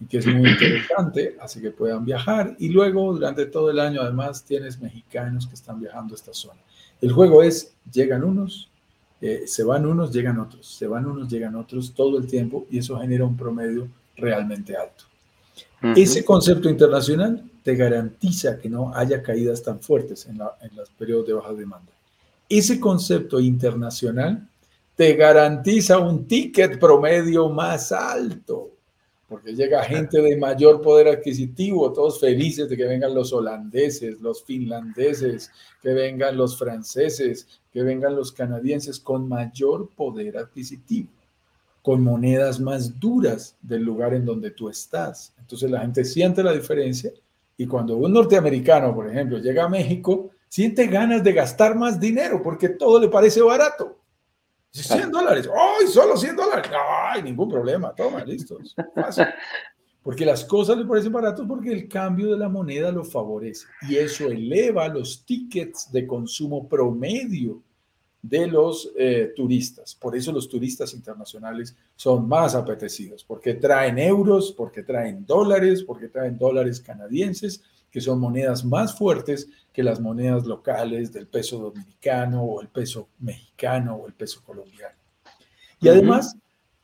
y 0.00 0.06
que 0.06 0.18
es 0.18 0.26
muy 0.26 0.50
interesante, 0.50 1.36
así 1.40 1.60
que 1.60 1.70
puedan 1.70 2.04
viajar. 2.04 2.56
Y 2.58 2.70
luego, 2.70 3.12
durante 3.12 3.46
todo 3.46 3.70
el 3.70 3.78
año, 3.78 4.00
además, 4.00 4.44
tienes 4.44 4.80
mexicanos 4.80 5.46
que 5.46 5.54
están 5.54 5.80
viajando 5.80 6.14
a 6.14 6.16
esta 6.16 6.34
zona. 6.34 6.60
El 7.00 7.12
juego 7.12 7.40
es, 7.40 7.72
llegan 7.92 8.24
unos, 8.24 8.68
eh, 9.20 9.44
se 9.46 9.62
van 9.62 9.86
unos, 9.86 10.12
llegan 10.12 10.40
otros, 10.40 10.66
se 10.66 10.88
van 10.88 11.06
unos, 11.06 11.28
llegan 11.28 11.54
otros, 11.54 11.94
todo 11.94 12.18
el 12.18 12.26
tiempo, 12.26 12.66
y 12.68 12.78
eso 12.78 12.98
genera 12.98 13.24
un 13.24 13.36
promedio 13.36 13.88
realmente 14.16 14.76
alto. 14.76 15.04
Ese 15.94 16.24
concepto 16.24 16.68
internacional 16.68 17.44
te 17.68 17.76
garantiza 17.76 18.58
que 18.58 18.70
no 18.70 18.94
haya 18.94 19.22
caídas 19.22 19.62
tan 19.62 19.78
fuertes 19.78 20.24
en, 20.24 20.38
los 20.38 20.88
periodos 20.96 21.26
de 21.26 21.34
baja 21.34 21.52
demanda. 21.52 21.92
Ese 22.48 22.80
concepto 22.80 23.38
internacional 23.38 24.48
te 24.96 25.12
garantiza 25.12 25.98
un 25.98 26.26
ticket 26.26 26.80
promedio 26.80 27.50
más 27.50 27.92
alto, 27.92 28.70
porque 29.28 29.54
llega 29.54 29.84
gente 29.84 30.22
de 30.22 30.38
mayor 30.38 30.80
poder 30.80 31.08
adquisitivo, 31.08 31.92
todos 31.92 32.18
felices 32.18 32.70
de 32.70 32.76
que 32.78 32.86
vengan 32.86 33.14
los 33.14 33.34
holandeses, 33.34 34.18
los 34.22 34.42
finlandeses, 34.44 35.50
que 35.82 35.90
vengan 35.92 36.38
los 36.38 36.58
franceses, 36.58 37.60
que 37.70 37.82
vengan 37.82 38.16
los 38.16 38.32
canadienses 38.32 38.98
con 38.98 39.28
mayor 39.28 39.90
poder 39.94 40.38
adquisitivo 40.38 41.10
con 41.82 42.02
monedas 42.02 42.60
más 42.60 42.98
duras 42.98 43.56
del 43.62 43.82
lugar 43.82 44.12
en 44.12 44.26
donde 44.26 44.50
tú 44.50 44.68
estás. 44.68 45.32
Entonces 45.38 45.70
la 45.70 45.80
gente 45.80 46.04
siente 46.04 46.42
la 46.42 46.52
diferencia 46.52 47.10
y 47.60 47.66
cuando 47.66 47.96
un 47.96 48.12
norteamericano, 48.12 48.94
por 48.94 49.10
ejemplo, 49.10 49.38
llega 49.38 49.64
a 49.64 49.68
México, 49.68 50.30
siente 50.48 50.86
ganas 50.86 51.24
de 51.24 51.32
gastar 51.32 51.74
más 51.74 51.98
dinero 51.98 52.40
porque 52.40 52.68
todo 52.68 53.00
le 53.00 53.08
parece 53.08 53.42
barato. 53.42 53.98
100 54.70 55.10
dólares, 55.10 55.50
¡ay, 55.52 55.88
solo 55.88 56.16
100 56.16 56.36
dólares! 56.36 56.70
¡Ay, 56.72 57.22
ningún 57.22 57.48
problema! 57.48 57.92
Toma, 57.94 58.24
listo. 58.24 58.58
Porque 60.02 60.24
las 60.24 60.44
cosas 60.44 60.78
le 60.78 60.86
parecen 60.86 61.12
baratos 61.12 61.44
porque 61.46 61.70
el 61.70 61.86
cambio 61.86 62.32
de 62.32 62.38
la 62.38 62.48
moneda 62.48 62.90
lo 62.90 63.04
favorece 63.04 63.66
y 63.82 63.96
eso 63.96 64.28
eleva 64.28 64.88
los 64.88 65.26
tickets 65.26 65.92
de 65.92 66.06
consumo 66.06 66.66
promedio 66.66 67.62
de 68.22 68.46
los 68.46 68.90
eh, 68.96 69.32
turistas. 69.34 69.94
Por 69.94 70.16
eso 70.16 70.32
los 70.32 70.48
turistas 70.48 70.92
internacionales 70.94 71.76
son 71.96 72.28
más 72.28 72.54
apetecidos, 72.54 73.24
porque 73.24 73.54
traen 73.54 73.98
euros, 73.98 74.52
porque 74.56 74.82
traen 74.82 75.24
dólares, 75.24 75.82
porque 75.84 76.08
traen 76.08 76.36
dólares 76.36 76.80
canadienses, 76.80 77.62
que 77.90 78.00
son 78.00 78.20
monedas 78.20 78.64
más 78.64 78.96
fuertes 78.96 79.48
que 79.72 79.82
las 79.82 80.00
monedas 80.00 80.44
locales 80.44 81.12
del 81.12 81.26
peso 81.26 81.58
dominicano 81.58 82.42
o 82.42 82.60
el 82.60 82.68
peso 82.68 83.08
mexicano 83.20 83.94
o 83.96 84.06
el 84.06 84.12
peso 84.12 84.42
colombiano. 84.44 84.96
Y 85.80 85.88
además, 85.88 86.36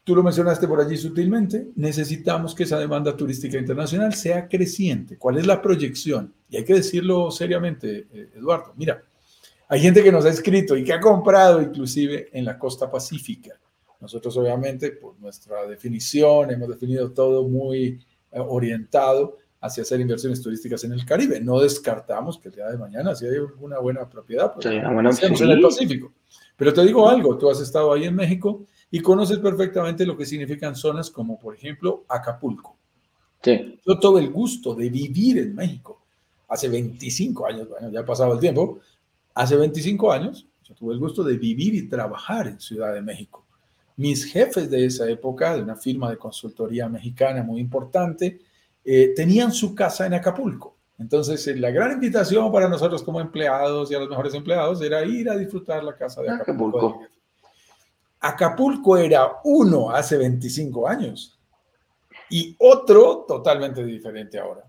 tú 0.04 0.14
lo 0.14 0.22
mencionaste 0.22 0.68
por 0.68 0.80
allí 0.80 0.96
sutilmente, 0.96 1.68
necesitamos 1.74 2.54
que 2.54 2.62
esa 2.62 2.78
demanda 2.78 3.16
turística 3.16 3.58
internacional 3.58 4.14
sea 4.14 4.48
creciente. 4.48 5.18
¿Cuál 5.18 5.38
es 5.38 5.46
la 5.46 5.60
proyección? 5.60 6.32
Y 6.48 6.56
hay 6.56 6.64
que 6.64 6.74
decirlo 6.74 7.30
seriamente, 7.30 8.06
eh, 8.12 8.30
Eduardo. 8.36 8.72
Mira, 8.76 9.02
hay 9.68 9.80
gente 9.80 10.02
que 10.02 10.12
nos 10.12 10.24
ha 10.24 10.30
escrito 10.30 10.76
y 10.76 10.84
que 10.84 10.92
ha 10.92 11.00
comprado 11.00 11.60
inclusive 11.62 12.28
en 12.32 12.44
la 12.44 12.58
costa 12.58 12.90
pacífica. 12.90 13.58
Nosotros 14.00 14.36
obviamente, 14.36 14.90
por 14.92 15.18
nuestra 15.18 15.66
definición, 15.66 16.50
hemos 16.50 16.68
definido 16.68 17.12
todo 17.12 17.48
muy 17.48 17.98
eh, 18.30 18.38
orientado 18.38 19.38
hacia 19.60 19.82
hacer 19.82 19.98
inversiones 20.00 20.42
turísticas 20.42 20.84
en 20.84 20.92
el 20.92 21.06
Caribe. 21.06 21.40
No 21.40 21.58
descartamos 21.58 22.38
que 22.38 22.48
el 22.48 22.54
día 22.54 22.66
de 22.66 22.76
mañana, 22.76 23.14
si 23.14 23.24
hay 23.24 23.38
una 23.60 23.78
buena 23.78 24.08
propiedad, 24.08 24.52
pues 24.52 24.66
sí, 24.66 24.74
en 24.74 25.50
el 25.50 25.62
Pacífico. 25.62 26.12
Pero 26.56 26.74
te 26.74 26.84
digo 26.84 27.08
algo, 27.08 27.38
tú 27.38 27.48
has 27.48 27.60
estado 27.60 27.92
ahí 27.94 28.04
en 28.04 28.14
México 28.14 28.66
y 28.90 29.00
conoces 29.00 29.38
perfectamente 29.38 30.04
lo 30.04 30.16
que 30.16 30.26
significan 30.26 30.76
zonas 30.76 31.10
como, 31.10 31.38
por 31.38 31.54
ejemplo, 31.54 32.04
Acapulco. 32.08 32.76
Sí. 33.42 33.80
Yo 33.86 33.98
tuve 33.98 34.20
el 34.20 34.30
gusto 34.30 34.74
de 34.74 34.90
vivir 34.90 35.38
en 35.38 35.54
México 35.54 36.02
hace 36.48 36.68
25 36.68 37.46
años, 37.46 37.68
bueno, 37.68 37.90
ya 37.90 38.00
ha 38.00 38.04
pasado 38.04 38.34
el 38.34 38.40
tiempo, 38.40 38.80
hace 39.34 39.56
25 39.56 40.12
años 40.12 40.46
yo 40.64 40.74
tuve 40.74 40.94
el 40.94 40.98
gusto 41.00 41.22
de 41.22 41.36
vivir 41.36 41.74
y 41.74 41.88
trabajar 41.88 42.48
en 42.48 42.58
Ciudad 42.58 42.94
de 42.94 43.02
México. 43.02 43.44
Mis 43.96 44.24
jefes 44.24 44.70
de 44.70 44.86
esa 44.86 45.08
época, 45.08 45.54
de 45.54 45.62
una 45.62 45.76
firma 45.76 46.10
de 46.10 46.16
consultoría 46.16 46.88
mexicana 46.88 47.42
muy 47.42 47.60
importante, 47.60 48.40
eh, 48.84 49.12
tenían 49.14 49.52
su 49.52 49.74
casa 49.74 50.06
en 50.06 50.14
Acapulco. 50.14 50.76
Entonces, 50.98 51.46
eh, 51.46 51.56
la 51.56 51.70
gran 51.70 51.92
invitación 51.92 52.50
para 52.50 52.68
nosotros 52.68 53.02
como 53.02 53.20
empleados 53.20 53.90
y 53.90 53.94
a 53.94 54.00
los 54.00 54.08
mejores 54.08 54.34
empleados 54.34 54.80
era 54.80 55.04
ir 55.04 55.28
a 55.28 55.36
disfrutar 55.36 55.84
la 55.84 55.94
casa 55.94 56.22
de 56.22 56.30
Acapulco. 56.30 57.00
Acapulco, 58.20 58.96
era 58.96 59.32
uno 59.44 59.90
hace 59.90 60.16
25 60.16 60.88
años 60.88 61.38
y 62.30 62.56
otro 62.58 63.26
totalmente 63.28 63.84
diferente 63.84 64.38
ahora. 64.38 64.64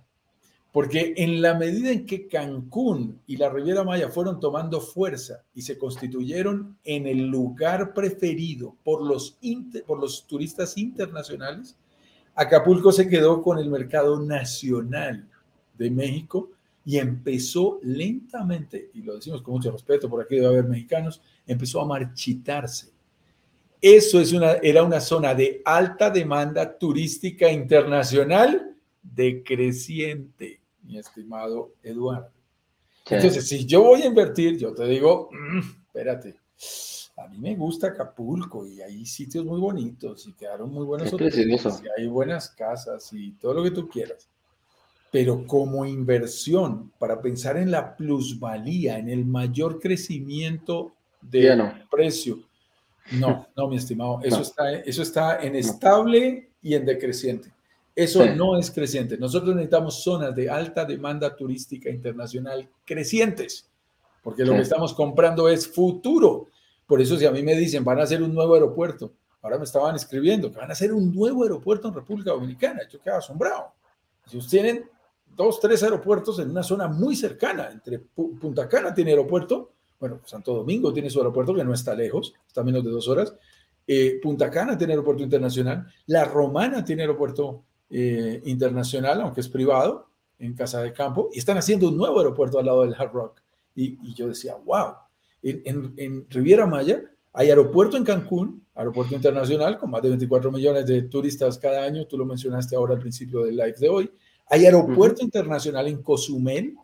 Porque 0.75 1.13
en 1.15 1.41
la 1.41 1.53
medida 1.53 1.89
en 1.89 2.05
que 2.05 2.27
Cancún 2.27 3.21
y 3.27 3.37
la 3.37 3.47
Riviera 3.47 3.85
Maya 3.85 4.09
fueron 4.09 4.41
tomando 4.41 4.81
fuerza 4.81 5.41
y 5.53 5.61
se 5.61 5.77
constituyeron 5.77 6.77
en 6.83 7.07
el 7.07 7.27
lugar 7.27 7.93
preferido 7.93 8.75
por 8.83 9.01
los, 9.01 9.39
por 9.87 10.01
los 10.01 10.27
turistas 10.27 10.77
internacionales, 10.77 11.77
Acapulco 12.35 12.91
se 12.91 13.07
quedó 13.07 13.41
con 13.41 13.57
el 13.57 13.69
mercado 13.69 14.19
nacional 14.19 15.25
de 15.77 15.91
México 15.91 16.51
y 16.83 16.97
empezó 16.97 17.79
lentamente, 17.81 18.89
y 18.93 19.01
lo 19.01 19.15
decimos 19.15 19.41
con 19.43 19.53
mucho 19.53 19.71
respeto, 19.71 20.09
por 20.09 20.23
aquí 20.23 20.35
debe 20.35 20.47
haber 20.47 20.65
mexicanos, 20.65 21.21
empezó 21.47 21.79
a 21.79 21.85
marchitarse. 21.85 22.91
Eso 23.79 24.19
es 24.19 24.33
una, 24.33 24.55
era 24.55 24.83
una 24.83 24.99
zona 24.99 25.33
de 25.33 25.61
alta 25.63 26.09
demanda 26.09 26.77
turística 26.77 27.49
internacional 27.49 28.75
decreciente, 29.01 30.64
mi 30.85 30.97
estimado 30.97 31.73
Eduardo. 31.83 32.31
Entonces, 33.07 33.47
si 33.47 33.65
yo 33.65 33.83
voy 33.83 34.01
a 34.01 34.05
invertir, 34.07 34.57
yo 34.57 34.73
te 34.73 34.85
digo, 34.85 35.29
mm, 35.31 35.59
espérate, 35.87 36.39
a 37.17 37.27
mí 37.27 37.37
me 37.37 37.55
gusta 37.55 37.87
Acapulco 37.87 38.67
y 38.67 38.81
hay 38.81 39.05
sitios 39.05 39.45
muy 39.45 39.59
bonitos 39.59 40.27
y 40.27 40.33
quedaron 40.33 40.71
muy 40.71 40.85
buenos 40.85 41.13
hoteles 41.13 41.37
y 41.37 42.01
hay 42.01 42.07
buenas 42.07 42.49
casas 42.49 43.09
y 43.13 43.33
todo 43.33 43.53
lo 43.53 43.63
que 43.63 43.71
tú 43.71 43.87
quieras. 43.87 44.27
Pero 45.11 45.45
como 45.47 45.85
inversión, 45.85 46.91
para 46.99 47.21
pensar 47.21 47.57
en 47.57 47.71
la 47.71 47.95
plusvalía, 47.95 48.97
en 48.97 49.09
el 49.09 49.23
mayor 49.23 49.79
crecimiento 49.79 50.93
de 51.21 51.85
precio, 51.89 52.39
no, 53.11 53.47
no, 53.55 53.67
mi 53.69 53.77
estimado, 53.77 54.19
eso, 54.23 54.41
está, 54.41 54.73
eso 54.73 55.03
está 55.03 55.39
en 55.41 55.55
estable 55.55 56.49
y 56.61 56.73
en 56.73 56.85
decreciente. 56.85 57.54
Eso 57.95 58.25
no 58.35 58.57
es 58.57 58.69
creciente. 58.71 59.17
Nosotros 59.17 59.55
necesitamos 59.55 60.03
zonas 60.03 60.35
de 60.35 60.49
alta 60.49 60.83
demanda 60.83 61.33
turística 61.33 61.89
internacional 61.89 62.69
crecientes, 62.83 63.69
porque 64.21 64.43
lo 64.43 64.53
que 64.53 64.61
estamos 64.61 64.93
comprando 64.93 65.47
es 65.47 65.67
futuro. 65.67 66.49
Por 66.85 67.01
eso 67.01 67.17
si 67.17 67.25
a 67.25 67.31
mí 67.31 67.41
me 67.41 67.55
dicen, 67.55 67.85
van 67.85 67.99
a 67.99 68.03
hacer 68.03 68.21
un 68.21 68.33
nuevo 68.33 68.53
aeropuerto, 68.53 69.13
ahora 69.41 69.57
me 69.57 69.63
estaban 69.63 69.95
escribiendo 69.95 70.51
que 70.51 70.57
van 70.57 70.69
a 70.69 70.73
hacer 70.73 70.91
un 70.91 71.13
nuevo 71.15 71.43
aeropuerto 71.43 71.87
en 71.87 71.93
República 71.93 72.31
Dominicana, 72.31 72.81
yo 72.89 72.99
quedaba 72.99 73.19
asombrado. 73.19 73.73
Ellos 74.29 74.47
tienen 74.47 74.89
dos, 75.35 75.59
tres 75.61 75.81
aeropuertos 75.83 76.39
en 76.39 76.49
una 76.49 76.63
zona 76.63 76.87
muy 76.87 77.15
cercana, 77.15 77.69
entre 77.71 77.99
Punta 77.99 78.67
Cana 78.67 78.93
tiene 78.93 79.11
aeropuerto, 79.11 79.71
bueno, 79.99 80.19
Santo 80.25 80.53
Domingo 80.53 80.91
tiene 80.91 81.09
su 81.09 81.19
aeropuerto 81.19 81.53
que 81.53 81.63
no 81.63 81.73
está 81.73 81.95
lejos, 81.95 82.33
está 82.45 82.61
a 82.61 82.63
menos 82.65 82.83
de 82.83 82.91
dos 82.91 83.07
horas, 83.07 83.33
eh, 83.87 84.19
Punta 84.21 84.49
Cana 84.49 84.77
tiene 84.77 84.93
aeropuerto 84.93 85.23
internacional, 85.23 85.87
La 86.07 86.25
Romana 86.25 86.83
tiene 86.83 87.03
aeropuerto 87.03 87.63
eh, 87.89 88.41
internacional, 88.45 89.21
aunque 89.21 89.41
es 89.41 89.49
privado, 89.49 90.09
en 90.39 90.53
Casa 90.53 90.81
de 90.81 90.91
Campo, 90.93 91.29
y 91.33 91.39
están 91.39 91.57
haciendo 91.57 91.89
un 91.89 91.97
nuevo 91.97 92.19
aeropuerto 92.19 92.59
al 92.59 92.65
lado 92.65 92.83
del 92.83 92.93
Hard 92.93 93.11
Rock. 93.11 93.41
Y, 93.73 93.97
y 94.03 94.13
yo 94.13 94.27
decía, 94.27 94.55
wow, 94.55 94.95
en, 95.45 96.25
Riviera 96.29 96.65
Maya 96.65 97.03
hay 97.33 97.49
aeropuerto 97.49 97.97
en 97.97 98.03
Cancún, 98.03 98.65
aeropuerto 98.73 99.13
internacional 99.13 99.77
con 99.77 99.91
más 99.91 100.01
de 100.01 100.09
24 100.09 100.51
millones 100.51 100.85
de 100.85 101.03
turistas 101.03 101.57
cada 101.57 101.83
año, 101.83 102.05
tú 102.07 102.17
lo 102.17 102.25
mencionaste 102.25 102.75
ahora 102.75 102.93
al 102.93 102.99
principio 102.99 103.43
del 103.43 103.57
live 103.57 103.75
de 103.77 103.89
hoy. 103.89 104.11
Hay 104.47 104.65
aeropuerto 104.65 105.23
internacional 105.23 105.87
en 105.87 106.01
Cozumel, 106.01 106.75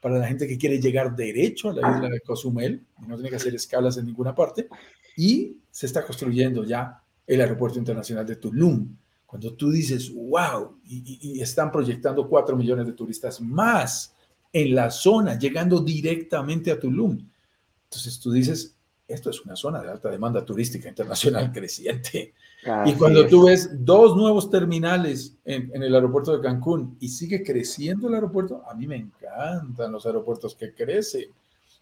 para 0.00 0.18
la 0.18 0.28
gente 0.28 0.46
que 0.46 0.56
quiere 0.56 0.80
llegar 0.80 1.16
derecho 1.16 1.70
a 1.70 1.72
la 1.72 1.96
isla 1.96 2.08
de 2.08 2.20
Cozumel, 2.20 2.84
no 3.06 3.16
tiene 3.16 3.30
que 3.30 3.36
hacer 3.36 3.54
escalas 3.54 3.96
en 3.96 4.06
ninguna 4.06 4.34
parte, 4.34 4.68
y 5.16 5.58
se 5.70 5.86
está 5.86 6.04
construyendo 6.04 6.64
ya 6.64 7.02
el 7.26 7.40
aeropuerto 7.40 7.78
internacional 7.78 8.24
de 8.24 8.36
Tulum. 8.36 8.96
Cuando 9.28 9.52
tú 9.52 9.70
dices, 9.70 10.10
wow, 10.12 10.78
y, 10.84 11.18
y 11.20 11.40
están 11.42 11.70
proyectando 11.70 12.26
4 12.26 12.56
millones 12.56 12.86
de 12.86 12.94
turistas 12.94 13.40
más 13.42 14.14
en 14.52 14.74
la 14.74 14.90
zona, 14.90 15.38
llegando 15.38 15.80
directamente 15.80 16.70
a 16.70 16.80
Tulum. 16.80 17.18
Entonces 17.84 18.18
tú 18.18 18.32
dices, 18.32 18.74
esto 19.06 19.30
es 19.30 19.40
una 19.44 19.54
zona 19.54 19.82
de 19.82 19.90
alta 19.90 20.10
demanda 20.10 20.44
turística 20.44 20.88
internacional 20.88 21.50
creciente. 21.54 22.34
y 22.84 22.92
cuando 22.94 23.26
tú 23.26 23.46
ves 23.46 23.70
dos 23.84 24.16
nuevos 24.16 24.50
terminales 24.50 25.36
en, 25.44 25.82
el 25.82 25.94
aeropuerto 25.94 26.36
de 26.36 26.42
Cancún 26.42 26.96
y 27.00 27.08
sigue 27.08 27.42
creciendo 27.42 28.08
el 28.08 28.14
aeropuerto, 28.14 28.62
a 28.66 28.74
mí 28.74 28.86
me 28.86 28.96
encantan 28.96 29.92
los 29.92 30.06
aeropuertos 30.06 30.54
que 30.54 30.74
crecen, 30.74 31.30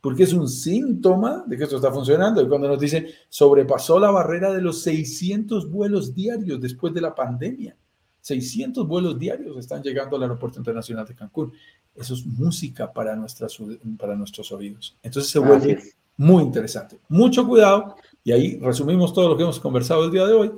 porque 0.07 0.23
es 0.23 0.33
un 0.33 0.49
síntoma 0.49 1.43
de 1.49 1.57
que 1.57 1.65
esto 1.65 1.75
está 1.75 1.91
funcionando. 1.91 2.41
Y 2.41 2.47
cuando 2.47 2.69
nos 2.69 2.79
dicen, 2.79 3.09
sobrepasó 3.29 3.99
la 3.99 4.09
barrera 4.13 4.53
de 4.53 4.63
los 4.63 4.81
600 4.83 5.69
vuelos 5.69 6.15
diarios 6.15 6.61
después 6.61 6.95
de 6.95 7.01
la 7.01 7.13
pandemia. 7.13 7.77
600 8.21 8.87
vuelos 8.87 9.19
diarios 9.19 9.57
están 9.57 9.83
llegando 9.83 10.15
al 10.15 10.23
Aeropuerto 10.23 10.61
Internacional 10.61 11.09
de 11.09 11.17
Cancún. 11.17 11.53
Eso 11.93 12.15
es 12.15 12.25
música 12.25 12.93
para, 12.93 13.17
nuestras, 13.17 13.59
para 13.99 14.15
nuestros 14.15 14.53
oídos. 14.53 14.97
Entonces 15.03 15.29
se 15.29 15.41
vuelve 15.41 15.83
muy 16.17 16.45
interesante. 16.45 17.01
Mucho 17.09 17.45
cuidado, 17.45 17.97
y 18.23 18.31
ahí 18.31 18.61
resumimos 18.61 19.13
todo 19.13 19.31
lo 19.31 19.37
que 19.37 19.43
hemos 19.43 19.59
conversado 19.59 20.05
el 20.05 20.13
día 20.13 20.25
de 20.25 20.35
hoy, 20.35 20.53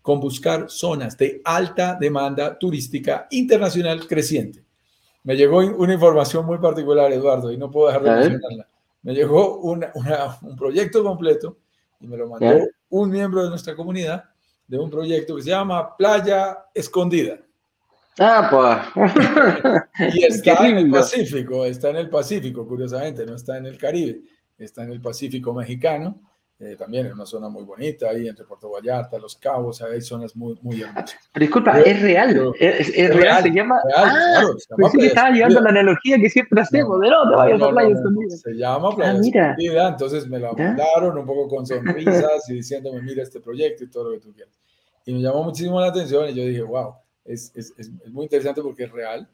con 0.00 0.20
buscar 0.20 0.70
zonas 0.70 1.18
de 1.18 1.42
alta 1.44 1.98
demanda 2.00 2.56
turística 2.56 3.26
internacional 3.32 4.06
creciente. 4.06 4.62
Me 5.24 5.34
llegó 5.34 5.58
una 5.58 5.92
información 5.92 6.46
muy 6.46 6.58
particular, 6.58 7.12
Eduardo, 7.12 7.50
y 7.50 7.56
no 7.56 7.68
puedo 7.68 7.88
dejar 7.88 8.04
de 8.04 8.10
mencionarla. 8.12 8.68
Me 9.02 9.14
llegó 9.14 9.58
un 9.58 9.84
proyecto 10.56 11.02
completo 11.02 11.58
y 12.00 12.06
me 12.06 12.16
lo 12.16 12.28
mandó 12.28 12.66
un 12.88 13.10
miembro 13.10 13.42
de 13.42 13.50
nuestra 13.50 13.74
comunidad 13.74 14.24
de 14.66 14.78
un 14.78 14.90
proyecto 14.90 15.36
que 15.36 15.42
se 15.42 15.50
llama 15.50 15.96
Playa 15.96 16.66
Escondida. 16.74 17.38
Ah, 18.18 18.48
pues. 18.94 20.14
y 20.14 20.24
está 20.24 20.68
en 20.68 20.78
el 20.78 20.90
Pacífico, 20.90 21.64
está 21.64 21.90
en 21.90 21.96
el 21.96 22.10
Pacífico, 22.10 22.66
curiosamente, 22.66 23.24
no 23.24 23.36
está 23.36 23.56
en 23.56 23.66
el 23.66 23.78
Caribe, 23.78 24.22
está 24.58 24.84
en 24.84 24.92
el 24.92 25.00
Pacífico 25.00 25.52
mexicano. 25.54 26.20
Eh, 26.62 26.76
también 26.76 27.06
es 27.06 27.12
una 27.12 27.26
zona 27.26 27.48
muy 27.48 27.64
bonita, 27.64 28.10
ahí 28.10 28.28
entre 28.28 28.44
Puerto 28.44 28.70
Vallarta, 28.70 29.18
Los 29.18 29.34
Cabos, 29.34 29.82
hay 29.82 30.00
zonas 30.00 30.36
muy, 30.36 30.56
muy 30.62 30.80
hermosas. 30.80 31.16
Pero 31.32 31.44
disculpa, 31.44 31.80
es 31.80 32.00
real, 32.00 32.54
es, 32.56 33.16
real, 33.16 33.42
se 33.42 33.50
llama... 33.50 33.80
ah, 33.96 34.44
claro, 34.68 34.90
que 34.92 35.06
estaba 35.06 35.30
llevando 35.30 35.60
la 35.60 35.70
analogía 35.70 36.18
que 36.18 36.30
siempre 36.30 36.60
hacemos, 36.60 37.00
de 37.00 37.10
no 37.10 37.28
te 37.28 37.34
vayas 37.34 37.62
a 37.62 37.68
Playa 37.68 37.94
Escondida. 37.96 38.36
Se 38.36 38.52
llama 38.52 38.94
Playa 38.94 39.10
ah, 39.10 39.20
Escondida, 39.20 39.88
entonces 39.88 40.28
me 40.28 40.38
la 40.38 40.52
mandaron 40.52 41.18
un 41.18 41.26
poco 41.26 41.48
con 41.48 41.66
sonrisas 41.66 42.48
y 42.48 42.54
diciéndome, 42.54 43.02
mira 43.02 43.24
este 43.24 43.40
proyecto 43.40 43.82
y 43.82 43.90
todo 43.90 44.04
lo 44.04 44.10
que 44.12 44.20
tú 44.20 44.32
quieras. 44.32 44.54
Y 45.04 45.14
me 45.14 45.20
llamó 45.20 45.42
muchísimo 45.42 45.80
la 45.80 45.88
atención 45.88 46.28
y 46.28 46.34
yo 46.34 46.44
dije, 46.44 46.62
wow, 46.62 46.94
es, 47.24 47.50
es, 47.56 47.74
es 47.76 47.90
muy 48.12 48.22
interesante 48.22 48.62
porque 48.62 48.84
es 48.84 48.92
real, 48.92 49.28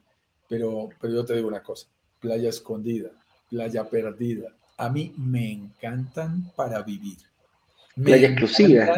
pero, 0.48 0.88
pero 0.98 1.12
yo 1.12 1.26
te 1.26 1.34
digo 1.34 1.48
una 1.48 1.62
cosa, 1.62 1.88
Playa 2.20 2.48
Escondida, 2.48 3.10
Playa 3.50 3.84
Perdida, 3.84 4.48
a 4.78 4.88
mí 4.88 5.12
me 5.16 5.52
encantan 5.52 6.50
para 6.54 6.82
vivir. 6.82 7.18
playa 7.96 8.28
exclusiva. 8.28 8.94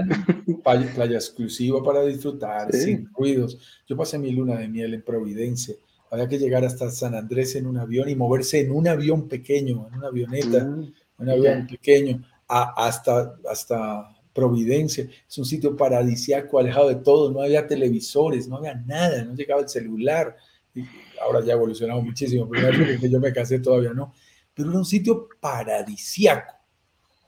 Playa, 0.62 1.16
exclusiva 1.16 1.83
para 1.83 2.05
disfrutar, 2.05 2.70
sin 2.70 3.09
ruidos. 3.14 3.59
Yo 3.89 3.97
pasé 3.97 4.18
mi 4.18 4.31
luna 4.31 4.57
de 4.57 4.68
miel 4.68 4.93
en 4.93 5.03
Providencia. 5.03 5.74
Había 6.11 6.28
que 6.28 6.39
llegar 6.39 6.64
hasta 6.64 6.91
San 6.91 7.14
Andrés 7.14 7.55
en 7.57 7.66
un 7.66 7.78
avión 7.78 8.11
y 8.11 8.14
moverse 8.14 8.61
en 8.61 8.72
un 8.72 8.89
avión 8.89 9.26
pequeño, 9.26 9.89
en 9.89 9.99
una 9.99 10.09
avioneta, 10.09 10.64
mm, 10.64 10.93
un 11.18 11.28
avión 11.31 11.66
pequeño, 11.66 12.22
hasta, 12.47 13.37
hasta 13.49 14.16
Providencia. 14.35 15.09
Es 15.26 15.39
un 15.39 15.47
sitio 15.47 15.74
paradisiaco, 15.74 16.59
alejado 16.59 16.89
de 16.89 16.97
todo. 16.97 17.33
No 17.33 17.41
había 17.41 17.66
televisores, 17.66 18.47
no 18.49 18.59
había 18.59 18.74
nada, 18.74 19.24
no 19.24 19.35
llegaba 19.35 19.62
el 19.62 19.68
celular. 19.68 20.37
Y 20.74 20.85
ahora 21.22 21.43
ya 21.43 21.55
ha 21.55 21.57
evolucionado 21.57 22.03
muchísimo. 22.03 22.47
Primero 22.47 23.01
que 23.01 23.09
yo 23.09 23.18
me 23.18 23.33
casé 23.33 23.61
todavía 23.61 23.95
no 23.95 24.12
pero 24.61 24.72
era 24.72 24.78
un 24.78 24.84
sitio 24.84 25.26
paradisiaco. 25.40 26.52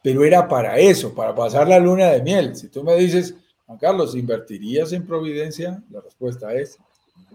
Pero 0.02 0.22
era 0.22 0.46
para 0.46 0.78
eso, 0.78 1.14
para 1.14 1.34
pasar 1.34 1.66
la 1.66 1.78
luna 1.78 2.10
de 2.10 2.22
miel. 2.22 2.54
Si 2.54 2.68
tú 2.68 2.84
me 2.84 2.94
dices, 2.96 3.34
Juan 3.64 3.78
Carlos, 3.78 4.14
¿invertirías 4.14 4.92
en 4.92 5.06
Providencia? 5.06 5.82
La 5.90 6.02
respuesta 6.02 6.52
es 6.52 6.78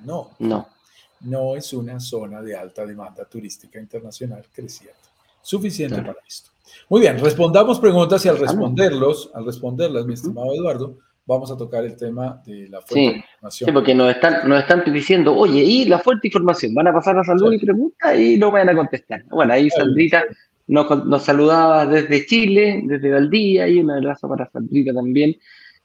no. 0.05 0.29
No. 0.37 0.67
No 1.21 1.55
es 1.55 1.73
una 1.73 1.99
zona 1.99 2.43
de 2.43 2.55
alta 2.55 2.85
demanda 2.85 3.25
turística 3.25 3.79
internacional 3.79 4.45
creciente. 4.53 4.99
Suficiente 5.41 5.99
para 6.03 6.19
esto. 6.27 6.51
Muy 6.89 7.01
bien, 7.01 7.17
respondamos 7.17 7.79
preguntas 7.79 8.23
y 8.25 8.29
al 8.29 8.37
responderlos, 8.37 9.31
al 9.33 9.45
responderlas, 9.45 10.05
mi 10.05 10.13
estimado 10.13 10.53
Eduardo, 10.53 10.97
vamos 11.28 11.51
a 11.51 11.57
tocar 11.57 11.84
el 11.84 11.95
tema 11.97 12.41
de 12.45 12.69
la 12.69 12.82
fuente 12.82 13.11
de 13.11 13.17
información. 13.17 13.67
Sí, 13.67 13.73
porque 13.73 13.93
nos 13.93 14.09
están, 14.09 14.47
nos 14.47 14.59
están 14.61 14.84
diciendo, 14.91 15.36
oye, 15.36 15.61
¿y 15.61 15.86
la 15.86 15.99
fuente 15.99 16.21
de 16.23 16.28
información? 16.30 16.73
Van 16.73 16.88
a 16.88 16.93
pasar 16.93 17.19
a 17.19 17.23
salud 17.23 17.53
y 17.53 17.59
pregunta 17.59 18.15
y 18.15 18.38
no 18.38 18.49
van 18.49 18.69
a 18.69 18.75
contestar. 18.75 19.23
Bueno, 19.25 19.53
ahí 19.53 19.69
Sandrita 19.69 20.23
nos, 20.67 21.05
nos, 21.05 21.23
saludaba 21.23 21.86
desde 21.86 22.25
Chile, 22.25 22.82
desde 22.86 23.11
Valdía, 23.11 23.67
y 23.67 23.80
un 23.80 23.91
abrazo 23.91 24.30
para 24.30 24.49
Sandrita 24.49 24.93
también. 24.93 25.36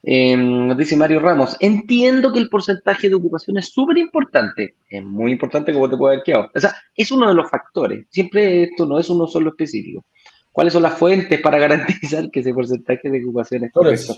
Eh, 0.05 0.37
nos 0.37 0.77
dice 0.77 0.97
Mario 0.97 1.21
Ramos, 1.21 1.57
entiendo 1.61 2.33
que 2.33 2.41
el 2.41 2.49
porcentaje 2.49 3.09
de 3.09 3.15
ocupación 3.15 3.59
es 3.59 3.69
súper 3.69 3.99
importante, 3.99 4.75
es 4.89 5.05
muy 5.05 5.31
importante 5.31 5.73
como 5.73 5.89
te 5.89 5.97
puede 5.97 6.15
haber 6.15 6.25
quedado. 6.25 6.51
O 6.55 6.61
sea, 6.61 6.75
es 6.97 7.13
uno 7.13 7.29
de 7.29 7.35
los 7.35 7.49
factores, 7.49 8.07
siempre 8.11 8.65
esto 8.65 8.85
no 8.85 8.99
es 8.99 9.09
uno 9.11 9.27
solo 9.27 9.51
específico. 9.51 10.05
¿Cuáles 10.51 10.73
son 10.73 10.83
las 10.83 10.95
fuentes 10.95 11.41
para 11.41 11.59
garantizar 11.59 12.31
que 12.31 12.41
ese 12.41 12.53
porcentaje 12.53 13.11
de 13.11 13.23
ocupación 13.23 13.65
es 13.65 13.73
correcto? 13.73 14.17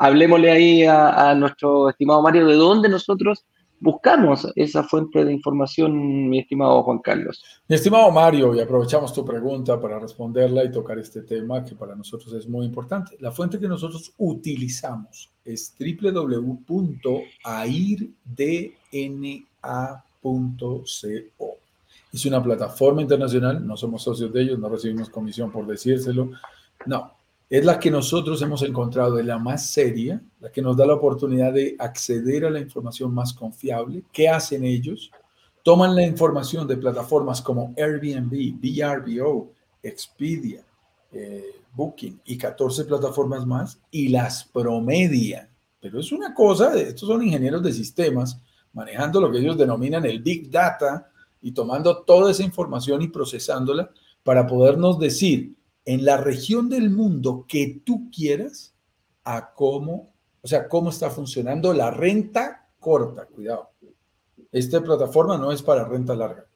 Hablemosle 0.00 0.50
ahí 0.50 0.84
a, 0.86 1.34
nuestro 1.34 1.90
estimado 1.90 2.22
Mario 2.22 2.46
de 2.46 2.54
dónde 2.54 2.88
nosotros 2.88 3.44
buscamos 3.80 4.48
esa 4.56 4.82
fuente 4.82 5.26
de 5.26 5.32
información, 5.32 6.30
mi 6.30 6.38
estimado 6.38 6.82
Juan 6.82 7.00
Carlos. 7.00 7.44
Mi 7.68 7.76
estimado 7.76 8.10
Mario, 8.10 8.54
y 8.54 8.60
aprovechamos 8.60 9.12
tu 9.12 9.26
pregunta 9.26 9.78
para 9.78 9.98
responderla 9.98 10.64
y 10.64 10.72
tocar 10.72 10.98
este 10.98 11.20
tema 11.22 11.66
que 11.66 11.74
para 11.74 11.94
nosotros 11.94 12.32
es 12.32 12.48
muy 12.48 12.64
importante. 12.64 13.18
La 13.20 13.30
fuente 13.30 13.60
que 13.60 13.68
nosotros 13.68 14.14
utilizamos 14.16 15.28
es 15.44 15.74
www.airdna.co. 15.78 17.18
Es 22.12 22.26
una 22.26 22.42
plataforma 22.42 23.02
internacional, 23.02 23.64
no 23.66 23.76
somos 23.76 24.02
socios 24.02 24.32
de 24.32 24.42
ellos, 24.42 24.58
no 24.58 24.70
recibimos 24.70 25.10
comisión 25.10 25.52
por 25.52 25.66
decírselo. 25.66 26.30
No, 26.86 27.19
es 27.50 27.64
la 27.64 27.80
que 27.80 27.90
nosotros 27.90 28.40
hemos 28.42 28.62
encontrado 28.62 29.18
en 29.18 29.26
la 29.26 29.36
más 29.36 29.66
seria, 29.66 30.22
la 30.38 30.52
que 30.52 30.62
nos 30.62 30.76
da 30.76 30.86
la 30.86 30.94
oportunidad 30.94 31.52
de 31.52 31.74
acceder 31.80 32.44
a 32.44 32.50
la 32.50 32.60
información 32.60 33.12
más 33.12 33.32
confiable. 33.32 34.04
¿Qué 34.12 34.28
hacen 34.28 34.64
ellos? 34.64 35.10
Toman 35.64 35.96
la 35.96 36.04
información 36.04 36.68
de 36.68 36.76
plataformas 36.76 37.42
como 37.42 37.74
Airbnb, 37.76 38.54
VRBO, 38.60 39.52
Expedia, 39.82 40.64
eh, 41.10 41.56
Booking 41.74 42.20
y 42.24 42.38
14 42.38 42.84
plataformas 42.84 43.44
más 43.44 43.80
y 43.90 44.08
las 44.08 44.44
promedian. 44.44 45.48
Pero 45.80 45.98
es 45.98 46.12
una 46.12 46.32
cosa, 46.32 46.78
estos 46.78 47.08
son 47.08 47.20
ingenieros 47.20 47.64
de 47.64 47.72
sistemas 47.72 48.40
manejando 48.72 49.20
lo 49.20 49.28
que 49.28 49.38
ellos 49.38 49.58
denominan 49.58 50.04
el 50.04 50.22
Big 50.22 50.48
Data 50.48 51.10
y 51.42 51.50
tomando 51.50 52.04
toda 52.04 52.30
esa 52.30 52.44
información 52.44 53.02
y 53.02 53.08
procesándola 53.08 53.90
para 54.22 54.46
podernos 54.46 55.00
decir 55.00 55.56
en 55.90 56.04
la 56.04 56.18
región 56.18 56.68
del 56.68 56.88
mundo 56.88 57.44
que 57.48 57.82
tú 57.84 58.12
quieras 58.14 58.76
a 59.24 59.52
cómo, 59.52 60.12
o 60.40 60.46
sea, 60.46 60.68
cómo 60.68 60.90
está 60.90 61.10
funcionando 61.10 61.72
la 61.72 61.90
renta 61.90 62.68
corta, 62.78 63.26
cuidado. 63.26 63.70
Esta 64.52 64.80
plataforma 64.80 65.36
no 65.36 65.50
es 65.50 65.62
para 65.62 65.84
renta 65.84 66.14
larga. 66.14 66.46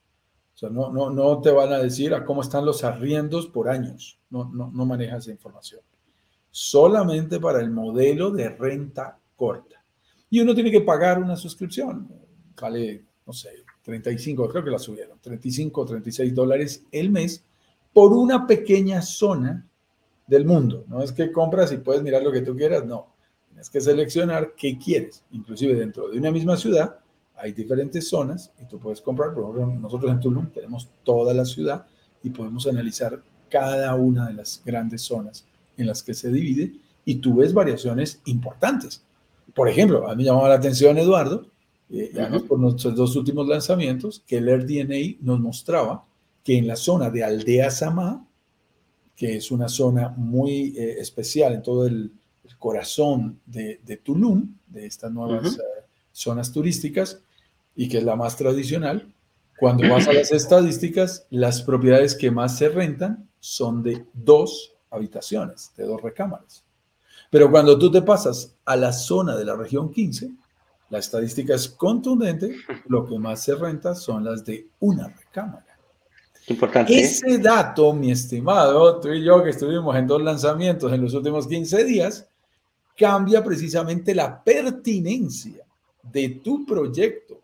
O 0.54 0.56
sea, 0.56 0.70
no, 0.70 0.92
no, 0.92 1.10
no 1.10 1.40
te 1.40 1.50
van 1.50 1.72
a 1.72 1.80
decir 1.80 2.14
a 2.14 2.24
cómo 2.24 2.42
están 2.42 2.64
los 2.64 2.84
arriendos 2.84 3.48
por 3.48 3.68
años. 3.68 4.20
No, 4.30 4.44
no, 4.54 4.70
no 4.70 4.86
maneja 4.86 5.16
esa 5.16 5.32
información. 5.32 5.80
Solamente 6.52 7.40
para 7.40 7.60
el 7.60 7.70
modelo 7.70 8.30
de 8.30 8.50
renta 8.50 9.18
corta. 9.34 9.84
Y 10.30 10.38
uno 10.38 10.54
tiene 10.54 10.70
que 10.70 10.82
pagar 10.82 11.20
una 11.20 11.34
suscripción. 11.34 12.08
Vale, 12.60 13.04
no 13.26 13.32
sé, 13.32 13.50
35, 13.82 14.48
creo 14.48 14.62
que 14.62 14.70
la 14.70 14.78
subieron, 14.78 15.18
35 15.18 15.80
o 15.80 15.84
36 15.84 16.32
dólares 16.32 16.84
el 16.92 17.10
mes 17.10 17.44
por 17.94 18.12
una 18.12 18.46
pequeña 18.46 19.00
zona 19.00 19.66
del 20.26 20.44
mundo. 20.44 20.84
No 20.88 21.02
es 21.02 21.12
que 21.12 21.32
compras 21.32 21.72
y 21.72 21.78
puedes 21.78 22.02
mirar 22.02 22.22
lo 22.22 22.32
que 22.32 22.42
tú 22.42 22.54
quieras, 22.54 22.84
no. 22.84 23.06
Tienes 23.48 23.70
que 23.70 23.80
seleccionar 23.80 24.54
qué 24.56 24.76
quieres. 24.76 25.22
Inclusive 25.30 25.74
dentro 25.74 26.08
de 26.08 26.18
una 26.18 26.30
misma 26.30 26.56
ciudad 26.56 26.98
hay 27.36 27.52
diferentes 27.52 28.08
zonas 28.08 28.52
y 28.60 28.66
tú 28.66 28.78
puedes 28.78 29.00
comprar. 29.00 29.32
Por 29.32 29.56
ejemplo, 29.56 29.80
nosotros 29.80 30.10
en 30.10 30.20
Tulum 30.20 30.50
tenemos 30.50 30.88
toda 31.04 31.32
la 31.32 31.44
ciudad 31.44 31.86
y 32.22 32.30
podemos 32.30 32.66
analizar 32.66 33.22
cada 33.48 33.94
una 33.94 34.26
de 34.28 34.34
las 34.34 34.60
grandes 34.64 35.02
zonas 35.02 35.46
en 35.76 35.86
las 35.86 36.02
que 36.02 36.14
se 36.14 36.30
divide 36.30 36.74
y 37.04 37.16
tú 37.16 37.36
ves 37.36 37.54
variaciones 37.54 38.20
importantes. 38.24 39.04
Por 39.54 39.68
ejemplo, 39.68 40.08
a 40.08 40.10
mí 40.10 40.16
me 40.16 40.24
llamaba 40.24 40.48
la 40.48 40.54
atención, 40.56 40.98
Eduardo, 40.98 41.46
eh, 41.90 42.12
por 42.48 42.58
nuestros 42.58 42.96
dos 42.96 43.14
últimos 43.14 43.46
lanzamientos, 43.46 44.24
que 44.26 44.38
el 44.38 44.48
AirDNA 44.48 45.18
nos 45.20 45.38
mostraba 45.38 46.04
que 46.44 46.58
en 46.58 46.68
la 46.68 46.76
zona 46.76 47.10
de 47.10 47.24
Aldea 47.24 47.70
Samá, 47.70 48.24
que 49.16 49.36
es 49.36 49.50
una 49.50 49.68
zona 49.68 50.10
muy 50.10 50.76
eh, 50.76 51.00
especial 51.00 51.54
en 51.54 51.62
todo 51.62 51.86
el, 51.86 52.12
corazón 52.58 53.40
de, 53.46 54.00
Tulum, 54.02 54.56
de 54.66 54.86
estas 54.86 55.10
nuevas 55.10 55.56
eh, 55.56 55.60
zonas 56.12 56.52
turísticas, 56.52 57.20
y 57.74 57.88
que 57.88 57.98
es 57.98 58.04
la 58.04 58.16
más 58.16 58.36
tradicional, 58.36 59.12
cuando 59.58 59.88
vas 59.88 60.08
a 60.08 60.12
las 60.12 60.30
estadísticas, 60.32 61.26
las 61.30 61.62
propiedades 61.62 62.14
que 62.14 62.30
más 62.30 62.56
se 62.56 62.68
rentan 62.68 63.28
son 63.40 63.82
de 63.82 64.04
dos 64.12 64.74
habitaciones, 64.90 65.72
de 65.76 65.84
dos 65.84 66.02
recámaras. 66.02 66.64
Pero 67.30 67.50
cuando 67.50 67.78
tú 67.78 67.90
te 67.90 68.02
pasas 68.02 68.54
a 68.64 68.76
la 68.76 68.92
zona 68.92 69.36
de 69.36 69.44
la 69.44 69.56
región 69.56 69.90
15, 69.90 70.30
la 70.90 70.98
estadística 70.98 71.54
es 71.54 71.68
contundente, 71.68 72.56
lo 72.86 73.06
que 73.06 73.18
más 73.18 73.42
se 73.42 73.54
renta 73.54 73.94
son 73.94 74.24
las 74.24 74.44
de 74.44 74.68
una 74.80 75.08
recámara. 75.08 75.63
Importante. 76.48 76.98
Ese 76.98 77.38
dato, 77.38 77.92
mi 77.94 78.10
estimado, 78.10 79.00
tú 79.00 79.08
y 79.08 79.24
yo 79.24 79.42
que 79.42 79.50
estuvimos 79.50 79.96
en 79.96 80.06
dos 80.06 80.22
lanzamientos 80.22 80.92
en 80.92 81.02
los 81.02 81.14
últimos 81.14 81.46
15 81.46 81.84
días, 81.84 82.28
cambia 82.96 83.42
precisamente 83.42 84.14
la 84.14 84.42
pertinencia 84.42 85.64
de 86.02 86.28
tu 86.28 86.66
proyecto 86.66 87.40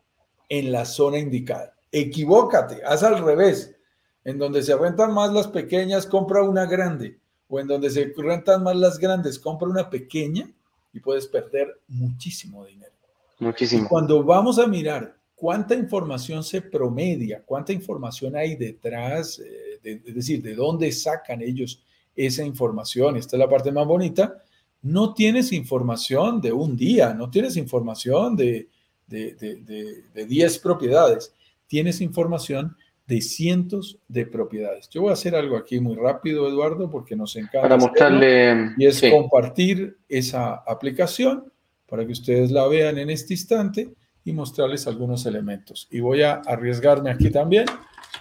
en 0.48 0.70
la 0.70 0.84
zona 0.84 1.18
indicada. 1.18 1.74
Equivócate, 1.90 2.82
haz 2.84 3.02
al 3.02 3.24
revés. 3.24 3.74
En 4.22 4.38
donde 4.38 4.62
se 4.62 4.76
rentan 4.76 5.14
más 5.14 5.32
las 5.32 5.48
pequeñas, 5.48 6.06
compra 6.06 6.42
una 6.42 6.66
grande. 6.66 7.18
O 7.48 7.58
en 7.58 7.66
donde 7.66 7.88
se 7.88 8.12
rentan 8.16 8.62
más 8.62 8.76
las 8.76 8.98
grandes, 8.98 9.38
compra 9.38 9.66
una 9.66 9.88
pequeña 9.88 10.48
y 10.92 11.00
puedes 11.00 11.26
perder 11.26 11.80
muchísimo 11.88 12.64
dinero. 12.66 12.92
Muchísimo. 13.38 13.88
cuando 13.88 14.22
vamos 14.22 14.58
a 14.58 14.66
mirar 14.66 15.16
cuánta 15.40 15.74
información 15.74 16.44
se 16.44 16.60
promedia, 16.60 17.42
cuánta 17.42 17.72
información 17.72 18.36
hay 18.36 18.56
detrás, 18.56 19.38
eh, 19.38 19.80
es 19.82 20.14
decir, 20.14 20.42
de 20.42 20.54
dónde 20.54 20.92
sacan 20.92 21.40
ellos 21.40 21.82
esa 22.14 22.44
información. 22.44 23.16
Esta 23.16 23.36
es 23.36 23.40
la 23.40 23.48
parte 23.48 23.72
más 23.72 23.86
bonita. 23.86 24.36
No 24.82 25.14
tienes 25.14 25.52
información 25.52 26.42
de 26.42 26.52
un 26.52 26.76
día, 26.76 27.14
no 27.14 27.30
tienes 27.30 27.56
información 27.56 28.36
de, 28.36 28.68
de, 29.06 30.04
de, 30.12 30.26
10 30.26 30.58
propiedades, 30.58 31.34
tienes 31.66 32.02
información 32.02 32.76
de 33.06 33.22
cientos 33.22 33.98
de 34.08 34.26
propiedades. 34.26 34.90
Yo 34.90 35.00
voy 35.00 35.10
a 35.10 35.14
hacer 35.14 35.34
algo 35.34 35.56
aquí 35.56 35.80
muy 35.80 35.96
rápido, 35.96 36.48
Eduardo, 36.48 36.90
porque 36.90 37.16
nos 37.16 37.34
encanta. 37.36 37.62
Para 37.62 37.78
mostrarle. 37.78 38.74
Y 38.76 38.84
es 38.84 39.00
compartir 39.10 39.96
esa 40.06 40.56
aplicación 40.66 41.50
para 41.86 42.04
que 42.04 42.12
ustedes 42.12 42.50
la 42.50 42.66
vean 42.66 42.98
en 42.98 43.08
este 43.08 43.32
instante 43.32 43.94
y 44.30 44.32
mostrarles 44.32 44.86
algunos 44.86 45.26
elementos. 45.26 45.88
Y 45.90 46.00
voy 46.00 46.22
a 46.22 46.34
arriesgarme 46.46 47.10
aquí 47.10 47.30
también 47.30 47.66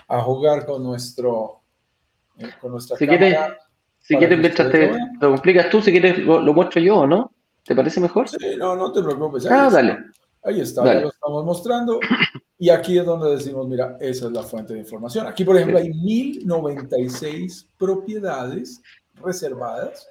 a 0.08 0.22
jugar 0.22 0.66
con 0.66 0.84
nuestro 0.84 1.62
eh, 2.38 2.50
con 2.60 2.72
nuestra 2.72 2.98
si 2.98 3.06
cámara. 3.06 3.58
si 4.00 4.18
quieres, 4.18 4.40
mientras 4.40 4.72
te 4.72 4.92
lo 5.22 5.32
complicas 5.32 5.70
tú, 5.70 5.82
si 5.82 5.92
quieres 5.92 6.18
lo, 6.20 6.54
muestro 6.54 6.82
yo, 6.82 7.06
¿no? 7.06 7.32
¿Te 7.64 7.76
parece 7.76 8.00
mejor? 8.00 8.28
Sí, 8.28 8.56
no, 8.58 8.76
no 8.76 8.92
te 8.92 9.04
preocupes. 9.04 9.46
ah, 9.46 9.70
dale. 9.72 9.98
Ahí 10.44 10.62
está, 10.62 10.86
ya 10.86 11.02
lo 11.02 11.10
estamos 11.10 11.46
mostrando. 11.46 12.00
Y 12.58 12.70
aquí 12.70 12.98
es 12.98 13.06
donde 13.06 13.30
decimos, 13.36 13.68
mira, 13.68 13.98
esa 14.00 14.26
es 14.26 14.32
la 14.32 14.44
fuente 14.44 14.74
de 14.74 14.80
información. 14.80 15.28
Aquí, 15.28 15.44
por 15.44 15.56
ejemplo, 15.56 15.78
hay 15.78 15.90
1096 15.94 17.70
propiedades 17.78 18.82
reservadas 19.16 20.08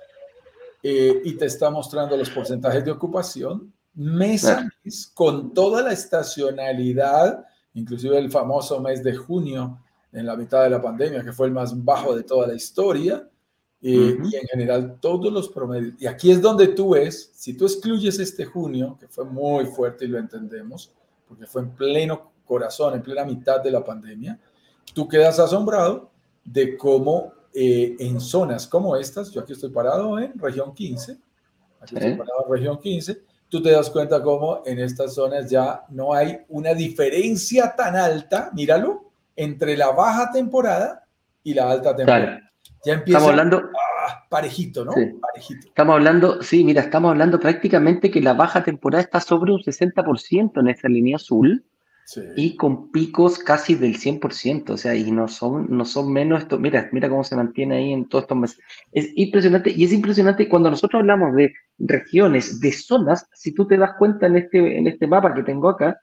eh, 0.82 1.20
y 1.24 1.32
te 1.34 1.46
está 1.46 1.70
mostrando 1.70 2.16
los 2.16 2.30
porcentajes 2.30 2.84
de 2.84 2.90
ocupación 2.90 3.72
mes 3.98 4.44
a 4.44 4.68
mes, 4.84 5.10
con 5.12 5.52
toda 5.52 5.82
la 5.82 5.92
estacionalidad, 5.92 7.44
inclusive 7.74 8.18
el 8.18 8.30
famoso 8.30 8.80
mes 8.80 9.02
de 9.02 9.14
junio 9.14 9.80
en 10.12 10.24
la 10.24 10.36
mitad 10.36 10.62
de 10.62 10.70
la 10.70 10.80
pandemia, 10.80 11.24
que 11.24 11.32
fue 11.32 11.48
el 11.48 11.52
más 11.52 11.84
bajo 11.84 12.14
de 12.14 12.22
toda 12.22 12.46
la 12.46 12.54
historia, 12.54 13.28
eh, 13.80 14.16
y 14.22 14.36
en 14.36 14.46
general 14.48 14.98
todos 15.00 15.32
los 15.32 15.48
promedios. 15.48 15.94
Y 16.00 16.06
aquí 16.06 16.30
es 16.30 16.40
donde 16.40 16.68
tú 16.68 16.90
ves, 16.90 17.30
si 17.34 17.54
tú 17.54 17.66
excluyes 17.66 18.18
este 18.18 18.44
junio, 18.44 18.96
que 18.98 19.08
fue 19.08 19.24
muy 19.24 19.66
fuerte 19.66 20.04
y 20.04 20.08
lo 20.08 20.18
entendemos, 20.18 20.92
porque 21.28 21.46
fue 21.46 21.62
en 21.62 21.70
pleno 21.70 22.32
corazón, 22.44 22.94
en 22.94 23.02
plena 23.02 23.24
mitad 23.24 23.60
de 23.60 23.70
la 23.70 23.84
pandemia, 23.84 24.38
tú 24.94 25.06
quedas 25.08 25.38
asombrado 25.38 26.10
de 26.44 26.76
cómo 26.76 27.32
eh, 27.52 27.96
en 27.98 28.20
zonas 28.20 28.66
como 28.66 28.96
estas, 28.96 29.30
yo 29.30 29.40
aquí 29.40 29.52
estoy 29.52 29.70
parado 29.70 30.18
en 30.18 30.38
región 30.38 30.72
15, 30.72 31.18
aquí 31.80 31.94
estoy 31.96 32.14
parado 32.14 32.46
en 32.46 32.52
región 32.52 32.80
15, 32.80 33.22
tú 33.48 33.62
te 33.62 33.70
das 33.70 33.90
cuenta 33.90 34.22
cómo 34.22 34.62
en 34.64 34.78
estas 34.78 35.14
zonas 35.14 35.50
ya 35.50 35.84
no 35.90 36.14
hay 36.14 36.38
una 36.48 36.74
diferencia 36.74 37.74
tan 37.76 37.96
alta, 37.96 38.50
míralo, 38.54 39.10
entre 39.36 39.76
la 39.76 39.90
baja 39.90 40.30
temporada 40.32 41.04
y 41.42 41.54
la 41.54 41.70
alta 41.70 41.94
temporada. 41.94 42.40
Ya 42.84 42.94
empieza 42.94 43.18
estamos 43.18 43.30
hablando, 43.30 43.62
ah, 43.74 44.24
parejito, 44.28 44.84
¿no? 44.84 44.92
Parejito. 44.92 45.68
Estamos 45.68 45.94
hablando, 45.94 46.42
sí, 46.42 46.64
mira, 46.64 46.82
estamos 46.82 47.10
hablando 47.10 47.40
prácticamente 47.40 48.10
que 48.10 48.20
la 48.20 48.34
baja 48.34 48.62
temporada 48.62 49.02
está 49.02 49.20
sobre 49.20 49.52
un 49.52 49.60
60% 49.60 50.60
en 50.60 50.68
esta 50.68 50.88
línea 50.88 51.16
azul 51.16 51.64
y 52.36 52.56
con 52.56 52.90
picos 52.90 53.38
casi 53.38 53.74
del 53.74 53.98
100%, 53.98 54.70
o 54.70 54.76
sea, 54.76 54.94
y 54.94 55.10
no 55.10 55.28
son, 55.28 55.66
no 55.68 55.84
son 55.84 56.10
menos 56.12 56.42
esto, 56.42 56.58
mira, 56.58 56.88
mira 56.92 57.08
cómo 57.08 57.22
se 57.22 57.36
mantiene 57.36 57.76
ahí 57.76 57.92
en 57.92 58.08
todos 58.08 58.24
estos 58.24 58.38
meses. 58.38 58.58
Es 58.92 59.10
impresionante, 59.14 59.70
y 59.70 59.84
es 59.84 59.92
impresionante 59.92 60.48
cuando 60.48 60.70
nosotros 60.70 61.00
hablamos 61.00 61.34
de 61.34 61.52
regiones, 61.78 62.60
de 62.60 62.72
zonas, 62.72 63.28
si 63.34 63.52
tú 63.52 63.66
te 63.66 63.76
das 63.76 63.92
cuenta 63.98 64.26
en 64.26 64.36
este, 64.36 64.78
en 64.78 64.86
este 64.86 65.06
mapa 65.06 65.34
que 65.34 65.42
tengo 65.42 65.68
acá, 65.68 66.00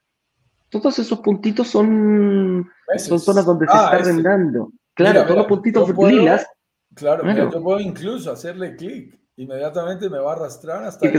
todos 0.70 1.00
esos 1.00 1.20
puntitos 1.20 1.68
son, 1.70 2.70
son 2.98 3.20
zonas 3.20 3.46
donde 3.46 3.66
se 3.66 3.72
ah, 3.74 3.86
está 3.86 3.98
arrendando. 3.98 4.72
Claro, 4.94 5.24
todos 5.24 5.38
los 5.38 5.48
puntitos 5.48 5.98
lilas. 5.98 6.46
Claro, 6.94 7.30
yo 7.52 7.64
puedo 7.64 7.80
incluso 7.80 8.32
hacerle 8.32 8.76
clic, 8.76 9.20
inmediatamente 9.38 10.10
me 10.10 10.20
va 10.20 10.34
a 10.34 10.36
arrastrar 10.36 10.84
hasta 10.84 11.12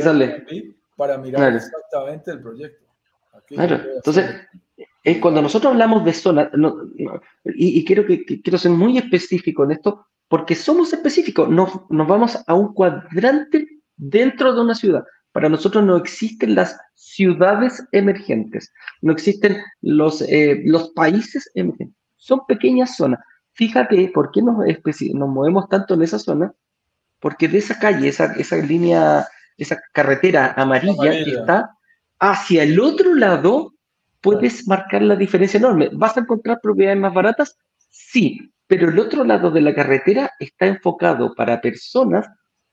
para 0.96 1.18
mirar 1.18 1.54
exactamente 1.54 2.30
el 2.30 2.40
proyecto. 2.40 2.86
claro, 3.46 3.78
entonces 3.96 4.24
es 5.06 5.18
cuando 5.18 5.40
nosotros 5.40 5.72
hablamos 5.72 6.04
de 6.04 6.12
zona, 6.12 6.50
y, 7.44 7.84
quiero, 7.84 8.04
que, 8.04 8.24
quiero 8.24 8.58
ser 8.58 8.72
muy 8.72 8.98
específico 8.98 9.62
en 9.62 9.70
esto, 9.70 10.04
porque 10.26 10.56
somos 10.56 10.92
específicos, 10.92 11.48
nos, 11.48 11.70
nos 11.90 12.08
vamos 12.08 12.36
a 12.44 12.54
un 12.54 12.74
cuadrante 12.74 13.68
dentro 13.96 14.52
de 14.52 14.60
una 14.60 14.74
ciudad. 14.74 15.04
Para 15.30 15.48
nosotros 15.48 15.84
no 15.84 15.96
existen 15.96 16.56
las 16.56 16.76
ciudades 16.94 17.86
emergentes, 17.92 18.72
no 19.00 19.12
existen 19.12 19.58
los, 19.80 20.22
eh, 20.22 20.60
los 20.64 20.90
países 20.90 21.48
emergentes, 21.54 21.96
son 22.16 22.40
pequeñas 22.48 22.96
zonas. 22.96 23.20
Fíjate 23.52 24.10
por 24.12 24.32
qué 24.32 24.42
nos, 24.42 24.56
nos 24.56 25.28
movemos 25.28 25.68
tanto 25.68 25.94
en 25.94 26.02
esa 26.02 26.18
zona, 26.18 26.52
porque 27.20 27.46
de 27.46 27.58
esa 27.58 27.78
calle, 27.78 28.08
esa, 28.08 28.32
esa 28.32 28.56
línea, 28.56 29.24
esa 29.56 29.80
carretera 29.92 30.52
amarilla, 30.56 31.12
que 31.12 31.30
está 31.30 31.70
hacia 32.18 32.64
el 32.64 32.80
otro 32.80 33.14
lado 33.14 33.75
puedes 34.26 34.66
marcar 34.66 35.02
la 35.02 35.14
diferencia 35.14 35.58
enorme. 35.58 35.88
¿Vas 35.92 36.16
a 36.16 36.20
encontrar 36.20 36.58
propiedades 36.60 36.98
más 36.98 37.14
baratas? 37.14 37.56
Sí, 37.88 38.40
pero 38.66 38.88
el 38.88 38.98
otro 38.98 39.22
lado 39.22 39.52
de 39.52 39.60
la 39.60 39.72
carretera 39.72 40.32
está 40.40 40.66
enfocado 40.66 41.32
para 41.32 41.60
personas 41.60 42.26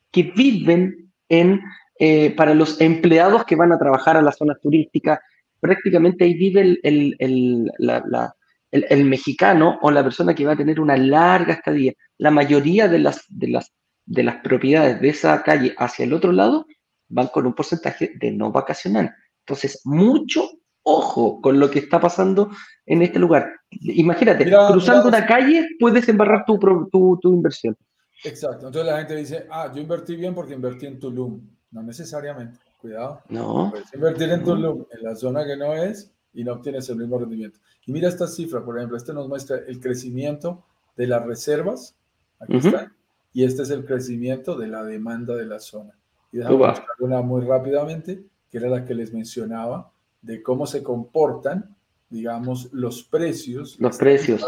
que 0.10 0.24
viven 0.36 1.14
en, 1.30 1.62
eh, 2.00 2.32
para 2.32 2.56
los 2.56 2.82
empleados 2.82 3.46
que 3.46 3.56
van 3.56 3.72
a 3.72 3.78
trabajar 3.78 4.18
a 4.18 4.24
las 4.24 4.36
zonas 4.38 4.60
turísticas. 4.62 5.20
Prácticamente 5.60 6.24
ahí 6.24 6.34
vive 6.34 6.80
el, 6.82 7.16
el, 7.22 9.06
mexicano 9.06 9.78
o 9.84 9.92
la 9.92 10.04
persona 10.04 10.34
que 10.34 10.48
va 10.48 10.54
a 10.54 10.58
tener 10.58 10.80
una 10.80 10.98
larga 10.98 11.54
estadía. 11.54 11.94
La 12.18 12.32
mayoría 12.32 12.88
de 12.88 12.98
las, 12.98 13.26
de, 13.30 13.50
las, 13.50 13.72
de 14.08 14.24
las 14.24 14.38
propiedades 14.38 15.00
de 15.00 15.10
esa 15.10 15.44
calle 15.44 15.76
hacia 15.78 16.06
el 16.06 16.14
otro 16.14 16.32
lado 16.32 16.66
van 17.10 17.28
con 17.28 17.46
un 17.46 17.54
porcentaje 17.54 18.12
de 18.16 18.32
no 18.32 18.52
vacacional. 18.52 19.14
Entonces, 19.46 19.82
mucho 19.84 20.50
ojo 20.84 21.42
con 21.42 21.60
lo 21.60 21.70
que 21.70 21.80
está 21.80 22.00
pasando 22.00 22.52
en 22.86 23.02
este 23.02 23.20
lugar. 23.20 23.52
Imagínate, 23.72 24.46
cruzando 24.46 25.08
una 25.08 25.26
calle 25.26 25.68
puedes 25.80 26.08
embarrar 26.08 26.46
tu, 26.46 26.60
tu, 26.92 27.20
tu, 27.22 27.34
inversión. 27.34 27.76
Exacto. 28.24 28.68
Entonces 28.68 28.92
la 28.92 29.00
gente 29.00 29.16
dice, 29.16 29.48
ah, 29.50 29.72
yo 29.74 29.82
invertí 29.82 30.16
bien 30.16 30.34
porque 30.36 30.54
invertí 30.54 30.86
en 30.86 31.00
Tulum. 31.00 31.42
No 31.72 31.84
necesariamente. 31.84 32.60
Cuidado. 32.80 33.22
No. 33.30 33.70
Puedes 33.72 33.94
invertir 33.94 34.30
en 34.30 34.44
Tulum, 34.44 34.86
en 34.92 35.04
la 35.04 35.16
zona 35.16 35.46
que 35.46 35.58
no 35.58 35.74
es, 35.74 36.12
y 36.34 36.44
no 36.44 36.54
obtienes 36.54 36.90
el 36.90 36.98
mismo 36.98 37.18
rendimiento. 37.18 37.60
Y 37.86 37.92
mira 37.92 38.10
esta 38.10 38.28
cifra, 38.28 38.64
por 38.64 38.78
ejemplo, 38.78 38.98
este 38.98 39.14
nos 39.14 39.28
muestra 39.28 39.58
el 39.68 39.80
crecimiento 39.80 40.64
de 40.96 41.08
las 41.08 41.26
reservas. 41.26 41.96
Aquí 42.40 42.58
está. 42.58 42.92
Y 43.32 43.44
este 43.44 43.64
es 43.64 43.70
el 43.70 43.86
crecimiento 43.86 44.56
de 44.56 44.68
la 44.68 44.84
demanda 44.84 45.36
de 45.36 45.46
la 45.46 45.60
zona. 45.60 45.98
Y 46.32 46.38
déjame 46.38 46.74
una 47.00 47.22
muy 47.22 47.42
rápidamente, 47.42 48.24
que 48.52 48.58
era 48.58 48.70
la 48.70 48.86
que 48.86 48.94
les 48.94 49.14
mencionaba, 49.14 49.93
de 50.24 50.42
cómo 50.42 50.66
se 50.66 50.82
comportan, 50.82 51.76
digamos, 52.10 52.74
los 52.74 53.04
precios. 53.04 53.80
Los 53.80 53.98
precios. 53.98 54.44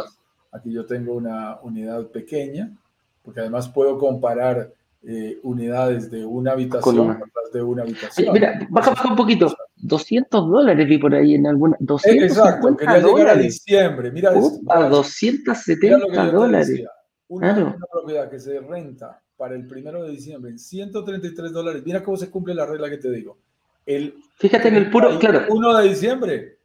Aquí 0.52 0.72
yo 0.72 0.86
tengo 0.86 1.14
una 1.14 1.60
unidad 1.62 2.08
pequeña, 2.08 2.76
porque 3.22 3.42
además 3.42 3.68
puedo 3.68 4.00
comparar 4.00 4.74
eh, 5.04 5.38
unidades 5.44 6.10
de 6.10 6.26
una 6.26 6.54
habitación 6.54 6.96
con 6.96 7.20
de 7.54 7.62
una 7.62 7.84
habitación. 7.84 8.34
Mira, 8.34 8.60
baja, 8.70 8.92
baja 8.92 9.10
un 9.10 9.16
poquito. 9.16 9.54
200 9.76 10.50
dólares 10.50 10.88
vi 10.88 10.98
por 10.98 11.14
ahí 11.14 11.36
en 11.36 11.46
alguna. 11.46 11.78
250 11.80 12.26
Exacto, 12.26 12.78
quería 12.78 13.00
llegar 13.00 13.28
a 13.30 13.36
diciembre. 13.36 14.12
Mira 14.12 14.32
A 14.70 14.90
270 14.90 16.32
dólares. 16.32 16.84
Una, 17.28 17.54
una, 17.54 17.78
propiedad 17.92 18.30
que 18.30 18.40
se 18.40 18.60
renta 18.60 19.22
para 19.36 19.56
el 19.56 19.68
primero 19.68 20.04
de 20.04 20.12
diciembre 20.12 20.52
en 20.52 20.60
133 20.60 21.52
dólares. 21.52 21.84
Mira 21.86 22.04
cómo 22.04 22.18
se 22.18 22.30
cumple 22.30 22.54
la 22.56 22.66
regla 22.66 22.90
que 22.90 22.98
te 22.98 23.12
digo. 23.12 23.38
El, 23.86 24.16
Fíjate 24.38 24.68
en 24.68 24.76
el 24.76 24.90
puro, 24.90 25.18
claro. 25.20 25.46
1 25.50 25.78
de 25.78 25.90
diciembre, 25.90 26.56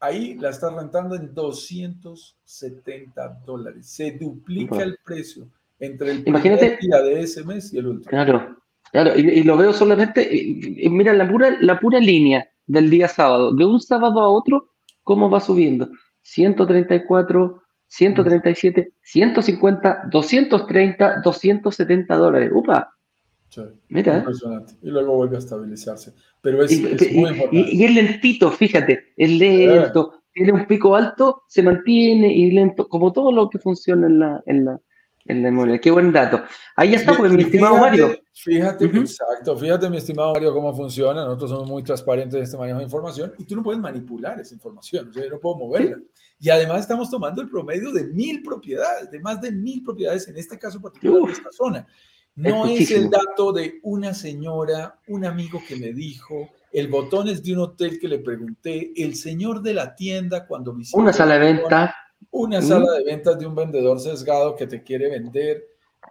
ahí 0.00 0.34
la 0.34 0.50
está 0.50 0.70
rentando 0.70 1.16
en 1.16 1.34
270 1.34 3.40
dólares. 3.44 3.88
Se 3.88 4.12
duplica 4.12 4.82
el 4.82 4.98
precio 5.04 5.48
entre 5.78 6.12
el 6.12 6.22
Imagínate, 6.26 6.78
día 6.80 7.02
de 7.02 7.20
ese 7.20 7.44
mes 7.44 7.72
y 7.72 7.78
el 7.78 7.86
último. 7.86 8.10
Claro, 8.10 8.56
claro, 8.90 9.16
y, 9.16 9.42
lo 9.42 9.56
veo 9.56 9.72
solamente, 9.72 10.28
y, 10.30 10.88
mira 10.88 11.12
la 11.12 11.28
pura, 11.28 11.56
la 11.60 11.78
pura 11.78 12.00
línea 12.00 12.48
del 12.66 12.90
día 12.90 13.08
sábado, 13.08 13.54
de 13.54 13.64
un 13.64 13.80
sábado 13.80 14.20
a 14.20 14.28
otro, 14.28 14.72
cómo 15.02 15.30
va 15.30 15.40
subiendo. 15.40 15.88
134, 16.22 17.62
137, 17.86 18.92
150, 19.02 20.02
230, 20.10 21.20
270 21.22 22.16
dólares. 22.16 22.50
¡Upa! 22.52 22.97
Mira. 23.88 24.24
Y 24.82 24.90
luego 24.90 25.14
vuelve 25.16 25.36
a 25.36 25.38
estabilizarse. 25.38 26.14
Pero 26.40 26.62
es, 26.62 26.80
muy 26.80 27.30
importante. 27.30 27.48
Y, 27.52 27.84
es 27.84 27.94
lentito, 27.94 28.50
fíjate, 28.50 29.12
es 29.16 29.30
lento. 29.30 30.22
Tiene 30.32 30.52
un 30.52 30.66
pico 30.66 30.94
alto, 30.94 31.42
se 31.48 31.62
mantiene 31.62 32.32
y 32.32 32.50
lento, 32.52 32.88
como 32.88 33.12
todo 33.12 33.32
lo 33.32 33.50
que 33.50 33.58
funciona 33.58 34.06
en 34.06 34.18
la, 34.20 34.42
en 34.46 34.64
la, 34.64 34.80
en 35.24 35.42
la 35.42 35.50
memoria. 35.50 35.80
Qué 35.80 35.90
buen 35.90 36.12
dato. 36.12 36.42
Ahí 36.76 36.94
está, 36.94 37.16
pues, 37.16 37.32
mi 37.32 37.42
estimado 37.42 37.76
Mario. 37.76 38.16
Fíjate, 38.32 38.84
exacto. 38.84 39.56
Fíjate, 39.56 39.90
mi 39.90 39.96
estimado 39.96 40.32
Mario, 40.34 40.52
cómo 40.52 40.72
funciona. 40.74 41.24
Nosotros 41.24 41.50
somos 41.50 41.68
muy 41.68 41.82
transparentes 41.82 42.34
en 42.34 42.42
este 42.42 42.56
manejo 42.56 42.78
de 42.78 42.84
información 42.84 43.32
y 43.38 43.44
tú 43.44 43.56
no 43.56 43.62
puedes 43.62 43.80
manipular 43.80 44.38
esa 44.40 44.54
información. 44.54 45.10
yo 45.12 45.28
no 45.28 45.40
puedo 45.40 45.56
moverla. 45.56 45.98
Y 46.38 46.50
además 46.50 46.82
estamos 46.82 47.10
tomando 47.10 47.42
el 47.42 47.48
promedio 47.48 47.90
de 47.90 48.04
mil 48.04 48.42
propiedades, 48.42 49.10
de 49.10 49.18
más 49.18 49.40
de 49.40 49.50
mil 49.50 49.82
propiedades 49.82 50.28
en 50.28 50.36
este 50.36 50.56
caso 50.56 50.80
particular 50.80 51.22
de 51.22 51.32
esta 51.32 51.50
zona. 51.50 51.86
No 52.38 52.66
es, 52.66 52.92
el 52.92 53.10
dato 53.10 53.52
de 53.52 53.80
una 53.82 54.14
señora, 54.14 55.00
un 55.08 55.24
amigo 55.24 55.60
que 55.66 55.74
me 55.74 55.92
dijo, 55.92 56.50
el 56.72 56.86
botón 56.86 57.26
es 57.26 57.42
de 57.42 57.52
un 57.52 57.58
hotel 57.58 57.98
que 57.98 58.06
le 58.06 58.20
pregunté, 58.20 58.92
el 58.96 59.16
señor 59.16 59.60
de 59.60 59.74
la 59.74 59.96
tienda 59.96 60.46
cuando 60.46 60.72
visitó. 60.72 60.98
Una 60.98 61.12
sala 61.12 61.36
de 61.36 61.52
venta. 61.52 61.92
una 62.30 62.62
sala 62.62 62.92
de 62.92 63.02
ventas 63.02 63.40
de 63.40 63.46
un 63.46 63.56
vendedor 63.56 63.98
sesgado 63.98 64.54
que 64.54 64.68
te 64.68 64.84
quiere 64.84 65.10
vender, 65.10 65.64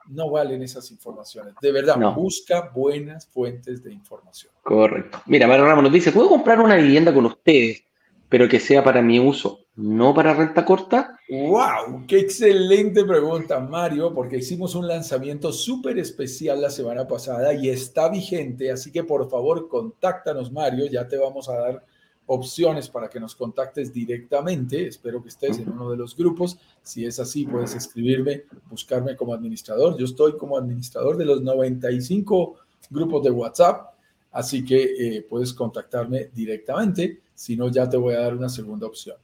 no 0.10 0.30
valen 0.30 0.62
esas 0.64 0.92
informaciones. 0.92 1.54
De 1.62 1.72
verdad, 1.72 1.98
busca 2.14 2.72
buenas 2.76 3.26
fuentes 3.28 3.82
de 3.82 3.94
información. 3.94 4.52
Correcto. 4.64 5.22
Mira, 5.28 5.48
Mario 5.48 5.66
Ramos 5.66 5.86
nos 5.86 5.94
dice, 5.94 6.12
¿puedo 6.12 6.28
comprar 6.28 6.60
una 6.60 6.76
vivienda 6.76 7.14
con 7.14 7.26
ustedes, 7.26 7.86
pero 8.28 8.50
que 8.50 8.60
sea 8.60 8.84
para 8.84 9.02
mi 9.02 9.18
uso, 9.18 9.67
no 9.78 10.12
para 10.14 10.34
renta 10.34 10.66
corta? 10.66 11.20
¡Wow! 11.30 12.06
¡Qué 12.08 12.20
excelente 12.20 13.06
pregunta, 13.06 13.60
Mario! 13.60 14.12
Porque 14.12 14.38
hicimos 14.38 14.74
un 14.74 14.88
lanzamiento 14.88 15.54
súper 15.54 16.00
especial 16.00 16.60
la 16.60 16.72
semana 16.72 17.08
pasada 17.08 17.54
y 17.54 17.70
está 17.70 18.10
vigente, 18.10 18.72
así 18.72 18.92
que 18.92 19.04
por 19.04 19.30
favor 19.30 19.68
contáctanos, 19.68 20.52
Mario, 20.52 20.88
ya 20.88 21.08
te 21.08 21.18
vamos 21.18 21.48
a 21.48 21.58
dar 21.58 21.86
opciones 22.26 22.90
para 22.90 23.08
que 23.08 23.20
nos 23.20 23.36
contactes 23.36 23.94
directamente. 23.94 24.88
Espero 24.88 25.22
que 25.22 25.30
estés 25.30 25.60
en 25.60 25.70
uno 25.70 25.92
de 25.92 25.98
los 25.98 26.18
grupos. 26.18 26.58
Si 26.82 27.06
es 27.06 27.20
así, 27.20 27.46
puedes 27.46 27.76
escribirme, 27.76 28.46
buscarme 28.70 29.16
como 29.16 29.34
administrador. 29.34 29.96
Yo 29.96 30.06
estoy 30.06 30.38
como 30.38 30.58
administrador 30.58 31.18
de 31.18 31.26
los 31.26 31.44
95 31.44 32.56
grupos 32.90 33.24
de 33.24 33.30
WhatsApp, 33.30 33.94
así 34.32 34.66
que 34.66 35.18
eh, 35.18 35.22
puedes 35.30 35.54
contactarme 35.54 36.32
directamente. 36.34 37.22
Si 37.36 37.56
no, 37.56 37.70
ya 37.70 37.88
te 37.88 37.98
voy 37.98 38.16
a 38.16 38.22
dar 38.22 38.36
una 38.36 38.50
segunda 38.50 38.88
opción. 38.88 39.18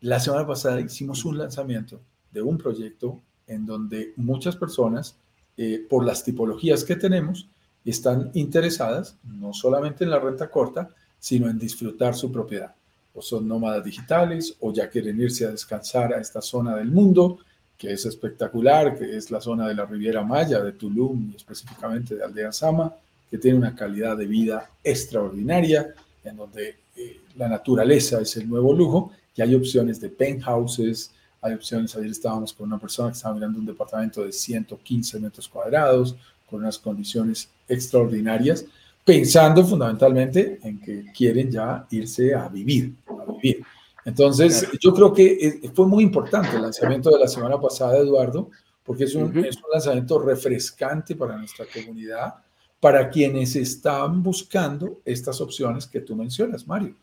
La 0.00 0.20
semana 0.20 0.46
pasada 0.46 0.80
hicimos 0.80 1.24
un 1.24 1.38
lanzamiento 1.38 2.00
de 2.30 2.40
un 2.40 2.56
proyecto 2.56 3.20
en 3.48 3.66
donde 3.66 4.12
muchas 4.16 4.54
personas, 4.54 5.16
eh, 5.56 5.84
por 5.88 6.04
las 6.04 6.22
tipologías 6.22 6.84
que 6.84 6.94
tenemos, 6.94 7.48
están 7.84 8.30
interesadas 8.34 9.16
no 9.24 9.52
solamente 9.52 10.04
en 10.04 10.10
la 10.10 10.20
renta 10.20 10.50
corta, 10.50 10.90
sino 11.18 11.48
en 11.48 11.58
disfrutar 11.58 12.14
su 12.14 12.30
propiedad. 12.30 12.74
O 13.14 13.22
son 13.22 13.48
nómadas 13.48 13.84
digitales 13.84 14.56
o 14.60 14.72
ya 14.72 14.88
quieren 14.88 15.20
irse 15.20 15.46
a 15.46 15.50
descansar 15.50 16.14
a 16.14 16.20
esta 16.20 16.40
zona 16.40 16.76
del 16.76 16.92
mundo, 16.92 17.38
que 17.76 17.92
es 17.92 18.06
espectacular, 18.06 18.96
que 18.96 19.16
es 19.16 19.30
la 19.32 19.40
zona 19.40 19.66
de 19.66 19.74
la 19.74 19.86
Riviera 19.86 20.22
Maya, 20.22 20.60
de 20.60 20.72
Tulum 20.72 21.32
y 21.32 21.36
específicamente 21.36 22.14
de 22.14 22.24
Aldea 22.24 22.52
Sama, 22.52 22.94
que 23.28 23.38
tiene 23.38 23.58
una 23.58 23.74
calidad 23.74 24.16
de 24.16 24.26
vida 24.26 24.70
extraordinaria, 24.84 25.92
en 26.22 26.36
donde 26.36 26.76
eh, 26.96 27.20
la 27.36 27.48
naturaleza 27.48 28.20
es 28.20 28.36
el 28.36 28.48
nuevo 28.48 28.72
lujo, 28.72 29.12
y 29.34 29.42
hay 29.42 29.54
opciones 29.54 30.00
de 30.00 30.08
penthouses, 30.08 31.12
hay 31.40 31.54
opciones, 31.54 31.94
ayer 31.94 32.10
estábamos 32.10 32.52
con 32.52 32.66
una 32.66 32.78
persona 32.78 33.10
que 33.10 33.16
estaba 33.16 33.34
mirando 33.34 33.58
un 33.58 33.66
departamento 33.66 34.24
de 34.24 34.32
115 34.32 35.20
metros 35.20 35.48
cuadrados, 35.48 36.16
con 36.48 36.60
unas 36.60 36.78
condiciones 36.78 37.48
extraordinarias, 37.68 38.64
pensando 39.04 39.64
fundamentalmente 39.64 40.58
en 40.62 40.80
que 40.80 41.04
quieren 41.16 41.50
ya 41.50 41.86
irse 41.90 42.34
a 42.34 42.48
vivir, 42.48 42.94
a 43.06 43.32
vivir. 43.32 43.62
Entonces, 44.04 44.66
yo 44.80 44.94
creo 44.94 45.12
que 45.12 45.32
eh, 45.32 45.70
fue 45.74 45.86
muy 45.86 46.02
importante 46.02 46.56
el 46.56 46.62
lanzamiento 46.62 47.10
de 47.10 47.18
la 47.18 47.28
semana 47.28 47.60
pasada, 47.60 47.98
Eduardo, 47.98 48.50
porque 48.82 49.04
es 49.04 49.14
un, 49.14 49.44
es 49.44 49.56
un 49.56 49.70
lanzamiento 49.70 50.18
refrescante 50.18 51.14
para 51.14 51.36
nuestra 51.36 51.66
comunidad, 51.66 52.36
para 52.80 53.10
quienes 53.10 53.54
están 53.56 54.22
buscando 54.22 55.00
estas 55.04 55.40
opciones 55.40 55.86
que 55.86 56.00
tú 56.00 56.16
mencionas, 56.16 56.66
Mario. 56.66 56.94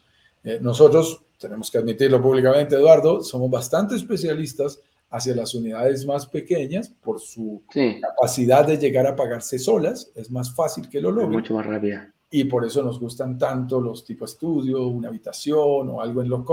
Eh, 0.44 0.60
nosotros, 0.62 1.22
tenemos 1.38 1.70
que 1.70 1.78
admitirlo 1.78 2.22
públicamente, 2.22 2.76
Eduardo, 2.76 3.22
somos 3.24 3.50
bastante 3.50 3.96
especialistas 3.96 4.80
hacia 5.10 5.36
las 5.36 5.54
unidades 5.54 6.06
más 6.06 6.28
pequeñas 6.28 6.90
por 6.90 7.20
su 7.20 7.64
capacidad 8.02 8.66
de 8.66 8.78
llegar 8.78 9.08
a 9.08 9.16
pagarse 9.16 9.60
solas, 9.60 10.12
es 10.16 10.30
más 10.32 10.54
fácil 10.54 10.90
que 10.90 11.00
lo 11.00 11.12
logren. 11.12 11.32
Mucho 11.32 11.54
más 11.54 11.66
rápida. 11.66 12.12
Y 12.32 12.46
por 12.46 12.66
eso 12.66 12.84
nos 12.84 13.00
gustan 13.00 13.38
tanto 13.38 13.80
los 13.80 14.04
tipo 14.04 14.26
estudio, 14.26 14.88
una 14.88 15.10
habitación 15.10 15.90
o 15.90 16.02
algo 16.02 16.22
en 16.22 16.30
low 16.30 16.44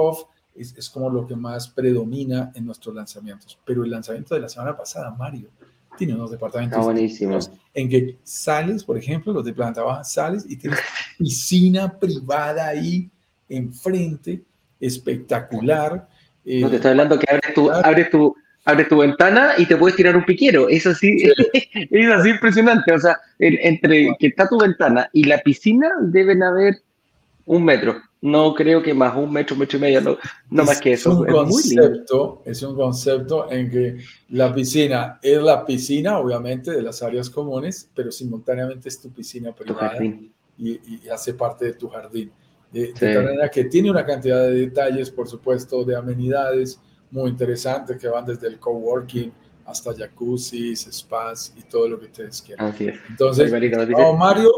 es, 0.54 0.76
es 0.76 0.90
como 0.90 1.08
lo 1.08 1.26
que 1.26 1.34
más 1.34 1.68
predomina 1.68 2.52
en 2.54 2.66
nuestros 2.66 2.94
lanzamientos. 2.94 3.58
Pero 3.64 3.84
el 3.84 3.90
lanzamiento 3.90 4.34
de 4.34 4.42
la 4.42 4.48
semana 4.48 4.76
pasada, 4.76 5.10
Mario, 5.10 5.48
tiene 5.96 6.14
unos 6.14 6.30
departamentos 6.30 6.84
buenísimos. 6.84 7.50
en 7.74 7.88
que 7.88 8.18
sales, 8.22 8.84
por 8.84 8.96
ejemplo, 8.96 9.32
los 9.32 9.44
de 9.44 9.52
planta 9.52 9.82
baja, 9.82 10.04
sales 10.04 10.44
y 10.48 10.56
tienes 10.56 10.80
piscina 11.18 11.98
privada 11.98 12.68
ahí 12.68 13.10
enfrente, 13.48 14.42
espectacular. 14.82 16.08
no 16.44 16.70
te 16.70 16.76
estoy 16.76 16.90
hablando 16.90 17.18
que 17.18 17.26
abres 17.30 17.54
tu, 17.54 17.70
abres 17.70 18.10
tu, 18.10 18.36
abres 18.64 18.88
tu 18.88 18.98
ventana 18.98 19.52
y 19.56 19.66
te 19.66 19.76
puedes 19.76 19.96
tirar 19.96 20.16
un 20.16 20.24
piquero. 20.24 20.68
Es 20.68 20.86
así, 20.86 21.16
es 21.72 22.10
así 22.10 22.30
impresionante. 22.30 22.92
O 22.92 22.98
sea, 22.98 23.18
entre 23.38 24.14
que 24.18 24.26
está 24.26 24.48
tu 24.48 24.58
ventana 24.58 25.08
y 25.12 25.24
la 25.24 25.38
piscina 25.38 25.90
deben 26.00 26.42
haber 26.42 26.82
un 27.46 27.64
metro. 27.64 27.96
No 28.20 28.54
creo 28.54 28.82
que 28.82 28.94
más, 28.94 29.16
un 29.16 29.32
metro, 29.32 29.56
metro 29.56 29.78
y 29.78 29.80
medio, 29.80 30.00
no, 30.00 30.16
no 30.48 30.64
más 30.64 30.80
que 30.80 30.92
eso. 30.92 31.18
Un 31.18 31.28
es, 31.28 31.34
concepto, 31.34 32.42
es 32.44 32.62
un 32.62 32.76
concepto 32.76 33.50
en 33.50 33.68
que 33.68 33.98
la 34.28 34.54
piscina 34.54 35.18
es 35.20 35.42
la 35.42 35.66
piscina, 35.66 36.18
obviamente, 36.18 36.70
de 36.70 36.82
las 36.82 37.02
áreas 37.02 37.28
comunes, 37.28 37.90
pero 37.92 38.12
simultáneamente 38.12 38.88
es 38.88 39.00
tu 39.00 39.10
piscina 39.10 39.52
privada 39.52 40.04
y, 40.04 40.30
y, 40.56 41.08
hace 41.08 41.34
parte 41.34 41.64
de 41.64 41.72
tu 41.72 41.88
jardín. 41.88 42.30
De, 42.72 42.92
de 42.92 43.14
tal 43.14 43.24
manera 43.24 43.50
que 43.50 43.64
tiene 43.64 43.90
una 43.90 44.04
cantidad 44.04 44.42
de 44.42 44.54
detalles, 44.54 45.10
por 45.10 45.28
supuesto, 45.28 45.84
de 45.84 45.94
amenidades, 45.94 46.80
muy 47.10 47.30
interesante 47.30 47.98
que 47.98 48.08
van 48.08 48.24
desde 48.24 48.48
el 48.48 48.58
coworking 48.58 49.30
hasta 49.66 49.94
jacuzzi, 49.94 50.74
spas 50.74 51.52
y 51.56 51.62
todo 51.62 51.88
lo 51.88 52.00
que 52.00 52.06
ustedes 52.06 52.42
quieran. 52.42 52.74
Entonces, 53.08 53.52
Mario, 54.18 54.50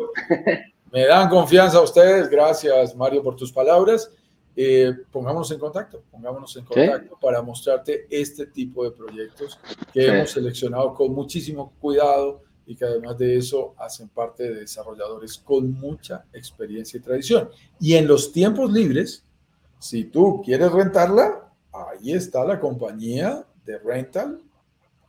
me 0.93 1.07
dan 1.07 1.29
confianza 1.29 1.79
a 1.79 1.83
ustedes. 1.83 2.31
Gracias, 2.31 2.95
Mario, 2.95 3.23
por 3.23 3.37
tus 3.37 3.53
palabras. 3.53 4.11
Eh, 4.57 4.93
pongámonos 5.11 5.51
en 5.51 5.59
contacto, 5.59 6.05
pongámonos 6.13 6.57
en 6.57 6.65
contacto 6.65 7.19
para 7.21 7.43
mostrarte 7.43 8.07
este 8.09 8.47
tipo 8.47 8.85
de 8.85 8.93
proyectos 8.93 9.59
que 9.93 10.07
hemos 10.07 10.31
seleccionado 10.31 10.95
con 10.95 11.13
muchísimo 11.13 11.73
cuidado 11.81 12.44
y 12.67 12.77
que 12.77 12.85
además 12.85 13.19
de 13.19 13.37
eso 13.37 13.75
hacen 13.79 14.09
parte 14.09 14.45
de 14.45 14.61
desarrolladores 14.61 15.39
con 15.39 15.73
mucha 15.73 16.25
experiencia 16.33 16.99
y 16.99 17.01
tradición. 17.01 17.51
Y 17.81 17.95
en 17.95 18.07
los 18.07 18.33
tiempos 18.33 18.73
libres, 18.73 19.25
si 19.79 20.05
tú 20.05 20.43
quieres 20.45 20.73
rentarla, 20.73 21.53
ahí 21.73 22.13
está 22.13 22.45
la 22.45 22.59
compañía 22.59 23.45
de 23.65 23.79
rental 23.79 24.41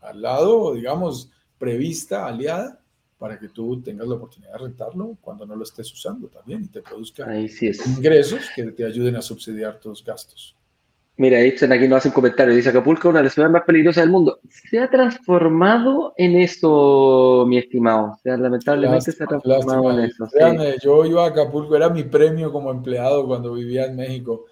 al 0.01 0.22
lado, 0.22 0.74
digamos, 0.74 1.32
prevista, 1.58 2.28
aliada, 2.28 2.80
para 3.18 3.39
que 3.39 3.49
tú 3.49 3.82
tengas 3.82 4.08
la 4.08 4.16
oportunidad 4.16 4.53
de 4.53 4.58
rentarlo 4.60 5.18
cuando 5.22 5.45
no 5.45 5.56
lo 5.56 5.64
estés 5.64 5.91
usando 5.91 6.28
también 6.28 6.64
y 6.64 6.68
te 6.68 6.82
produzca 6.82 7.26
ingresos 7.88 8.41
que 8.56 8.64
te 8.72 8.86
ayuden 8.86 9.16
a 9.16 9.22
subsidiar 9.22 9.80
tus 9.80 10.03
gastos. 10.03 10.56
Mira, 11.18 11.39
dicen 11.39 11.72
aquí 11.72 11.88
nos 11.88 11.99
hacen 11.99 12.11
comentarios, 12.11 12.57
dice 12.57 12.70
Acapulco, 12.70 13.09
una 13.09 13.20
de 13.20 13.26
las 13.26 13.34
ciudades 13.34 13.53
más 13.53 13.63
peligrosas 13.63 14.03
del 14.03 14.11
mundo. 14.11 14.39
Se 14.49 14.80
ha 14.80 14.89
transformado 14.89 16.13
en 16.18 16.36
eso, 16.36 17.45
mi 17.47 17.57
estimado. 17.57 18.13
O 18.13 18.18
sea, 18.22 18.36
lamentablemente 18.36 19.11
se 19.13 19.24
ha 19.24 19.28
transformado 19.28 19.97
en 19.97 20.05
eso. 20.05 20.28
Yo 20.84 21.05
iba 21.05 21.24
a 21.24 21.28
Acapulco, 21.30 21.76
era 21.76 21.89
mi 21.89 22.03
premio 22.03 22.51
como 22.51 22.70
empleado 22.70 23.26
cuando 23.26 23.53
vivía 23.53 23.86
en 23.86 23.95
México 23.95 24.45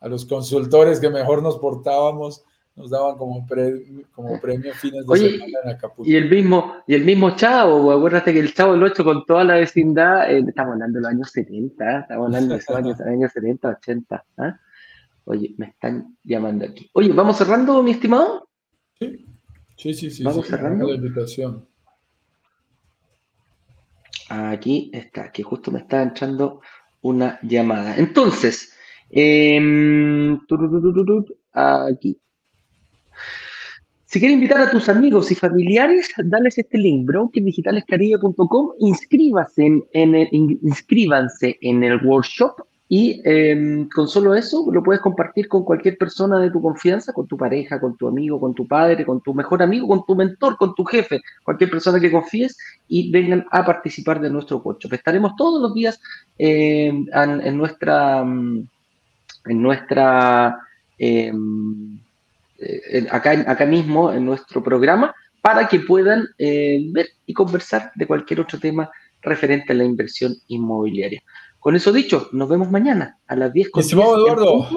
a 0.00 0.08
los 0.08 0.26
consultores 0.26 1.00
que 1.00 1.08
mejor 1.08 1.42
nos 1.42 1.58
portábamos 1.58 2.44
nos 2.76 2.90
daban 2.90 3.16
como, 3.16 3.46
como 4.14 4.40
premio 4.40 4.72
fines 4.74 5.06
de 5.06 5.16
semana 5.18 5.58
en 5.64 5.70
Acapulco. 5.70 6.10
Y 6.10 6.16
el 6.16 6.30
mismo, 6.30 6.76
y 6.86 6.94
el 6.94 7.04
mismo 7.04 7.36
Chavo, 7.36 7.92
acuérdate 7.92 8.32
que 8.32 8.40
el 8.40 8.54
Chavo 8.54 8.76
lo 8.76 8.86
hecho 8.86 9.04
con 9.04 9.24
toda 9.26 9.44
la 9.44 9.54
vecindad, 9.54 10.30
eh, 10.30 10.42
estamos 10.46 10.74
hablando 10.74 10.98
de 10.98 11.02
los 11.02 11.10
años 11.10 11.30
70, 11.30 12.00
estamos 12.00 12.26
hablando 12.26 12.54
de 12.54 12.60
esos 12.60 12.76
años, 12.76 13.00
años 13.00 13.32
70, 13.32 13.68
80. 13.68 14.24
¿ah? 14.38 14.60
Oye, 15.24 15.54
me 15.58 15.66
están 15.66 16.16
llamando 16.24 16.64
aquí. 16.64 16.90
Oye, 16.92 17.12
¿vamos 17.12 17.36
cerrando, 17.36 17.82
mi 17.82 17.92
estimado? 17.92 18.48
Sí, 18.98 19.26
sí, 19.76 19.94
sí. 19.94 20.10
sí 20.10 20.22
¿Vamos 20.24 20.46
cerrando? 20.46 20.88
La 20.88 20.94
invitación. 20.94 21.66
Aquí 24.28 24.90
está, 24.92 25.32
que 25.32 25.42
justo 25.42 25.70
me 25.70 25.80
está 25.80 26.02
entrando 26.02 26.60
una 27.02 27.38
llamada. 27.42 27.96
Entonces, 27.96 28.76
Em, 29.10 30.38
aquí. 31.52 32.20
Si 34.04 34.18
quieres 34.18 34.34
invitar 34.34 34.60
a 34.60 34.70
tus 34.70 34.88
amigos 34.88 35.30
y 35.30 35.34
familiares, 35.34 36.10
dales 36.24 36.58
este 36.58 36.78
link, 36.78 37.06
brokerdigitalescaribe.com, 37.06 38.72
inscríbanse 38.78 39.66
en, 39.66 39.84
en 39.92 40.14
el, 40.14 40.28
inscríbanse 40.32 41.58
en 41.60 41.84
el 41.84 42.04
workshop 42.04 42.60
y 42.92 43.22
em, 43.24 43.88
con 43.88 44.08
solo 44.08 44.34
eso 44.34 44.66
lo 44.72 44.82
puedes 44.82 45.00
compartir 45.00 45.46
con 45.46 45.64
cualquier 45.64 45.96
persona 45.96 46.40
de 46.40 46.50
tu 46.50 46.60
confianza, 46.60 47.12
con 47.12 47.28
tu 47.28 47.36
pareja, 47.36 47.78
con 47.80 47.96
tu 47.96 48.08
amigo, 48.08 48.40
con 48.40 48.52
tu 48.52 48.66
padre, 48.66 49.06
con 49.06 49.20
tu 49.20 49.32
mejor 49.32 49.62
amigo, 49.62 49.86
con 49.86 50.04
tu 50.04 50.16
mentor, 50.16 50.56
con 50.56 50.74
tu 50.74 50.84
jefe, 50.84 51.20
cualquier 51.44 51.70
persona 51.70 52.00
que 52.00 52.10
confíes 52.10 52.58
y 52.88 53.12
vengan 53.12 53.46
a 53.52 53.64
participar 53.64 54.20
de 54.20 54.28
nuestro 54.28 54.58
workshop. 54.58 54.94
Estaremos 54.94 55.36
todos 55.36 55.62
los 55.62 55.72
días 55.72 56.00
em, 56.36 57.06
en, 57.14 57.56
nuestra 57.56 58.22
en 58.22 58.68
nuestra, 59.44 60.58
em, 60.98 61.96
eh, 62.58 63.06
acá, 63.08 63.30
acá 63.46 63.66
mismo 63.66 64.12
en 64.12 64.24
nuestro 64.24 64.64
programa, 64.64 65.14
para 65.40 65.68
que 65.68 65.78
puedan 65.78 66.26
eh, 66.38 66.80
ver 66.90 67.06
y 67.24 67.34
conversar 67.34 67.92
de 67.94 68.08
cualquier 68.08 68.40
otro 68.40 68.58
tema 68.58 68.90
referente 69.22 69.72
a 69.72 69.76
la 69.76 69.84
inversión 69.84 70.34
inmobiliaria. 70.48 71.22
Con 71.60 71.76
eso 71.76 71.92
dicho, 71.92 72.28
nos 72.32 72.48
vemos 72.48 72.70
mañana 72.70 73.20
a 73.26 73.36
las 73.36 73.52
10. 73.52 73.70
Con 73.70 73.84
Eduardo. 73.84 74.68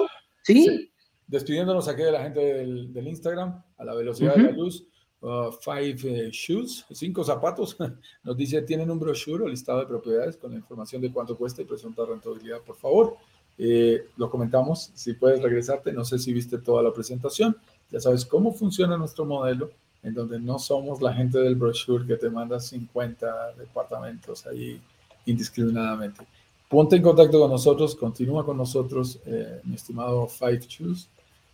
¿Sí? 0.42 0.90
despidiéndonos 1.26 1.88
aquí 1.88 2.02
de 2.02 2.12
la 2.12 2.22
gente 2.22 2.40
del, 2.40 3.08
Instagram, 3.08 3.62
a 3.78 3.84
la 3.84 3.94
velocidad 3.94 4.36
de 4.36 4.42
la 4.42 4.50
luz. 4.50 4.86
Uh, 5.20 5.50
five 5.50 5.96
eh, 6.04 6.30
shoes, 6.30 6.84
cinco 6.90 7.24
zapatos. 7.24 7.78
Nos 8.22 8.36
dice, 8.36 8.60
tienen 8.60 8.90
un 8.90 8.98
brochure 8.98 9.44
o 9.44 9.48
listado 9.48 9.80
de 9.80 9.86
propiedades 9.86 10.36
con 10.36 10.50
la 10.50 10.58
información 10.58 11.00
de 11.00 11.10
cuánto 11.10 11.34
cuesta 11.34 11.62
y 11.62 11.64
presunta 11.64 12.04
rentabilidad, 12.04 12.60
por 12.60 12.76
favor. 12.76 13.16
Eh, 13.56 14.06
lo 14.18 14.28
comentamos, 14.28 14.90
si 14.94 15.14
puedes 15.14 15.40
regresarte, 15.40 15.94
no 15.94 16.04
sé 16.04 16.18
si 16.18 16.32
viste 16.32 16.58
toda 16.58 16.82
la 16.82 16.92
presentación, 16.92 17.56
ya 17.90 18.00
sabes 18.00 18.26
cómo 18.26 18.52
funciona 18.52 18.98
nuestro 18.98 19.24
modelo, 19.24 19.70
en 20.02 20.12
donde 20.12 20.38
no 20.38 20.58
somos 20.58 21.00
la 21.00 21.14
gente 21.14 21.38
del 21.38 21.54
brochure 21.54 22.06
que 22.06 22.16
te 22.16 22.28
manda 22.28 22.60
50 22.60 23.54
departamentos 23.54 24.46
ahí 24.46 24.78
indiscriminadamente. 25.24 26.26
Ponte 26.74 26.96
en 26.96 27.02
contacto 27.02 27.38
con 27.38 27.52
nosotros, 27.52 27.94
continúa 27.94 28.44
con 28.44 28.56
nosotros, 28.56 29.20
eh, 29.26 29.60
mi 29.62 29.76
estimado 29.76 30.26
Five 30.26 30.62
Shoes 30.66 31.08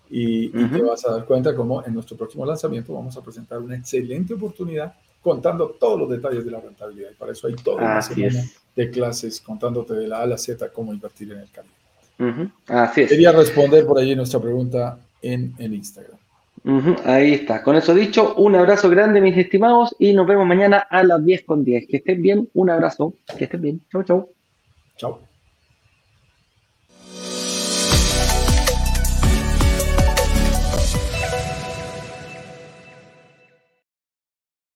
y, 0.08 0.48
te 0.48 0.80
vas 0.80 1.06
a 1.06 1.12
dar 1.12 1.26
cuenta 1.26 1.54
cómo 1.54 1.84
en 1.84 1.92
nuestro 1.92 2.16
próximo 2.16 2.46
lanzamiento 2.46 2.94
vamos 2.94 3.18
a 3.18 3.20
presentar 3.20 3.58
una 3.58 3.76
excelente 3.76 4.32
oportunidad 4.32 4.94
contando 5.20 5.76
todos 5.78 6.00
los 6.00 6.08
detalles 6.08 6.42
de 6.42 6.50
la 6.50 6.60
rentabilidad. 6.60 7.10
Y 7.10 7.16
para 7.16 7.32
eso 7.32 7.48
hay 7.48 7.54
toda 7.56 7.76
una 7.76 8.00
semana 8.00 8.42
de 8.74 8.90
clases 8.90 9.42
contándote 9.42 9.92
de 9.92 10.08
la 10.08 10.20
A 10.20 10.22
a 10.22 10.26
la 10.26 10.38
Z 10.38 10.66
cómo 10.72 10.90
invertir 10.90 11.30
en 11.32 11.40
el 11.40 11.50
cambio. 11.50 12.54
Así 12.66 13.02
es. 13.02 13.10
Quería 13.10 13.32
responder 13.32 13.84
por 13.84 13.98
allí 13.98 14.16
nuestra 14.16 14.40
pregunta 14.40 14.98
en 15.20 15.52
el 15.58 15.74
Instagram. 15.74 16.16
Ahí 17.04 17.34
está. 17.34 17.62
Con 17.62 17.76
eso 17.76 17.94
dicho, 17.94 18.36
un 18.36 18.54
abrazo 18.54 18.88
grande, 18.88 19.20
mis 19.20 19.36
estimados, 19.36 19.94
y 19.98 20.14
nos 20.14 20.26
vemos 20.26 20.46
mañana 20.46 20.78
a 20.78 21.02
las 21.02 21.22
10 21.22 21.44
con 21.44 21.62
10. 21.62 21.88
Que 21.88 21.98
estén 21.98 22.22
bien, 22.22 22.48
un 22.54 22.70
abrazo. 22.70 23.12
Que 23.36 23.44
estén 23.44 23.60
bien. 23.60 23.80
Chau, 23.92 24.02
chau. 24.02 24.39
Tchau. 25.00 25.29